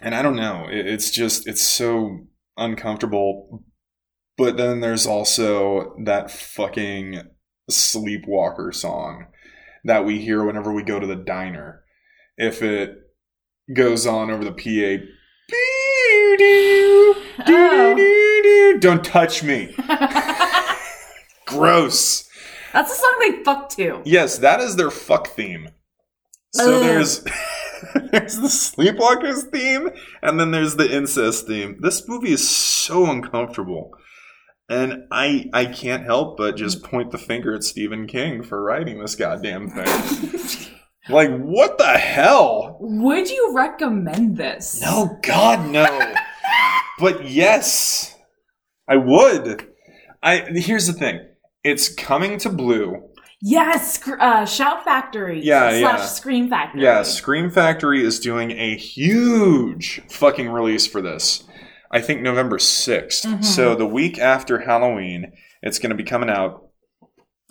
and 0.00 0.14
I 0.14 0.22
don't 0.22 0.36
know, 0.36 0.66
it, 0.70 0.86
it's 0.86 1.10
just 1.10 1.48
it's 1.48 1.62
so 1.62 2.26
uncomfortable. 2.56 3.64
But 4.38 4.56
then 4.56 4.80
there's 4.80 5.06
also 5.06 5.96
that 6.04 6.30
fucking 6.30 7.22
sleepwalker 7.68 8.72
song 8.72 9.26
that 9.84 10.04
we 10.04 10.20
hear 10.20 10.44
whenever 10.44 10.72
we 10.72 10.82
go 10.82 11.00
to 11.00 11.06
the 11.06 11.16
diner. 11.16 11.82
If 12.36 12.62
it 12.62 12.96
goes 13.74 14.06
on 14.06 14.30
over 14.30 14.44
the 14.44 14.52
PA. 14.52 15.04
Oh. 17.40 18.76
Don't 18.80 19.04
touch 19.04 19.42
me. 19.44 19.74
Gross. 21.46 22.28
That's 22.72 22.92
a 22.92 22.94
song 22.94 23.16
they 23.20 23.42
fuck 23.44 23.68
to. 23.70 24.02
Yes, 24.04 24.38
that 24.38 24.60
is 24.60 24.76
their 24.76 24.90
fuck 24.90 25.28
theme. 25.28 25.70
So 26.52 26.76
Ugh. 26.76 26.82
there's 26.82 27.24
there's 28.10 28.36
the 28.36 28.48
Sleepwalkers 28.48 29.50
theme, 29.50 29.90
and 30.22 30.38
then 30.38 30.50
there's 30.50 30.76
the 30.76 30.94
incest 30.94 31.46
theme. 31.46 31.78
This 31.80 32.06
movie 32.08 32.32
is 32.32 32.48
so 32.48 33.10
uncomfortable, 33.10 33.92
and 34.68 35.04
I 35.10 35.48
I 35.52 35.66
can't 35.66 36.04
help 36.04 36.36
but 36.36 36.56
just 36.56 36.82
point 36.82 37.10
the 37.10 37.18
finger 37.18 37.54
at 37.54 37.64
Stephen 37.64 38.06
King 38.06 38.42
for 38.42 38.62
writing 38.62 39.00
this 39.00 39.14
goddamn 39.14 39.70
thing. 39.70 40.40
like, 41.08 41.30
what 41.38 41.78
the 41.78 41.98
hell? 41.98 42.76
Would 42.80 43.30
you 43.30 43.52
recommend 43.54 44.36
this? 44.36 44.80
No, 44.82 45.18
God, 45.22 45.70
no. 45.70 46.14
but 46.98 47.28
yes, 47.28 48.14
I 48.88 48.96
would. 48.96 49.66
I 50.22 50.44
here's 50.54 50.86
the 50.86 50.92
thing. 50.92 51.20
It's 51.64 51.92
coming 51.92 52.38
to 52.38 52.50
Blue. 52.50 53.04
Yes, 53.40 54.06
uh, 54.08 54.44
Shout 54.46 54.84
Factory. 54.84 55.40
Yeah, 55.42 55.70
slash 55.70 56.00
yeah. 56.00 56.06
Scream 56.06 56.50
Factory. 56.50 56.82
Yeah, 56.82 57.02
Scream 57.02 57.50
Factory 57.50 58.02
is 58.04 58.18
doing 58.18 58.50
a 58.50 58.76
huge 58.76 60.02
fucking 60.10 60.48
release 60.48 60.88
for 60.88 61.00
this. 61.00 61.44
I 61.90 62.00
think 62.00 62.20
November 62.20 62.58
6th. 62.58 63.24
Mhm. 63.24 63.44
So 63.44 63.74
the 63.74 63.86
week 63.86 64.18
after 64.18 64.60
Halloween, 64.60 65.32
it's 65.62 65.78
going 65.78 65.90
to 65.90 65.96
be 65.96 66.04
coming 66.04 66.28
out. 66.30 66.68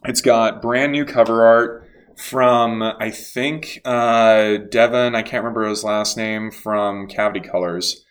It's 0.06 0.22
got 0.22 0.62
brand 0.62 0.92
new 0.92 1.06
cover 1.06 1.46
art 1.46 1.88
from, 2.18 2.82
I 2.82 3.10
think, 3.12 3.82
uh, 3.86 4.58
Devin, 4.70 5.16
I 5.16 5.22
can't 5.24 5.44
remember 5.44 5.68
his 5.68 5.84
last 5.84 6.18
name, 6.18 6.52
from 6.52 7.08
Cavity 7.08 7.40
Colors. 7.42 8.04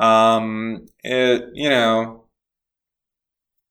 Um, 0.00 0.86
it, 1.02 1.44
you 1.54 1.68
know, 1.70 2.24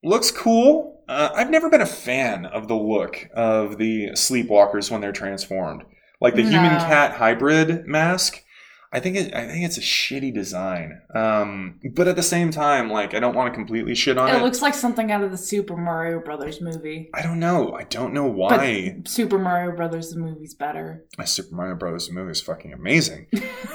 looks 0.03 0.31
cool. 0.31 1.03
Uh, 1.07 1.29
I've 1.33 1.49
never 1.49 1.69
been 1.69 1.81
a 1.81 1.85
fan 1.85 2.45
of 2.45 2.67
the 2.67 2.75
look 2.75 3.29
of 3.33 3.77
the 3.77 4.09
sleepwalkers 4.11 4.91
when 4.91 4.99
they're 5.01 5.11
transformed. 5.13 5.83
Like 6.19 6.35
the 6.35 6.43
No. 6.43 6.49
human 6.49 6.71
cat 6.79 7.13
hybrid 7.13 7.85
mask. 7.85 8.43
I 8.91 8.99
think 9.01 9.17
it, 9.17 9.33
I 9.33 9.45
think 9.47 9.65
it's 9.65 9.77
a 9.77 9.81
shitty 9.81 10.33
design. 10.33 11.01
Um, 11.13 11.79
but 11.93 12.07
at 12.07 12.15
the 12.15 12.23
same 12.23 12.51
time, 12.51 12.89
like 12.89 13.13
I 13.13 13.19
don't 13.19 13.35
want 13.35 13.51
to 13.51 13.55
completely 13.55 13.95
shit 13.95 14.17
on 14.17 14.29
it. 14.29 14.37
It 14.37 14.41
looks 14.43 14.61
like 14.61 14.73
something 14.73 15.11
out 15.11 15.23
of 15.23 15.31
the 15.31 15.37
Super 15.37 15.75
Mario 15.75 16.19
Brothers 16.19 16.61
movie. 16.61 17.09
I 17.13 17.21
don't 17.21 17.39
know. 17.39 17.73
I 17.73 17.83
don't 17.83 18.13
know 18.13 18.25
why. 18.25 19.01
Super 19.05 19.37
Mario 19.37 19.75
Brothers 19.75 20.11
the 20.11 20.19
movie's 20.19 20.53
better. 20.53 21.05
My 21.17 21.25
Super 21.25 21.53
Mario 21.55 21.75
Bros. 21.75 22.09
movie 22.09 22.31
is 22.31 22.41
fucking 22.41 22.71
amazing. 22.73 23.27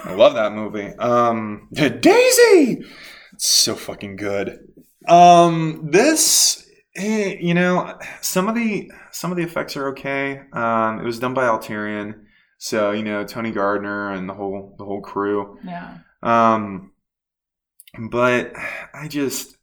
I 0.05 0.15
love 0.15 0.35
that 0.35 0.53
movie. 0.53 0.95
Um, 0.99 1.69
Daisy, 1.73 2.85
it's 3.35 3.47
so 3.47 3.75
fucking 3.75 4.17
good. 4.17 4.61
Um, 5.09 5.89
this, 5.91 6.67
eh, 6.97 7.37
you 7.41 7.55
know, 7.55 7.99
some 8.21 8.49
of 8.49 8.55
the 8.55 8.91
some 9.11 9.31
of 9.31 9.37
the 9.37 9.43
effects 9.43 9.77
are 9.77 9.89
okay. 9.89 10.41
Um, 10.53 11.01
it 11.01 11.05
was 11.05 11.19
done 11.19 11.35
by 11.35 11.45
Alterian, 11.45 12.25
so 12.63 12.93
you 12.93 13.03
know 13.03 13.25
Tony 13.25 13.51
Gardner 13.51 14.13
and 14.13 14.29
the 14.29 14.35
whole 14.35 14.77
the 14.79 14.85
whole 14.85 15.01
crew. 15.01 15.59
Yeah. 15.65 15.99
Um, 16.23 16.93
but 17.99 18.53
I 18.95 19.09
just, 19.09 19.57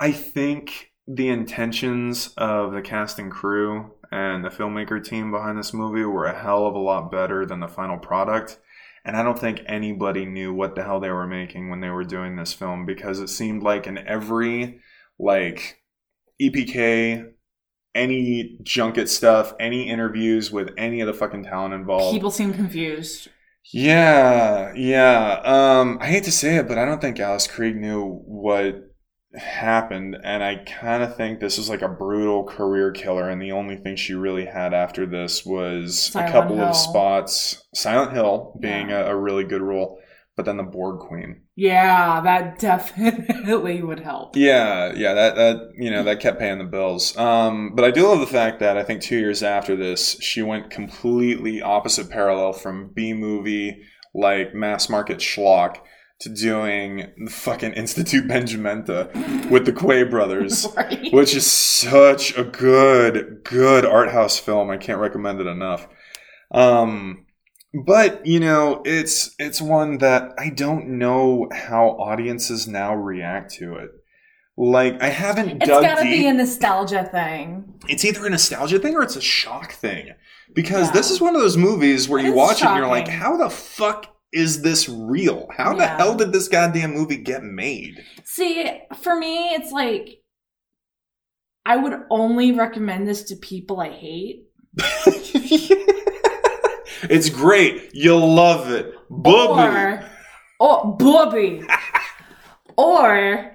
I 0.00 0.12
think 0.12 0.92
the 1.06 1.28
intentions 1.28 2.30
of 2.38 2.72
the 2.72 2.80
cast 2.80 3.18
and 3.18 3.30
crew 3.30 3.92
and 4.10 4.42
the 4.42 4.48
filmmaker 4.48 5.04
team 5.04 5.30
behind 5.30 5.58
this 5.58 5.74
movie 5.74 6.04
were 6.04 6.24
a 6.24 6.40
hell 6.40 6.66
of 6.66 6.74
a 6.74 6.78
lot 6.78 7.10
better 7.10 7.44
than 7.44 7.60
the 7.60 7.68
final 7.68 7.98
product. 7.98 8.58
And 9.04 9.14
I 9.14 9.22
don't 9.22 9.38
think 9.38 9.60
anybody 9.66 10.24
knew 10.24 10.54
what 10.54 10.74
the 10.74 10.84
hell 10.84 11.00
they 11.00 11.10
were 11.10 11.26
making 11.26 11.68
when 11.68 11.80
they 11.80 11.90
were 11.90 12.02
doing 12.02 12.36
this 12.36 12.54
film 12.54 12.86
because 12.86 13.20
it 13.20 13.28
seemed 13.28 13.62
like 13.62 13.86
in 13.86 13.98
every, 13.98 14.80
like, 15.18 15.82
EPK, 16.40 17.32
any 17.96 18.58
junket 18.62 19.08
stuff, 19.08 19.54
any 19.58 19.88
interviews 19.88 20.52
with 20.52 20.70
any 20.78 21.00
of 21.00 21.06
the 21.08 21.14
fucking 21.14 21.44
talent 21.44 21.74
involved. 21.74 22.14
People 22.14 22.30
seem 22.30 22.52
confused. 22.54 23.28
Yeah, 23.72 24.72
yeah. 24.76 25.40
Um, 25.44 25.98
I 26.00 26.06
hate 26.06 26.24
to 26.24 26.32
say 26.32 26.56
it, 26.56 26.68
but 26.68 26.78
I 26.78 26.84
don't 26.84 27.00
think 27.00 27.18
Alice 27.18 27.48
Krige 27.48 27.74
knew 27.74 28.20
what 28.24 28.82
happened, 29.34 30.16
and 30.22 30.42
I 30.44 30.56
kind 30.64 31.02
of 31.02 31.16
think 31.16 31.40
this 31.40 31.58
was 31.58 31.68
like 31.68 31.82
a 31.82 31.88
brutal 31.88 32.44
career 32.44 32.92
killer, 32.92 33.28
and 33.28 33.42
the 33.42 33.52
only 33.52 33.76
thing 33.76 33.96
she 33.96 34.14
really 34.14 34.44
had 34.46 34.72
after 34.72 35.04
this 35.04 35.44
was 35.44 36.00
Silent 36.12 36.28
a 36.28 36.32
couple 36.32 36.56
Hill. 36.56 36.66
of 36.66 36.76
spots. 36.76 37.66
Silent 37.74 38.12
Hill 38.12 38.56
being 38.60 38.90
Yeah. 38.90 39.00
a, 39.00 39.10
a 39.10 39.16
really 39.16 39.44
good 39.44 39.62
role, 39.62 39.98
but 40.36 40.44
then 40.46 40.56
the 40.58 40.62
Borg 40.62 41.00
Queen. 41.00 41.42
Yeah, 41.56 42.20
that 42.20 42.58
definitely 42.60 43.82
would 43.82 44.00
help. 44.00 44.36
Yeah, 44.36 44.92
yeah, 44.94 45.14
that 45.14 45.36
that 45.36 45.70
you 45.76 45.90
know 45.90 46.02
that 46.04 46.20
kept 46.20 46.38
paying 46.38 46.58
the 46.58 46.64
bills. 46.64 47.16
Um, 47.16 47.72
but 47.74 47.84
I 47.84 47.90
do 47.90 48.06
love 48.06 48.20
the 48.20 48.26
fact 48.26 48.60
that 48.60 48.76
I 48.76 48.82
think 48.84 49.00
two 49.00 49.16
years 49.16 49.42
after 49.42 49.74
this, 49.74 50.18
she 50.20 50.42
went 50.42 50.70
completely 50.70 51.62
opposite 51.62 52.10
parallel 52.10 52.52
from 52.52 52.88
B 52.94 53.14
movie 53.14 53.82
like 54.14 54.54
mass 54.54 54.88
market 54.88 55.18
schlock 55.18 55.78
to 56.20 56.28
doing 56.30 57.12
the 57.22 57.30
fucking 57.30 57.74
Institute 57.74 58.26
Benjamenta 58.26 59.50
with 59.50 59.66
the 59.66 59.72
Quay 59.72 60.04
brothers, 60.04 60.66
Right? 60.76 61.12
which 61.12 61.34
is 61.34 61.46
such 61.46 62.36
a 62.36 62.44
good 62.44 63.40
good 63.44 63.84
art 63.84 64.10
house 64.10 64.38
film. 64.38 64.70
I 64.70 64.76
can't 64.76 65.00
recommend 65.00 65.40
it 65.40 65.46
enough. 65.46 65.88
Um, 66.50 67.25
but 67.84 68.24
you 68.26 68.40
know, 68.40 68.82
it's 68.84 69.34
it's 69.38 69.60
one 69.60 69.98
that 69.98 70.32
I 70.38 70.50
don't 70.50 70.98
know 70.98 71.48
how 71.52 71.88
audiences 71.90 72.66
now 72.68 72.94
react 72.94 73.52
to 73.54 73.74
it. 73.76 73.90
Like 74.56 75.02
I 75.02 75.08
haven't 75.08 75.62
It's 75.62 75.68
gotta 75.68 76.02
deep. 76.02 76.20
be 76.22 76.26
a 76.26 76.32
nostalgia 76.32 77.04
thing. 77.04 77.74
it's 77.88 78.04
either 78.04 78.24
a 78.24 78.30
nostalgia 78.30 78.78
thing 78.78 78.94
or 78.94 79.02
it's 79.02 79.16
a 79.16 79.20
shock 79.20 79.72
thing. 79.72 80.10
Because 80.54 80.86
Yeah. 80.88 80.92
this 80.94 81.10
is 81.10 81.20
one 81.20 81.34
of 81.34 81.42
those 81.42 81.56
movies 81.58 82.08
where 82.08 82.20
It 82.20 82.26
you 82.26 82.32
watch 82.32 82.62
it 82.62 82.66
and 82.66 82.76
you're 82.78 82.86
like, 82.88 83.08
how 83.08 83.36
the 83.36 83.50
fuck 83.50 84.14
is 84.32 84.62
this 84.62 84.88
real? 84.88 85.48
How 85.56 85.74
the 85.74 85.86
hell 85.86 86.14
did 86.14 86.32
this 86.32 86.48
goddamn 86.48 86.94
movie 86.94 87.16
get 87.18 87.42
made? 87.42 88.02
See, 88.24 88.70
for 88.96 89.14
me, 89.18 89.48
it's 89.54 89.72
like 89.72 90.20
I 91.66 91.76
would 91.76 91.94
only 92.10 92.52
recommend 92.52 93.06
this 93.08 93.24
to 93.24 93.36
people 93.36 93.80
I 93.80 93.90
hate. 93.90 94.44
it's 97.10 97.28
great. 97.28 97.90
You'll 97.92 98.34
love 98.34 98.70
it. 98.70 98.94
Booby. 99.08 99.62
Or, 99.62 100.04
oh, 100.60 100.92
booby. 100.92 101.62
or 102.76 103.52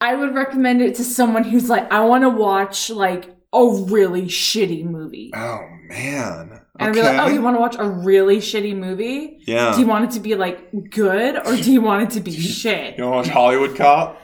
I 0.00 0.14
would 0.14 0.34
recommend 0.34 0.82
it 0.82 0.96
to 0.96 1.04
someone 1.04 1.44
who's 1.44 1.70
like, 1.70 1.90
I 1.92 2.04
want 2.04 2.22
to 2.22 2.28
watch 2.28 2.90
like 2.90 3.34
a 3.52 3.64
really 3.88 4.22
shitty 4.22 4.84
movie. 4.84 5.30
Oh 5.34 5.60
man. 5.88 6.60
And 6.80 6.88
I'd 6.88 6.94
be 6.94 7.02
like, 7.02 7.20
oh, 7.20 7.28
you 7.28 7.42
want 7.42 7.56
to 7.56 7.60
watch 7.60 7.76
a 7.78 7.88
really 7.88 8.38
shitty 8.38 8.74
movie? 8.74 9.38
Yeah. 9.46 9.74
Do 9.74 9.80
you 9.80 9.86
want 9.86 10.06
it 10.06 10.10
to 10.12 10.20
be 10.20 10.34
like 10.34 10.70
good 10.90 11.36
or 11.46 11.56
do 11.56 11.72
you 11.72 11.80
want 11.80 12.04
it 12.04 12.10
to 12.14 12.20
be 12.20 12.32
shit? 12.40 12.98
You 12.98 13.04
want 13.04 13.26
to 13.26 13.30
watch 13.30 13.34
Hollywood 13.34 13.76
Cop? 13.76 14.20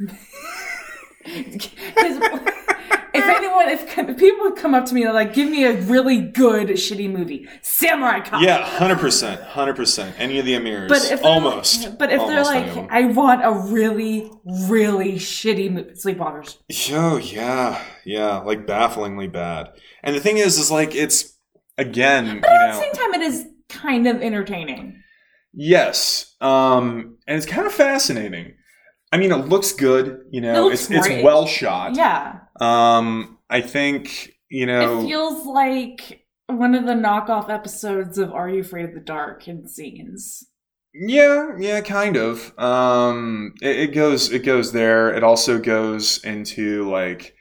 if 3.14 3.24
anyone, 3.24 3.68
if, 3.68 3.98
if 3.98 4.16
people 4.18 4.40
would 4.44 4.56
come 4.56 4.74
up 4.74 4.84
to 4.86 4.94
me 4.94 5.04
and 5.04 5.14
like, 5.14 5.32
give 5.34 5.48
me 5.48 5.64
a 5.64 5.80
really 5.82 6.20
good 6.20 6.68
shitty 6.70 7.10
movie, 7.10 7.48
Samurai 7.62 8.20
Cop. 8.20 8.42
Yeah, 8.42 8.62
hundred 8.64 8.98
percent, 8.98 9.40
hundred 9.42 9.76
percent. 9.76 10.14
Any 10.18 10.38
of 10.38 10.44
the 10.46 10.54
Amirs, 10.54 10.88
But 10.88 11.02
if 11.10 11.22
they're 11.22 11.30
almost. 11.30 11.84
like, 11.84 11.98
but 11.98 12.12
if 12.12 12.18
they're 12.26 12.40
Almost 12.40 12.54
of 12.54 12.76
like. 12.76 12.90
I 12.90 13.04
want 13.06 13.44
a 13.44 13.52
really, 13.72 14.30
really 14.68 15.14
shitty 15.14 15.70
movie, 15.70 15.90
Sleepwalkers. 15.92 16.56
Oh 16.92 17.16
yeah, 17.18 17.82
yeah, 18.04 18.38
like 18.38 18.66
bafflingly 18.66 19.28
bad. 19.28 19.68
And 20.02 20.14
the 20.16 20.20
thing 20.20 20.38
is, 20.38 20.58
is 20.58 20.70
like 20.70 20.94
it's 20.94 21.38
again, 21.78 22.26
you 22.26 22.40
But 22.40 22.50
at 22.50 22.66
the 22.66 22.72
know, 22.74 22.80
same 22.80 22.92
time, 22.92 23.14
it 23.14 23.22
is 23.22 23.46
kind 23.68 24.06
of 24.06 24.22
entertaining. 24.22 25.02
yes, 25.52 26.34
um, 26.40 27.16
and 27.26 27.36
it's 27.36 27.46
kind 27.46 27.66
of 27.66 27.72
fascinating. 27.72 28.54
I 29.14 29.16
mean, 29.16 29.30
it 29.30 29.48
looks 29.48 29.72
good, 29.72 30.26
you 30.32 30.40
know, 30.40 30.68
It 30.68 30.72
it's 30.72 30.90
it's 30.90 31.22
well 31.22 31.46
shot. 31.46 31.94
Yeah, 31.94 32.40
Um, 32.60 33.38
I 33.48 33.60
think 33.60 34.32
you 34.48 34.66
know, 34.66 35.02
it 35.02 35.06
feels 35.06 35.46
like 35.46 36.26
one 36.48 36.74
of 36.74 36.84
the 36.84 36.94
knockoff 36.94 37.48
episodes 37.48 38.18
of 38.18 38.32
Are 38.32 38.48
You 38.48 38.60
Afraid 38.62 38.86
of 38.86 38.94
the 38.94 39.00
Dark 39.00 39.46
in 39.46 39.68
scenes. 39.68 40.48
Yeah, 40.92 41.50
yeah, 41.58 41.80
kind 41.80 42.16
of. 42.16 42.56
Um, 42.58 43.54
it, 43.62 43.78
it 43.78 43.94
goes, 43.94 44.32
it 44.32 44.44
goes 44.44 44.72
there. 44.72 45.14
It 45.14 45.22
also 45.22 45.60
goes 45.60 46.22
into 46.24 46.90
like 46.90 47.34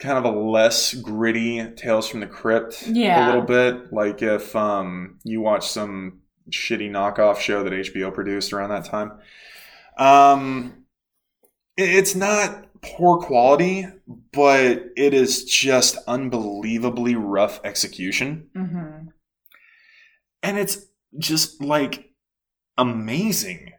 kind 0.00 0.18
of 0.18 0.24
a 0.24 0.36
less 0.36 0.94
gritty 0.94 1.64
Tales 1.76 2.08
from 2.08 2.20
the 2.20 2.26
Crypt 2.26 2.88
Yeah. 2.88 3.24
a 3.24 3.26
little 3.26 3.42
bit. 3.42 3.92
Like 3.92 4.20
if 4.20 4.54
um 4.56 5.18
you 5.24 5.40
watch 5.40 5.68
some 5.68 6.22
shitty 6.50 6.90
knockoff 6.90 7.38
show 7.38 7.62
that 7.62 7.72
HBO 7.72 8.12
produced 8.12 8.52
around 8.52 8.70
that 8.70 8.84
time. 8.84 9.12
Um, 9.96 10.83
it's 11.76 12.14
not 12.14 12.66
poor 12.82 13.18
quality, 13.18 13.86
but 14.32 14.84
it 14.96 15.14
is 15.14 15.44
just 15.44 15.96
unbelievably 16.06 17.14
rough 17.16 17.60
execution 17.64 18.48
Mm-hmm. 18.56 19.08
and 20.42 20.58
it's 20.58 20.86
just 21.18 21.62
like 21.62 22.10
amazing 22.76 23.72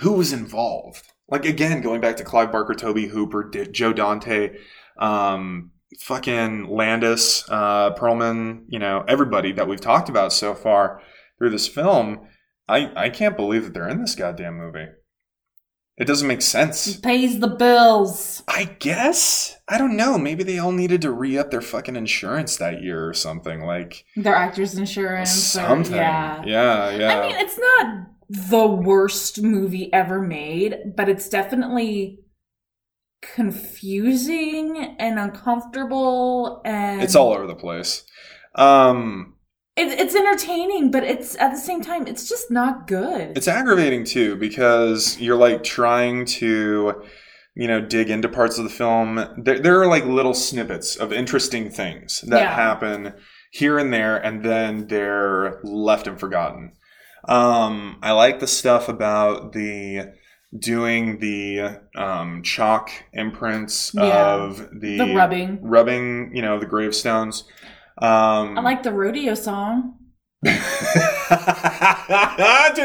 who 0.00 0.12
was 0.12 0.32
involved. 0.32 1.06
Like 1.28 1.44
again, 1.44 1.80
going 1.80 2.00
back 2.00 2.16
to 2.18 2.24
Clive 2.24 2.52
Barker, 2.52 2.74
Tobe 2.74 2.98
Hooper, 3.10 3.48
D- 3.50 3.66
Joe 3.70 3.92
Dante, 3.92 4.56
um, 4.98 5.72
fucking 6.00 6.68
Landis, 6.68 7.44
uh, 7.48 7.94
Perlman, 7.94 8.64
you 8.68 8.78
know, 8.78 9.04
everybody 9.08 9.52
that 9.52 9.66
we've 9.68 9.80
talked 9.80 10.08
about 10.08 10.32
so 10.32 10.54
far 10.54 11.02
through 11.38 11.50
this 11.50 11.66
film. 11.68 12.28
I 12.68 12.90
I 12.96 13.10
can't 13.10 13.36
believe 13.36 13.64
that 13.64 13.74
they're 13.74 13.88
in 13.88 14.00
this 14.00 14.14
goddamn 14.14 14.56
movie. 14.58 14.86
It 15.98 16.04
doesn't 16.06 16.28
make 16.28 16.42
sense. 16.42 16.96
Pays 16.96 17.40
the 17.40 17.48
bills. 17.48 18.42
I 18.46 18.64
guess 18.64 19.56
I 19.66 19.78
don't 19.78 19.96
know. 19.96 20.18
Maybe 20.18 20.44
they 20.44 20.58
all 20.58 20.72
needed 20.72 21.00
to 21.02 21.10
re 21.10 21.38
up 21.38 21.50
their 21.50 21.62
fucking 21.62 21.96
insurance 21.96 22.56
that 22.58 22.82
year 22.82 23.08
or 23.08 23.14
something. 23.14 23.62
Like 23.62 24.04
Their 24.14 24.34
actors' 24.34 24.76
insurance. 24.76 25.30
or- 25.56 25.60
something. 25.60 25.94
yeah. 25.94 26.42
yeah, 26.44 26.90
yeah. 26.90 27.18
I 27.20 27.26
mean, 27.28 27.36
it's 27.38 27.58
not 27.58 28.06
the 28.28 28.66
worst 28.66 29.40
movie 29.42 29.90
ever 29.92 30.20
made, 30.20 30.94
but 30.96 31.08
it's 31.08 31.28
definitely 31.30 32.20
confusing 33.22 34.96
and 34.98 35.18
uncomfortable 35.18 36.60
and 36.64 37.00
it's 37.02 37.14
all 37.16 37.32
over 37.32 37.46
the 37.46 37.54
place. 37.54 38.04
Um, 38.54 39.35
it, 39.76 39.88
it's 40.00 40.14
entertaining 40.14 40.90
but 40.90 41.04
it's 41.04 41.36
at 41.38 41.50
the 41.50 41.58
same 41.58 41.82
time 41.82 42.06
it's 42.06 42.28
just 42.28 42.50
not 42.50 42.86
good 42.86 43.36
it's 43.36 43.48
aggravating 43.48 44.04
too 44.04 44.36
because 44.36 45.18
you're 45.20 45.36
like 45.36 45.62
trying 45.62 46.24
to, 46.24 47.02
you 47.54 47.66
know, 47.68 47.80
dig 47.80 48.10
into 48.10 48.28
parts 48.28 48.58
of 48.58 48.64
the 48.64 48.70
film. 48.70 49.16
There, 49.38 49.58
there 49.58 49.80
are 49.80 49.86
like 49.86 50.04
little 50.04 50.34
snippets 50.34 50.94
of 50.96 51.12
interesting 51.12 51.70
things 51.70 52.20
that 52.28 52.40
Yeah. 52.42 52.54
happen 52.54 53.14
here 53.50 53.78
and 53.78 53.90
there, 53.92 54.16
and 54.18 54.42
then 54.44 54.88
they're 54.88 55.60
left 55.64 56.06
and 56.06 56.20
forgotten. 56.20 56.72
Um, 57.26 57.96
I 58.02 58.12
like 58.12 58.40
the 58.40 58.46
stuff 58.46 58.88
about 58.90 59.52
the 59.52 60.12
doing 60.56 61.18
the 61.18 61.80
um, 61.96 62.42
chalk 62.42 62.90
imprints 63.12 63.92
Yeah. 63.94 64.34
of 64.34 64.68
the, 64.78 64.98
the 64.98 65.14
rubbing 65.14 65.58
rubbing, 65.62 66.32
you 66.34 66.42
know, 66.42 66.58
the 66.58 66.66
gravestones. 66.66 67.44
Um, 67.98 68.58
i 68.58 68.60
like 68.60 68.82
the 68.82 68.92
rodeo 68.92 69.34
song 69.34 69.94
Do 70.44 70.50
you 70.50 70.58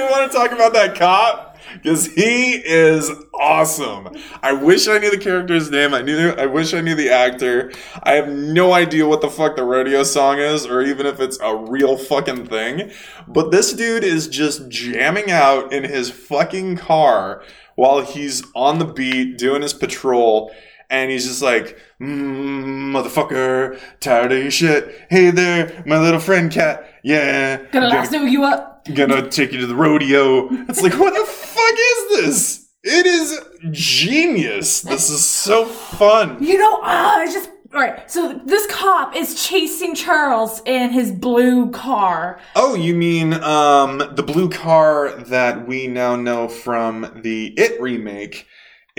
want 0.09 0.31
to 0.31 0.37
talk 0.37 0.51
about 0.51 0.73
that 0.73 0.95
cop? 0.95 1.57
Because 1.73 2.07
he 2.07 2.53
is 2.53 3.11
awesome. 3.39 4.09
I 4.41 4.53
wish 4.53 4.87
I 4.87 4.97
knew 4.97 5.11
the 5.11 5.17
character's 5.17 5.69
name. 5.69 5.93
I 5.93 6.01
knew. 6.01 6.31
I 6.31 6.45
wish 6.45 6.73
I 6.73 6.81
knew 6.81 6.95
the 6.95 7.11
actor. 7.11 7.71
I 8.03 8.13
have 8.13 8.29
no 8.29 8.73
idea 8.73 9.07
what 9.07 9.21
the 9.21 9.29
fuck 9.29 9.55
the 9.55 9.63
rodeo 9.63 10.03
song 10.03 10.39
is, 10.39 10.65
or 10.65 10.81
even 10.81 11.05
if 11.05 11.19
it's 11.19 11.39
a 11.39 11.55
real 11.55 11.97
fucking 11.97 12.47
thing. 12.47 12.91
But 13.27 13.51
this 13.51 13.73
dude 13.73 14.03
is 14.03 14.27
just 14.27 14.69
jamming 14.69 15.29
out 15.29 15.71
in 15.71 15.83
his 15.83 16.09
fucking 16.09 16.77
car 16.77 17.43
while 17.75 18.01
he's 18.01 18.43
on 18.55 18.79
the 18.79 18.85
beat 18.85 19.37
doing 19.37 19.61
his 19.61 19.73
patrol. 19.73 20.51
And 20.91 21.09
he's 21.09 21.25
just 21.25 21.41
like, 21.41 21.79
mm, 22.01 22.91
motherfucker, 22.91 23.79
tired 24.01 24.31
of 24.33 24.39
your 24.39 24.51
shit. 24.51 24.93
Hey 25.09 25.31
there, 25.31 25.81
my 25.85 25.97
little 25.97 26.19
friend 26.19 26.51
cat. 26.51 26.85
Yeah. 27.03 27.57
gonna 27.57 27.69
gonna- 27.71 27.87
lasso 27.87 28.17
you 28.19 28.43
up 28.43 28.67
gonna 28.93 29.29
take 29.29 29.51
you 29.53 29.59
to 29.61 29.67
the 29.67 29.75
rodeo. 29.75 30.49
It's 30.67 30.81
like, 30.81 30.99
what 30.99 31.13
the 31.13 31.25
fuck 31.25 31.73
is 31.73 32.19
this? 32.25 32.67
It 32.83 33.05
is 33.05 33.39
genius. 33.71 34.81
This 34.81 35.09
is 35.09 35.23
so 35.25 35.65
fun. 35.65 36.37
you 36.43 36.57
know 36.57 36.79
ah 36.83 37.21
it's 37.21 37.33
just 37.33 37.49
all 37.73 37.79
right 37.79 38.09
so 38.11 38.41
this 38.45 38.65
cop 38.67 39.15
is 39.15 39.41
chasing 39.47 39.95
charles 39.95 40.61
in 40.65 40.89
his 40.91 41.09
blue 41.11 41.69
car 41.71 42.37
Oh, 42.55 42.75
you 42.75 42.93
mean 42.95 43.33
um 43.35 43.99
the 44.15 44.23
blue 44.23 44.49
car 44.49 45.11
that 45.27 45.65
we 45.67 45.87
now 45.87 46.15
know 46.17 46.47
from 46.49 47.21
the 47.23 47.53
It 47.57 47.79
remake 47.79 48.45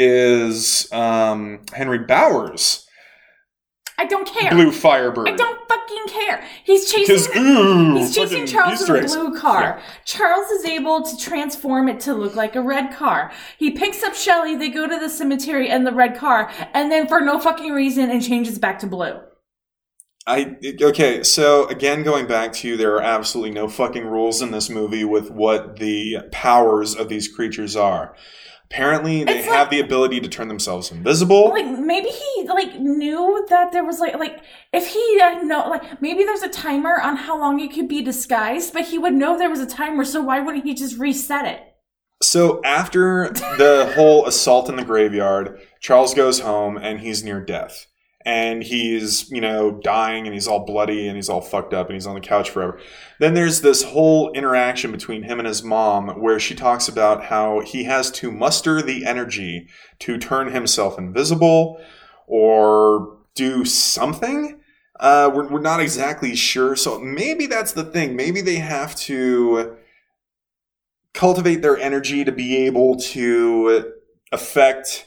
is 0.02 0.90
um 0.92 1.60
Henry 1.72 2.00
Bowers' 2.00 2.86
i 3.98 4.04
don't 4.04 4.26
care 4.26 4.50
Blue 4.50 4.72
Firebird. 4.72 5.28
i 5.28 5.36
don't 5.36 5.68
fucking 5.68 6.06
care 6.08 6.44
he's 6.64 6.90
chasing 6.90 7.36
ooh, 7.36 7.96
He's 7.96 8.14
chasing 8.14 8.46
Charles 8.46 8.88
in 8.88 8.96
a 8.96 9.06
blue 9.06 9.38
car. 9.38 9.80
Charles 10.04 10.50
is 10.50 10.64
able 10.64 11.02
to 11.02 11.16
transform 11.16 11.88
it 11.88 12.00
to 12.00 12.14
look 12.14 12.34
like 12.34 12.56
a 12.56 12.62
red 12.62 12.94
car. 12.94 13.32
He 13.58 13.70
picks 13.70 14.02
up 14.02 14.14
Shelly, 14.14 14.56
they 14.56 14.68
go 14.68 14.86
to 14.86 14.98
the 14.98 15.08
cemetery 15.08 15.68
in 15.68 15.84
the 15.84 15.92
red 15.92 16.16
car, 16.16 16.50
and 16.74 16.90
then 16.90 17.06
for 17.06 17.20
no 17.20 17.38
fucking 17.38 17.72
reason 17.72 18.10
it 18.10 18.22
changes 18.22 18.58
back 18.58 18.78
to 18.80 18.86
blue. 18.86 19.20
I 20.26 20.56
okay, 20.80 21.22
so 21.24 21.66
again 21.68 22.04
going 22.04 22.26
back 22.26 22.52
to 22.54 22.68
you, 22.68 22.76
there 22.76 22.94
are 22.94 23.02
absolutely 23.02 23.50
no 23.50 23.68
fucking 23.68 24.06
rules 24.06 24.40
in 24.40 24.52
this 24.52 24.70
movie 24.70 25.04
with 25.04 25.30
what 25.30 25.78
the 25.78 26.18
powers 26.30 26.94
of 26.94 27.08
these 27.08 27.26
creatures 27.26 27.74
are. 27.74 28.14
Apparently 28.72 29.22
they 29.24 29.38
It's 29.40 29.46
have 29.48 29.54
like- 29.66 29.70
the 29.70 29.80
ability 29.80 30.20
to 30.20 30.28
turn 30.28 30.48
themselves 30.48 30.90
invisible. 30.90 31.50
Like 31.50 31.66
maybe 31.78 32.08
he 32.08 32.48
like 32.48 32.80
knew 32.80 33.44
that 33.50 33.70
there 33.72 33.84
was 33.84 34.00
like 34.00 34.14
like 34.18 34.40
if 34.72 34.86
he 34.88 35.20
uh, 35.22 35.42
know 35.42 35.68
like 35.68 36.00
maybe 36.00 36.24
there's 36.24 36.42
a 36.42 36.48
timer 36.48 36.98
on 37.00 37.16
how 37.16 37.38
long 37.38 37.60
it 37.60 37.72
could 37.74 37.86
be 37.88 38.02
disguised, 38.02 38.72
but 38.72 38.86
he 38.86 38.96
would 38.98 39.12
know 39.12 39.36
there 39.38 39.50
was 39.50 39.60
a 39.60 39.66
timer, 39.66 40.04
so 40.04 40.22
why 40.22 40.40
wouldn't 40.40 40.64
he 40.64 40.72
just 40.74 40.98
reset 40.98 41.44
it? 41.46 41.60
So 42.22 42.62
after 42.64 43.28
the 43.58 43.92
whole 43.94 44.26
assault 44.26 44.68
in 44.68 44.76
the 44.76 44.84
graveyard, 44.84 45.60
Charles 45.80 46.14
goes 46.14 46.40
home 46.40 46.76
and 46.78 47.00
he's 47.00 47.22
near 47.24 47.44
death. 47.44 47.86
And 48.24 48.62
he's 48.62 49.30
you 49.30 49.40
know 49.40 49.70
dying 49.82 50.26
and 50.26 50.34
he's 50.34 50.46
all 50.46 50.64
bloody 50.64 51.06
and 51.06 51.16
he's 51.16 51.28
all 51.28 51.40
fucked 51.40 51.74
up 51.74 51.86
and 51.86 51.94
he's 51.94 52.06
on 52.06 52.14
the 52.14 52.20
couch 52.20 52.50
forever. 52.50 52.78
Then 53.18 53.34
there's 53.34 53.60
this 53.60 53.82
whole 53.82 54.32
interaction 54.32 54.92
between 54.92 55.24
him 55.24 55.38
and 55.38 55.46
his 55.46 55.62
mom 55.62 56.20
where 56.20 56.40
she 56.40 56.54
talks 56.54 56.88
about 56.88 57.24
how 57.24 57.60
he 57.60 57.84
has 57.84 58.10
to 58.12 58.30
muster 58.30 58.82
the 58.82 59.04
energy 59.04 59.68
to 60.00 60.18
turn 60.18 60.52
himself 60.52 60.98
invisible 60.98 61.80
or 62.26 63.18
do 63.34 63.64
something. 63.64 64.60
Uh, 65.00 65.30
we're, 65.34 65.48
we're 65.48 65.60
not 65.60 65.80
exactly 65.80 66.36
sure. 66.36 66.76
So 66.76 66.98
maybe 66.98 67.46
that's 67.46 67.72
the 67.72 67.84
thing. 67.84 68.14
Maybe 68.14 68.40
they 68.40 68.56
have 68.56 68.94
to 68.96 69.76
cultivate 71.12 71.62
their 71.62 71.76
energy 71.76 72.24
to 72.24 72.32
be 72.32 72.56
able 72.66 72.96
to 72.96 73.92
affect 74.30 75.06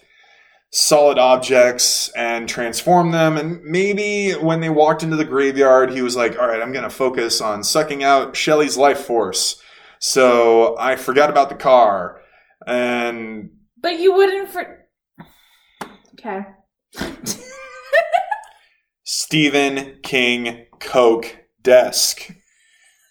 solid 0.76 1.18
objects 1.18 2.10
and 2.18 2.50
transform 2.50 3.12
them. 3.12 3.38
And 3.38 3.64
maybe 3.64 4.34
when 4.34 4.60
they 4.60 4.70
walked 4.70 5.04
into 5.04 5.16
the 5.16 5.24
graveyard, 5.24 5.90
he 5.90 6.02
was 6.02 6.18
like, 6.18 6.38
all 6.38 6.50
right, 6.50 6.62
I'm 6.62 6.74
going 6.74 6.84
to 6.84 6.90
focus 6.90 7.40
on 7.40 7.64
sucking 7.64 8.04
out 8.04 8.36
Shelly's 8.36 8.76
life 8.76 9.00
force. 9.00 9.62
So 10.00 10.76
I 10.78 10.98
forgot 10.98 11.30
about 11.30 11.48
the 11.48 11.56
car. 11.56 12.20
And. 12.68 13.52
But 13.82 14.00
you 14.00 14.14
wouldn't 14.14 14.50
for. 14.50 14.86
Okay. 16.20 16.46
Stephen 19.04 20.00
King 20.04 20.66
Coke 20.80 21.38
desk. 21.62 22.32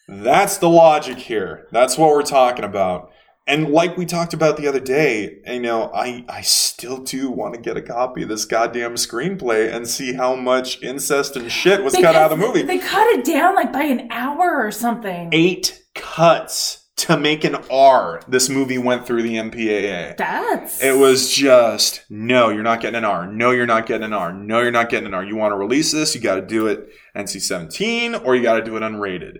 That's 0.07 0.59
the 0.59 0.69
logic 0.69 1.17
here. 1.17 1.67
That's 1.73 1.97
what 1.97 2.11
we're 2.11 2.23
talking 2.23 2.65
about. 2.65 3.11
And 3.47 3.68
like 3.68 3.97
we 3.99 4.07
talked 4.07 4.32
about 4.32 4.57
the 4.57 4.66
other 4.66 4.80
day, 4.80 5.38
you 5.47 5.61
know, 5.61 5.90
I, 5.95 6.24
I 6.28 6.40
still 6.40 6.99
do 6.99 7.30
want 7.30 7.55
to 7.55 7.61
get 7.61 7.76
a 7.76 7.82
copy 7.82 8.22
of 8.22 8.30
this 8.30 8.47
goddamn 8.47 8.95
screenplay 8.95 9.72
and 9.72 9.86
see 9.86 10.14
how 10.14 10.34
much 10.34 10.82
incest 10.82 11.36
and 11.36 11.53
shit 11.53 11.84
was 11.84 11.95
cut 11.95 12.16
out 12.16 12.32
of 12.32 12.38
the 12.38 12.47
movie. 12.47 12.62
They 12.62 12.78
cut 12.78 13.07
it 13.09 13.24
down 13.24 13.55
like 13.55 13.72
by 13.72 13.82
an 13.82 14.11
hour 14.11 14.64
or 14.64 14.70
something. 14.70 15.28
Eight 15.32 15.84
cuts 15.95 16.84
to 16.97 17.18
make 17.18 17.45
an 17.45 17.57
R. 17.70 18.22
This 18.28 18.49
movie 18.49 18.78
went 18.78 19.07
through 19.07 19.22
the 19.22 19.34
MPAA. 19.34 20.16
That's. 20.16 20.82
It 20.82 20.97
was 20.97 21.30
just, 21.30 22.03
no, 22.09 22.49
you're 22.49 22.62
not 22.62 22.80
getting 22.80 22.99
an 22.99 23.05
R. 23.05 23.26
No, 23.26 23.51
you're 23.51 23.66
not 23.66 23.86
getting 23.86 24.07
an 24.07 24.12
R. 24.14 24.32
No, 24.32 24.61
you're 24.61 24.70
not 24.70 24.88
getting 24.88 25.09
an 25.09 25.14
R. 25.14 25.24
You 25.24 25.36
want 25.36 25.53
to 25.53 25.57
release 25.57 25.92
this, 25.92 26.14
you 26.14 26.20
got 26.22 26.36
to 26.36 26.42
do 26.47 26.66
it 26.66 26.88
NC 27.14 27.42
17 27.42 28.14
or 28.14 28.34
you 28.36 28.42
got 28.42 28.55
to 28.55 28.64
do 28.64 28.76
it 28.76 28.80
unrated. 28.80 29.38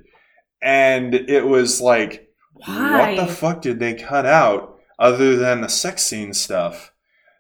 And 0.61 1.15
it 1.15 1.47
was 1.47 1.81
like, 1.81 2.24
Why? 2.65 3.15
what 3.15 3.27
the 3.27 3.33
fuck 3.33 3.63
did 3.63 3.79
they 3.79 3.95
cut 3.95 4.27
out 4.27 4.79
other 4.99 5.37
than 5.37 5.61
the 5.61 5.69
sex 5.69 6.03
scene 6.03 6.33
stuff 6.33 6.93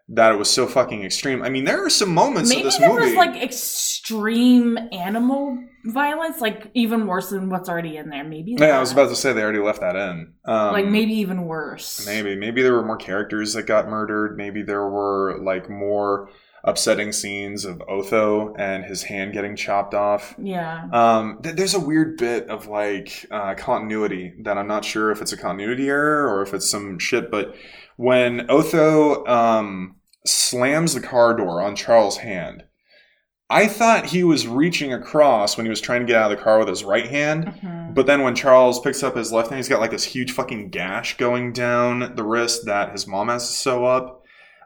that 0.08 0.32
it 0.32 0.38
was 0.38 0.50
so 0.50 0.66
fucking 0.66 1.02
extreme? 1.04 1.42
I 1.42 1.48
mean, 1.48 1.64
there 1.64 1.84
are 1.84 1.90
some 1.90 2.12
moments 2.12 2.50
Maybe 2.50 2.60
of 2.60 2.64
this 2.66 2.78
there 2.78 2.88
movie. 2.90 3.06
was 3.06 3.14
like 3.14 3.42
extreme 3.42 4.78
animal 4.92 5.58
violence, 5.86 6.40
like 6.40 6.70
even 6.74 7.06
worse 7.06 7.30
than 7.30 7.48
what's 7.50 7.68
already 7.68 7.96
in 7.96 8.10
there. 8.10 8.24
Maybe. 8.24 8.56
yeah, 8.58 8.76
I 8.76 8.80
was 8.80 8.92
about 8.92 9.08
to 9.08 9.16
say 9.16 9.32
they 9.32 9.42
already 9.42 9.60
left 9.60 9.80
that 9.80 9.96
in. 9.96 10.34
Um, 10.44 10.72
like 10.72 10.86
maybe 10.86 11.14
even 11.14 11.44
worse. 11.46 12.04
Maybe. 12.06 12.36
Maybe 12.36 12.62
there 12.62 12.74
were 12.74 12.84
more 12.84 12.96
characters 12.96 13.54
that 13.54 13.64
got 13.66 13.88
murdered. 13.88 14.36
Maybe 14.36 14.62
there 14.62 14.88
were 14.88 15.38
like 15.42 15.70
more 15.70 16.28
upsetting 16.66 17.12
scenes 17.12 17.64
of 17.64 17.82
Otho 17.88 18.54
and 18.58 18.84
his 18.84 19.02
hand 19.04 19.32
getting 19.34 19.54
chopped 19.54 19.92
off. 19.94 20.34
Yeah. 20.38 20.88
Um, 20.92 21.40
th- 21.42 21.56
there's 21.56 21.74
a 21.74 21.80
weird 21.80 22.16
bit 22.16 22.48
of 22.48 22.66
like 22.66 23.26
uh, 23.30 23.54
continuity 23.54 24.32
that 24.42 24.56
I'm 24.56 24.66
not 24.66 24.84
sure 24.84 25.10
if 25.10 25.20
it's 25.20 25.32
a 25.32 25.36
continuity 25.36 25.88
error 25.88 26.26
or 26.28 26.42
if 26.42 26.54
it's 26.54 26.68
some 26.68 26.98
shit. 26.98 27.30
But 27.30 27.54
when 27.96 28.50
Otho 28.50 29.24
um, 29.26 29.96
slams 30.26 30.94
the 30.94 31.00
car 31.00 31.36
door 31.36 31.60
on 31.60 31.76
Charles' 31.76 32.16
hand, 32.18 32.64
I 33.50 33.66
thought 33.68 34.06
he 34.06 34.24
was 34.24 34.48
reaching 34.48 34.92
across 34.92 35.56
when 35.56 35.66
he 35.66 35.70
was 35.70 35.82
trying 35.82 36.00
to 36.00 36.06
get 36.06 36.16
out 36.16 36.32
of 36.32 36.38
the 36.38 36.42
car 36.42 36.58
with 36.58 36.68
his 36.68 36.82
right 36.82 37.06
hand. 37.06 37.44
Mhm. 37.62 37.94
But 37.94 38.06
then 38.06 38.22
when 38.22 38.34
Charles 38.34 38.80
picks 38.80 39.02
up 39.02 39.14
his 39.16 39.32
left 39.32 39.50
hand, 39.50 39.58
he's 39.58 39.68
got 39.68 39.80
like 39.80 39.90
this 39.90 40.02
huge 40.04 40.32
fucking 40.32 40.70
gash 40.70 41.18
going 41.18 41.52
down 41.52 42.14
the 42.16 42.24
wrist 42.24 42.64
that 42.64 42.92
his 42.92 43.06
mom 43.06 43.28
has 43.28 43.46
to 43.48 43.54
sew 43.54 43.84
up. 43.84 44.22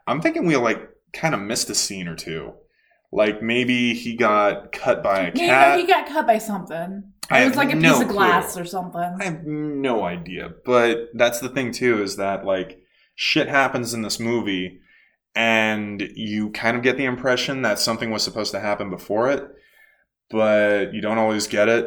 I'm 0.06 0.22
thinking 0.22 0.46
we 0.46 0.56
like 0.56 0.80
kind 1.18 1.34
of 1.34 1.40
missed 1.40 1.70
a 1.70 1.74
scene 1.74 2.08
or 2.08 2.16
two. 2.16 2.54
Like 3.10 3.42
maybe 3.42 3.94
he 3.94 4.16
got 4.16 4.72
cut 4.72 5.02
by 5.02 5.20
a 5.20 5.32
Yeah, 5.34 5.74
cat. 5.74 5.80
he 5.80 5.86
got 5.86 6.06
cut 6.08 6.26
by 6.26 6.38
something. 6.38 7.12
I 7.30 7.42
It 7.42 7.48
was 7.48 7.56
like 7.56 7.72
a 7.72 7.74
no 7.74 7.92
piece 7.94 8.00
of 8.02 8.08
clue. 8.08 8.16
glass 8.16 8.56
or 8.56 8.64
something. 8.64 9.16
I 9.20 9.24
have 9.24 9.44
no 9.44 10.04
idea. 10.04 10.50
But 10.64 11.08
that's 11.14 11.40
the 11.40 11.48
thing 11.48 11.72
too, 11.72 12.02
is 12.02 12.16
that 12.16 12.44
like 12.44 12.78
shit 13.14 13.48
happens 13.48 13.94
in 13.94 14.02
this 14.02 14.20
movie 14.20 14.80
and 15.34 16.02
you 16.14 16.50
kind 16.50 16.76
of 16.76 16.82
get 16.82 16.96
the 16.96 17.04
impression 17.04 17.62
that 17.62 17.78
something 17.78 18.10
was 18.10 18.22
supposed 18.22 18.52
to 18.52 18.60
happen 18.60 18.90
before 18.90 19.30
it, 19.30 19.44
but 20.30 20.92
you 20.92 21.00
don't 21.00 21.18
always 21.18 21.46
get 21.46 21.68
it. 21.68 21.86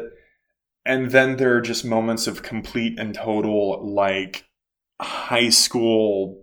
And 0.84 1.10
then 1.10 1.36
there 1.36 1.56
are 1.56 1.60
just 1.60 1.84
moments 1.84 2.26
of 2.26 2.42
complete 2.42 2.98
and 2.98 3.14
total 3.14 3.94
like 3.94 4.44
high 5.00 5.50
school 5.50 6.41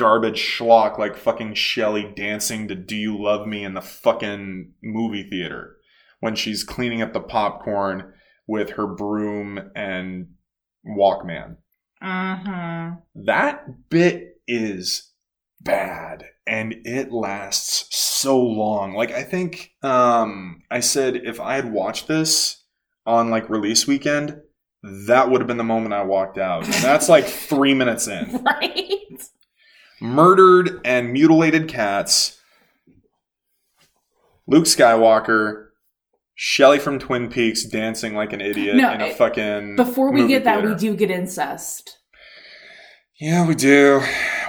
garbage 0.00 0.40
schlock 0.40 0.96
like 0.98 1.14
fucking 1.14 1.52
Shelly 1.52 2.10
dancing 2.16 2.66
to 2.68 2.74
Do 2.74 2.96
You 2.96 3.22
Love 3.22 3.46
Me 3.46 3.62
in 3.62 3.74
the 3.74 3.82
fucking 3.82 4.72
movie 4.82 5.28
theater 5.28 5.76
when 6.20 6.34
she's 6.34 6.64
cleaning 6.64 7.02
up 7.02 7.12
the 7.12 7.20
popcorn 7.20 8.14
with 8.46 8.70
her 8.70 8.86
broom 8.86 9.70
and 9.76 10.28
Walkman. 10.86 11.58
Mm-hmm. 12.02 13.24
That 13.26 13.90
bit 13.90 14.40
is 14.48 15.12
bad 15.60 16.24
and 16.46 16.76
it 16.84 17.12
lasts 17.12 17.94
so 17.94 18.40
long. 18.40 18.94
Like 18.94 19.12
I 19.12 19.22
think 19.22 19.72
um 19.82 20.62
I 20.70 20.80
said 20.80 21.16
if 21.16 21.38
I 21.40 21.56
had 21.56 21.72
watched 21.72 22.08
this 22.08 22.64
on 23.04 23.28
like 23.28 23.50
release 23.50 23.86
weekend, 23.86 24.40
that 25.06 25.30
would 25.30 25.42
have 25.42 25.48
been 25.48 25.58
the 25.58 25.64
moment 25.64 25.92
I 25.92 26.04
walked 26.04 26.38
out. 26.38 26.64
And 26.64 26.72
that's 26.72 27.10
like 27.10 27.26
3 27.26 27.74
minutes 27.74 28.08
in. 28.08 28.42
Right? 28.46 28.96
Murdered 30.00 30.80
and 30.84 31.12
mutilated 31.12 31.68
cats. 31.68 32.38
Luke 34.46 34.64
Skywalker 34.64 35.66
Shelly 36.34 36.78
from 36.78 36.98
Twin 36.98 37.28
Peaks 37.28 37.64
dancing 37.64 38.14
like 38.14 38.32
an 38.32 38.40
idiot 38.40 38.76
No, 38.76 38.92
in 38.92 39.00
a 39.02 39.06
it- 39.08 39.16
fucking 39.16 39.76
Before 39.76 40.10
we 40.10 40.26
get 40.26 40.44
that, 40.44 40.64
we 40.64 40.74
do 40.74 40.96
get 40.96 41.10
incest. 41.10 41.98
Yeah, 43.20 43.46
we 43.46 43.54
do. 43.54 44.00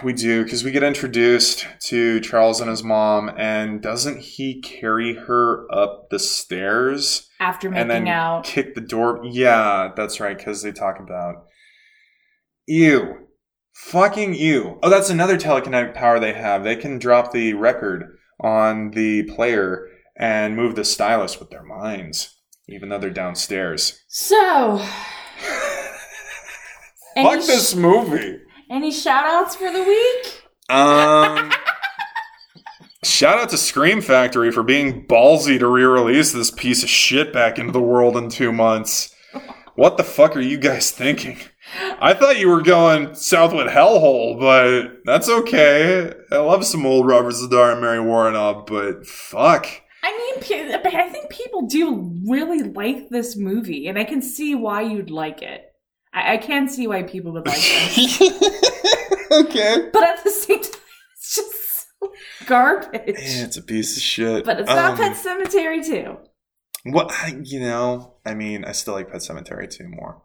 We 0.01 0.13
do. 0.13 0.45
Because 0.45 0.63
we 0.63 0.71
get 0.71 0.83
introduced 0.83 1.67
to 1.87 2.21
Charles 2.21 2.61
and 2.61 2.69
his 2.69 2.81
mom, 2.81 3.29
and 3.37 3.81
doesn't 3.81 4.19
he 4.19 4.61
carry 4.61 5.13
her 5.15 5.67
up 5.69 6.09
the 6.09 6.17
stairs 6.19 7.27
After 7.41 7.67
and 7.67 7.89
making 7.89 8.05
then 8.05 8.07
out. 8.07 8.45
kick 8.45 8.73
the 8.73 8.79
door? 8.81 9.19
Yeah, 9.29 9.91
that's 9.93 10.21
right. 10.21 10.37
Because 10.37 10.61
they 10.63 10.71
talk 10.71 11.01
about. 11.01 11.47
Ew. 12.65 13.27
Fucking 13.73 14.33
you. 14.35 14.79
Oh, 14.83 14.89
that's 14.89 15.09
another 15.09 15.37
telekinetic 15.37 15.93
power 15.93 16.19
they 16.19 16.33
have. 16.33 16.63
They 16.63 16.75
can 16.75 16.99
drop 16.99 17.31
the 17.31 17.53
record 17.53 18.17
on 18.39 18.91
the 18.91 19.23
player 19.23 19.87
and 20.17 20.55
move 20.55 20.75
the 20.75 20.83
stylus 20.85 21.39
with 21.39 21.49
their 21.49 21.63
minds, 21.63 22.37
even 22.67 22.89
though 22.89 22.99
they're 22.99 23.09
downstairs. 23.09 23.99
So, 24.07 24.77
Fuck 27.15 27.41
this 27.45 27.75
movie. 27.75 28.39
any 28.69 28.91
shout 28.91 29.25
outs 29.25 29.55
for 29.55 29.71
the 29.71 29.83
week? 29.83 30.43
Um, 30.69 31.51
shout 33.03 33.39
out 33.39 33.49
to 33.49 33.57
Scream 33.57 34.01
Factory 34.01 34.51
for 34.51 34.63
being 34.63 35.05
ballsy 35.07 35.59
to 35.59 35.67
re-release 35.67 36.31
this 36.31 36.51
piece 36.51 36.83
of 36.83 36.89
shit 36.89 37.33
back 37.33 37.59
into 37.59 37.71
the 37.73 37.81
world 37.81 38.15
in 38.17 38.29
two 38.29 38.51
months. 38.51 39.13
What 39.75 39.95
the 39.95 40.03
fuck 40.03 40.35
are 40.35 40.41
you 40.41 40.57
guys 40.57 40.91
thinking? 40.91 41.37
I 41.99 42.13
thought 42.13 42.37
you 42.39 42.49
were 42.49 42.61
going 42.61 43.15
Southwood 43.15 43.67
hellhole, 43.67 44.39
but 44.39 45.01
that's 45.05 45.29
okay. 45.29 46.13
I 46.31 46.37
love 46.37 46.65
some 46.65 46.85
old 46.85 47.07
Robert 47.07 47.33
Z'Dar 47.33 47.73
and 47.73 47.81
Mary 47.81 47.99
Woronov, 47.99 48.67
but 48.67 49.05
fuck. 49.05 49.67
I 50.03 50.11
mean, 50.17 50.31
I 50.97 51.09
think 51.09 51.29
people 51.29 51.67
do 51.67 52.11
really 52.27 52.63
like 52.63 53.09
this 53.09 53.35
movie, 53.37 53.87
and 53.87 53.97
I 53.97 54.03
can 54.03 54.21
see 54.21 54.55
why 54.55 54.81
you'd 54.81 55.11
like 55.11 55.41
it. 55.41 55.65
I, 56.13 56.33
I 56.33 56.37
can 56.37 56.67
see 56.67 56.87
why 56.87 57.03
people 57.03 57.31
would 57.33 57.45
like 57.47 57.57
it. 57.61 59.31
okay. 59.31 59.89
but 59.93 60.03
at 60.03 60.23
the 60.23 60.31
same 60.31 60.61
time, 60.61 60.71
it's 61.15 61.35
just 61.35 61.87
so 61.99 62.11
garbage. 62.45 63.15
Yeah, 63.19 63.43
it's 63.45 63.57
a 63.57 63.61
piece 63.63 63.95
of 63.95 64.03
shit. 64.03 64.43
But 64.45 64.59
it's 64.59 64.67
not 64.69 64.91
Um, 64.91 64.97
Pet 64.97 65.15
Sematary 65.15 65.85
too. 65.85 66.17
What 66.83 67.11
I- 67.11 67.39
you 67.43 67.59
know? 67.59 68.15
I 68.25 68.33
mean, 68.33 68.65
I 68.65 68.71
still 68.71 68.95
like 68.95 69.11
Pet 69.11 69.21
Sematary 69.21 69.69
2 69.69 69.87
more. 69.87 70.23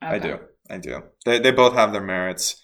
I 0.00 0.18
do. 0.18 0.38
I 0.70 0.78
do. 0.78 1.02
They 1.24 1.38
they 1.38 1.50
both 1.50 1.74
have 1.74 1.92
their 1.92 2.02
merits. 2.02 2.60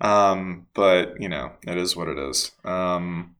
Um, 0.00 0.66
but 0.74 1.14
you 1.20 1.28
know, 1.28 1.52
it 1.66 1.78
is 1.78 1.96
what 1.96 2.08
it 2.08 2.18
is. 2.18 2.50
Um 2.64 3.36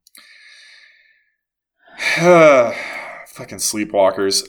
fucking 2.17 3.59
sleepwalkers. 3.59 4.47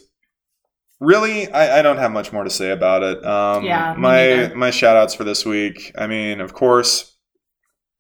Really, 1.00 1.52
I, 1.52 1.80
I 1.80 1.82
don't 1.82 1.98
have 1.98 2.12
much 2.12 2.32
more 2.32 2.44
to 2.44 2.50
say 2.50 2.72
about 2.72 3.04
it. 3.04 3.24
Um 3.26 3.64
Yeah, 3.64 3.96
my 3.98 4.26
neither. 4.28 4.56
my 4.56 4.72
shout 4.72 4.96
outs 4.96 5.14
for 5.16 5.24
this 5.24 5.46
week. 5.46 5.92
I 5.98 6.08
mean, 6.08 6.40
of 6.42 6.54
course, 6.54 7.18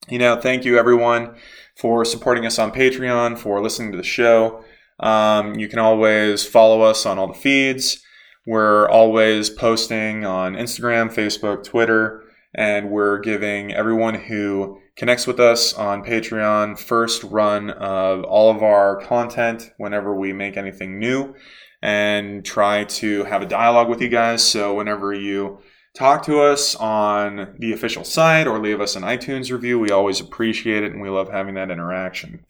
you 0.09 0.20
know, 0.20 0.39
thank 0.39 0.66
you 0.66 0.78
everyone 0.78 1.36
for 1.78 2.05
supporting 2.05 2.45
us 2.45 2.59
on 2.59 2.72
Patreon, 2.72 3.38
for 3.38 3.61
listening 3.61 3.91
to 3.91 3.97
the 3.97 4.03
show. 4.03 4.64
Um, 4.99 5.55
you 5.55 5.68
can 5.68 5.80
always 5.80 6.45
follow 6.45 6.82
us 6.82 7.05
on 7.05 7.18
all 7.18 7.28
the 7.28 7.34
feeds. 7.34 8.01
We're 8.46 8.89
always 8.89 9.50
posting 9.50 10.26
on 10.26 10.56
Instagram, 10.56 11.14
Facebook, 11.14 11.64
Twitter, 11.64 12.24
and 12.54 12.91
we're 12.91 13.20
giving 13.20 13.74
everyone 13.74 14.16
who 14.16 14.82
connects 14.98 15.26
with 15.26 15.39
us 15.39 15.74
on 15.74 16.04
Patreon 16.04 16.78
first 16.78 17.24
run 17.24 17.70
of 17.70 18.26
all 18.26 18.54
of 18.54 18.62
our 18.62 18.98
content 18.98 19.72
whenever 19.78 20.14
we 20.14 20.34
make 20.34 20.58
anything 20.58 21.00
new 21.00 21.34
and 21.82 22.44
try 22.44 22.84
to 22.84 23.24
have 23.24 23.41
a 23.41 23.48
dialogue 23.48 23.88
with 23.88 24.02
you 24.02 24.10
guys. 24.10 24.44
So 24.44 24.74
whenever 24.74 25.14
you 25.14 25.60
talk 25.94 26.24
to 26.26 26.41
us 26.41 26.76
on 26.76 27.56
the 27.60 27.72
official 27.72 28.04
site 28.04 28.46
or 28.46 28.60
leave 28.60 28.82
us 28.82 28.98
an 28.98 29.04
iTunes 29.04 29.52
review, 29.52 29.80
we 29.80 29.91
always 29.91 30.20
appreciate 30.20 30.84
it 30.84 30.91
and 30.91 31.02
we 31.02 31.10
love 31.10 31.30
having 31.30 31.56
that 31.56 31.72
interaction. 31.72 32.46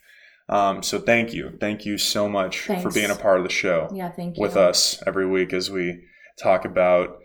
Um, 0.54 0.84
so 0.84 1.00
thank 1.00 1.34
you. 1.34 1.58
Thank 1.60 1.86
you 1.86 1.98
so 1.98 2.30
much 2.30 2.60
for 2.60 2.92
being 2.92 3.10
a 3.10 3.16
part 3.16 3.38
of 3.40 3.44
the 3.44 3.50
show 3.50 3.90
Yeah, 3.94 4.12
thank 4.12 4.38
you. 4.38 4.42
with 4.42 4.56
us 4.56 5.02
every 5.08 5.26
week 5.28 5.52
as 5.52 5.72
we 5.72 6.04
talk 6.42 6.64
about 6.64 7.18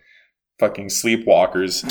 fucking 0.58 0.86
sleepwalkers. 0.88 1.84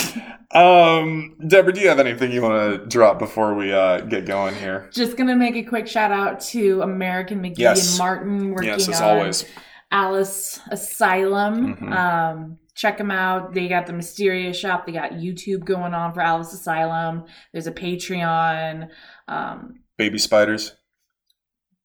um, 0.55 1.38
Deborah, 1.47 1.73
do 1.73 1.79
you 1.79 1.89
have 1.89 1.99
anything 1.99 2.31
you 2.31 2.41
want 2.41 2.81
to 2.81 2.88
drop 2.88 3.19
before 3.19 3.53
we 3.53 3.71
uh, 3.71 4.01
get 4.01 4.25
going 4.25 4.55
here? 4.55 4.89
Just 4.91 5.15
gonna 5.15 5.35
make 5.35 5.55
a 5.55 5.63
quick 5.63 5.88
shout 5.88 6.11
out 6.11 6.39
to 6.39 6.81
American 6.81 7.39
McGee 7.41 7.59
Yes. 7.59 7.91
and 7.91 7.97
Martin 7.99 8.49
working 8.51 8.69
yes, 8.69 8.89
as 8.89 8.99
on 8.99 9.17
always. 9.17 9.45
Alice 9.91 10.59
Asylum. 10.71 11.75
Mhm. 11.77 11.95
Um, 11.95 12.57
check 12.75 12.97
them 12.97 13.11
out. 13.11 13.53
They 13.53 13.67
got 13.67 13.85
the 13.85 13.93
Mysterious 13.93 14.57
Shop. 14.57 14.85
They 14.85 14.91
got 14.91 15.11
YouTube 15.13 15.65
going 15.65 15.93
on 15.93 16.13
for 16.13 16.21
Alice 16.21 16.51
Asylum. 16.51 17.25
There's 17.53 17.67
a 17.67 17.71
Patreon. 17.71 18.89
Um, 19.27 19.81
Baby 19.97 20.17
spiders. 20.17 20.75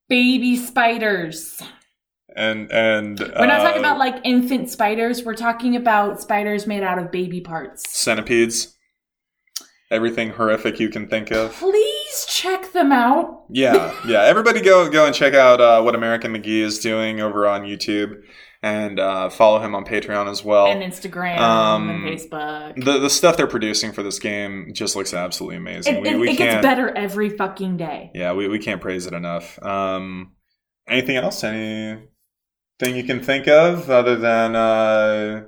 Baby 0.09 0.55
spiders. 0.55 1.61
And 2.35 2.71
and 2.71 3.19
We're 3.19 3.45
not 3.45 3.59
talking 3.59 3.77
uh, 3.77 3.87
about 3.87 3.99
like 3.99 4.15
infant 4.23 4.69
spiders. 4.69 5.23
We're 5.23 5.35
talking 5.35 5.75
about 5.75 6.19
spiders 6.21 6.65
made 6.65 6.83
out 6.83 6.97
of 6.97 7.11
baby 7.11 7.41
parts. 7.41 7.83
centipedes. 7.89 8.75
Everything 9.91 10.31
horrific 10.31 10.79
you 10.79 10.89
can 10.89 11.07
think 11.07 11.29
of. 11.31 11.53
Please 11.53 12.25
check 12.27 12.71
them 12.71 12.91
out. 12.91 13.43
Yeah, 13.49 13.95
yeah. 14.07 14.23
Everybody 14.23 14.61
go 14.61 14.89
go 14.89 15.05
and 15.05 15.13
check 15.13 15.35
out 15.35 15.61
uh, 15.61 15.83
what 15.83 15.93
American 15.93 16.33
McGee 16.33 16.61
is 16.61 16.79
doing 16.79 17.21
over 17.21 17.45
on 17.45 17.61
YouTube, 17.61 18.15
and 18.63 18.97
uh, 18.99 19.29
follow 19.29 19.59
him 19.59 19.75
on 19.75 19.83
Patreon 19.85 20.29
as 20.31 20.43
well. 20.43 20.67
and 20.67 20.81
Instagram 20.81 21.37
Um, 21.37 21.89
and 21.89 22.03
Facebook. 22.05 22.83
the 22.83 22.97
the 22.99 23.09
stuff 23.09 23.35
they're 23.37 23.45
producing 23.45 23.91
for 23.91 24.01
this 24.01 24.17
game 24.19 24.71
just 24.73 24.95
looks 24.95 25.13
absolutely 25.13 25.57
amazing. 25.57 25.97
It, 25.97 26.01
we 26.01 26.09
it- 26.09 26.17
we 26.19 26.29
it 26.31 26.37
can't. 26.37 26.61
gets 26.61 26.63
better 26.65 26.89
every 26.97 27.29
fucking 27.29 27.77
day. 27.77 28.09
Yeah, 28.15 28.33
we, 28.33 28.47
we 28.47 28.59
can't 28.59 28.81
praise 28.81 29.05
it 29.05 29.13
enough. 29.13 29.61
Um, 29.61 30.31
anything 30.87 31.17
else? 31.17 31.43
Anything 31.43 32.07
you 32.81 33.03
can 33.03 33.21
think 33.21 33.47
of 33.47 33.89
other 33.89 34.15
than 34.15 34.55
uh, 34.55 35.43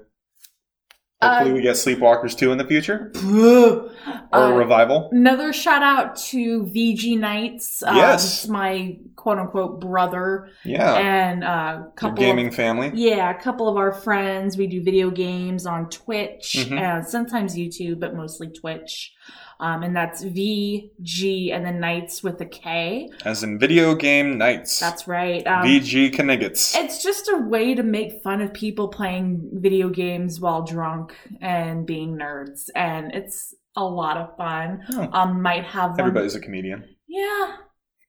hopefully 1.21 1.51
Uh, 1.51 1.53
we 1.55 1.61
get 1.61 1.75
Sleepwalkers 1.75 2.37
2 2.37 2.51
in 2.51 2.57
the 2.57 2.65
future? 2.67 3.11
Or 4.33 4.41
a 4.41 4.47
Uh, 4.47 4.51
revival? 4.51 5.09
Another 5.13 5.53
shout 5.53 5.81
out 5.81 6.17
to 6.17 6.63
VG 6.63 7.17
Knights. 7.17 7.81
Um, 7.83 7.95
Yes. 7.95 8.47
my 8.47 8.97
quote 9.25 9.39
unquote 9.39 9.81
brother 9.81 10.49
Yeah. 10.63 10.93
and 10.93 11.43
uh, 11.43 11.77
Your 11.79 11.91
couple 11.95 12.17
gaming 12.23 12.49
of, 12.49 12.53
family? 12.55 12.91
yeah, 12.93 13.31
a 13.35 13.41
couple 13.41 13.67
of 13.67 13.75
our 13.75 13.91
friends. 13.91 14.55
We 14.55 14.67
do 14.67 14.83
video 14.83 15.09
games 15.09 15.65
on 15.65 15.89
Twitch 15.89 16.55
Mhm. 16.59 16.79
and 16.79 17.07
sometimes 17.07 17.55
YouTube, 17.57 17.99
but 17.99 18.15
mostly 18.15 18.49
Twitch. 18.49 19.11
Um, 19.59 19.81
and 19.81 19.95
that's 19.95 20.23
VG 20.23 21.51
and 21.51 21.65
then 21.65 21.79
Knights 21.79 22.21
with 22.21 22.39
a 22.39 22.45
K. 22.45 23.09
As 23.25 23.41
in 23.41 23.57
video 23.57 23.95
game 23.95 24.37
Knights. 24.37 24.79
That's 24.79 25.07
right. 25.07 25.41
Um, 25.47 25.63
VG 25.65 26.11
Kniggets. 26.23 26.75
It's 26.77 27.01
just 27.01 27.27
a 27.27 27.37
way 27.39 27.73
to 27.73 27.81
make 27.81 28.21
fun 28.21 28.41
of 28.41 28.53
people 28.53 28.89
playing 28.89 29.41
video 29.53 29.89
games 29.89 30.39
while 30.39 30.61
drunk 30.63 31.15
and 31.41 31.83
being 31.87 32.15
nerds, 32.15 32.69
and 32.75 33.11
it's 33.15 33.55
a 33.75 33.83
lot 33.83 34.17
of 34.17 34.37
fun. 34.37 34.81
Oh, 34.93 35.09
Um, 35.11 35.41
might 35.41 35.63
have 35.63 35.91
one. 35.91 35.99
everybody's 36.01 36.35
a 36.35 36.39
comedian. 36.39 36.83
Yeah, 37.07 37.53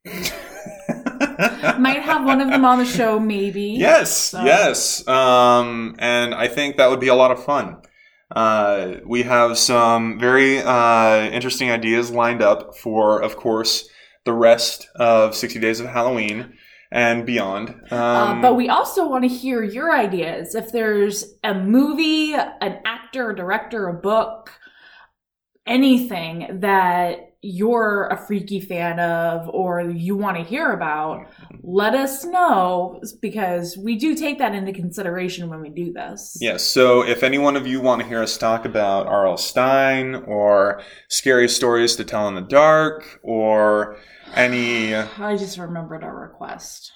might 1.78 2.02
have 2.02 2.24
one 2.24 2.40
of 2.40 2.48
them 2.48 2.64
on 2.64 2.78
the 2.78 2.84
show, 2.84 3.18
maybe. 3.18 3.76
Yes, 3.78 4.16
So- 4.16 4.44
yes. 4.44 5.06
Um, 5.08 5.96
and 5.98 6.34
I 6.34 6.48
think 6.48 6.76
that 6.76 6.90
would 6.90 7.00
be 7.00 7.08
a 7.08 7.14
lot 7.14 7.30
of 7.30 7.42
fun. 7.44 7.78
Uh, 8.34 8.94
we 9.06 9.22
have 9.22 9.56
some 9.56 10.18
very 10.18 10.60
uh, 10.60 11.28
interesting 11.30 11.70
ideas 11.70 12.10
lined 12.10 12.42
up 12.42 12.76
for, 12.76 13.20
of 13.22 13.36
course, 13.36 13.88
the 14.24 14.32
rest 14.32 14.88
of 14.96 15.36
60 15.36 15.60
Days 15.60 15.78
of 15.78 15.86
Halloween 15.86 16.54
and 16.90 17.24
beyond. 17.24 17.70
Um, 17.90 17.98
Uh, 18.00 18.42
but 18.42 18.54
we 18.54 18.68
also 18.68 19.08
want 19.08 19.22
to 19.24 19.28
hear 19.28 19.62
your 19.62 19.94
ideas. 19.94 20.54
If 20.56 20.72
there's 20.72 21.34
a 21.44 21.54
movie, 21.54 22.32
an 22.34 22.80
actor, 22.84 23.30
a 23.30 23.36
director, 23.36 23.88
a 23.88 23.92
book, 23.94 24.50
anything 25.66 26.60
that 26.60 27.25
you're 27.42 28.08
a 28.08 28.16
freaky 28.16 28.60
fan 28.60 28.98
of 28.98 29.48
or 29.50 29.80
you 29.82 30.16
want 30.16 30.36
to 30.36 30.42
hear 30.42 30.72
about, 30.72 31.26
let 31.62 31.94
us 31.94 32.24
know 32.24 33.00
because 33.20 33.76
we 33.76 33.96
do 33.96 34.14
take 34.14 34.38
that 34.38 34.54
into 34.54 34.72
consideration 34.72 35.48
when 35.48 35.60
we 35.60 35.68
do 35.68 35.92
this. 35.92 36.36
Yes, 36.40 36.64
so 36.64 37.02
if 37.02 37.22
any 37.22 37.38
one 37.38 37.56
of 37.56 37.66
you 37.66 37.80
want 37.80 38.02
to 38.02 38.08
hear 38.08 38.22
us 38.22 38.36
talk 38.36 38.64
about 38.64 39.06
R.L. 39.06 39.36
Stine 39.36 40.14
or 40.14 40.82
scary 41.08 41.48
stories 41.48 41.96
to 41.96 42.04
tell 42.04 42.26
in 42.28 42.34
the 42.34 42.40
dark 42.40 43.20
or 43.22 43.98
any. 44.34 44.94
I 45.18 45.36
just 45.36 45.58
remembered 45.58 46.02
our 46.02 46.18
request. 46.18 46.92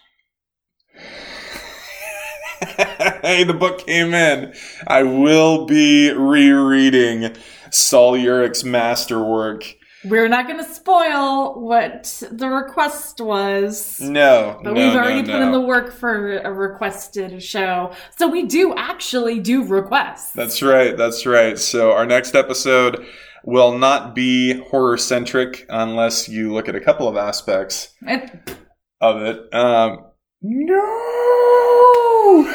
hey, 3.22 3.44
the 3.44 3.56
book 3.58 3.86
came 3.86 4.14
in. 4.14 4.52
I 4.86 5.02
will 5.02 5.66
be 5.66 6.12
rereading 6.12 7.36
Saul 7.70 8.16
Urich's 8.16 8.64
masterwork. 8.64 9.76
We're 10.04 10.28
not 10.28 10.46
going 10.46 10.58
to 10.58 10.64
spoil 10.64 11.60
what 11.60 12.22
the 12.32 12.48
request 12.48 13.20
was. 13.20 14.00
No, 14.00 14.58
But 14.64 14.72
no, 14.72 14.80
we've 14.80 14.94
already 14.96 15.20
no. 15.22 15.32
put 15.34 15.42
in 15.42 15.52
the 15.52 15.60
work 15.60 15.92
for 15.92 16.38
a 16.38 16.50
requested 16.50 17.42
show. 17.42 17.92
So 18.16 18.26
we 18.26 18.46
do 18.46 18.74
actually 18.76 19.40
do 19.40 19.62
requests. 19.62 20.32
That's 20.32 20.62
right. 20.62 20.96
That's 20.96 21.26
right. 21.26 21.58
So 21.58 21.92
our 21.92 22.06
next 22.06 22.34
episode 22.34 23.04
will 23.44 23.76
not 23.76 24.14
be 24.14 24.54
horror 24.70 24.96
centric 24.96 25.66
unless 25.68 26.28
you 26.30 26.52
look 26.52 26.68
at 26.68 26.74
a 26.74 26.80
couple 26.80 27.06
of 27.06 27.16
aspects 27.18 27.92
It- 28.02 28.56
of 29.02 29.20
it. 29.22 29.52
Um, 29.54 30.06
no. 30.40 30.86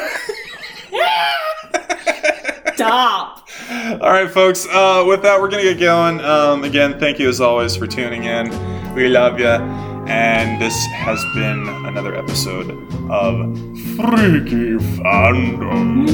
Stop. 2.74 3.45
All 3.68 3.98
right, 3.98 4.30
folks. 4.30 4.66
Uh, 4.70 5.04
with 5.06 5.22
that, 5.22 5.40
we're 5.40 5.48
gonna 5.50 5.62
get 5.64 5.80
going. 5.80 6.20
Um, 6.20 6.62
again, 6.62 7.00
thank 7.00 7.18
you 7.18 7.28
as 7.28 7.40
always 7.40 7.74
for 7.74 7.86
tuning 7.86 8.24
in. 8.24 8.48
We 8.94 9.08
love 9.08 9.40
you, 9.40 9.46
and 9.46 10.62
this 10.62 10.74
has 10.86 11.20
been 11.34 11.66
another 11.84 12.14
episode 12.14 12.70
of 13.10 13.56
Freaky 13.96 14.76
Fandom. 14.98 16.06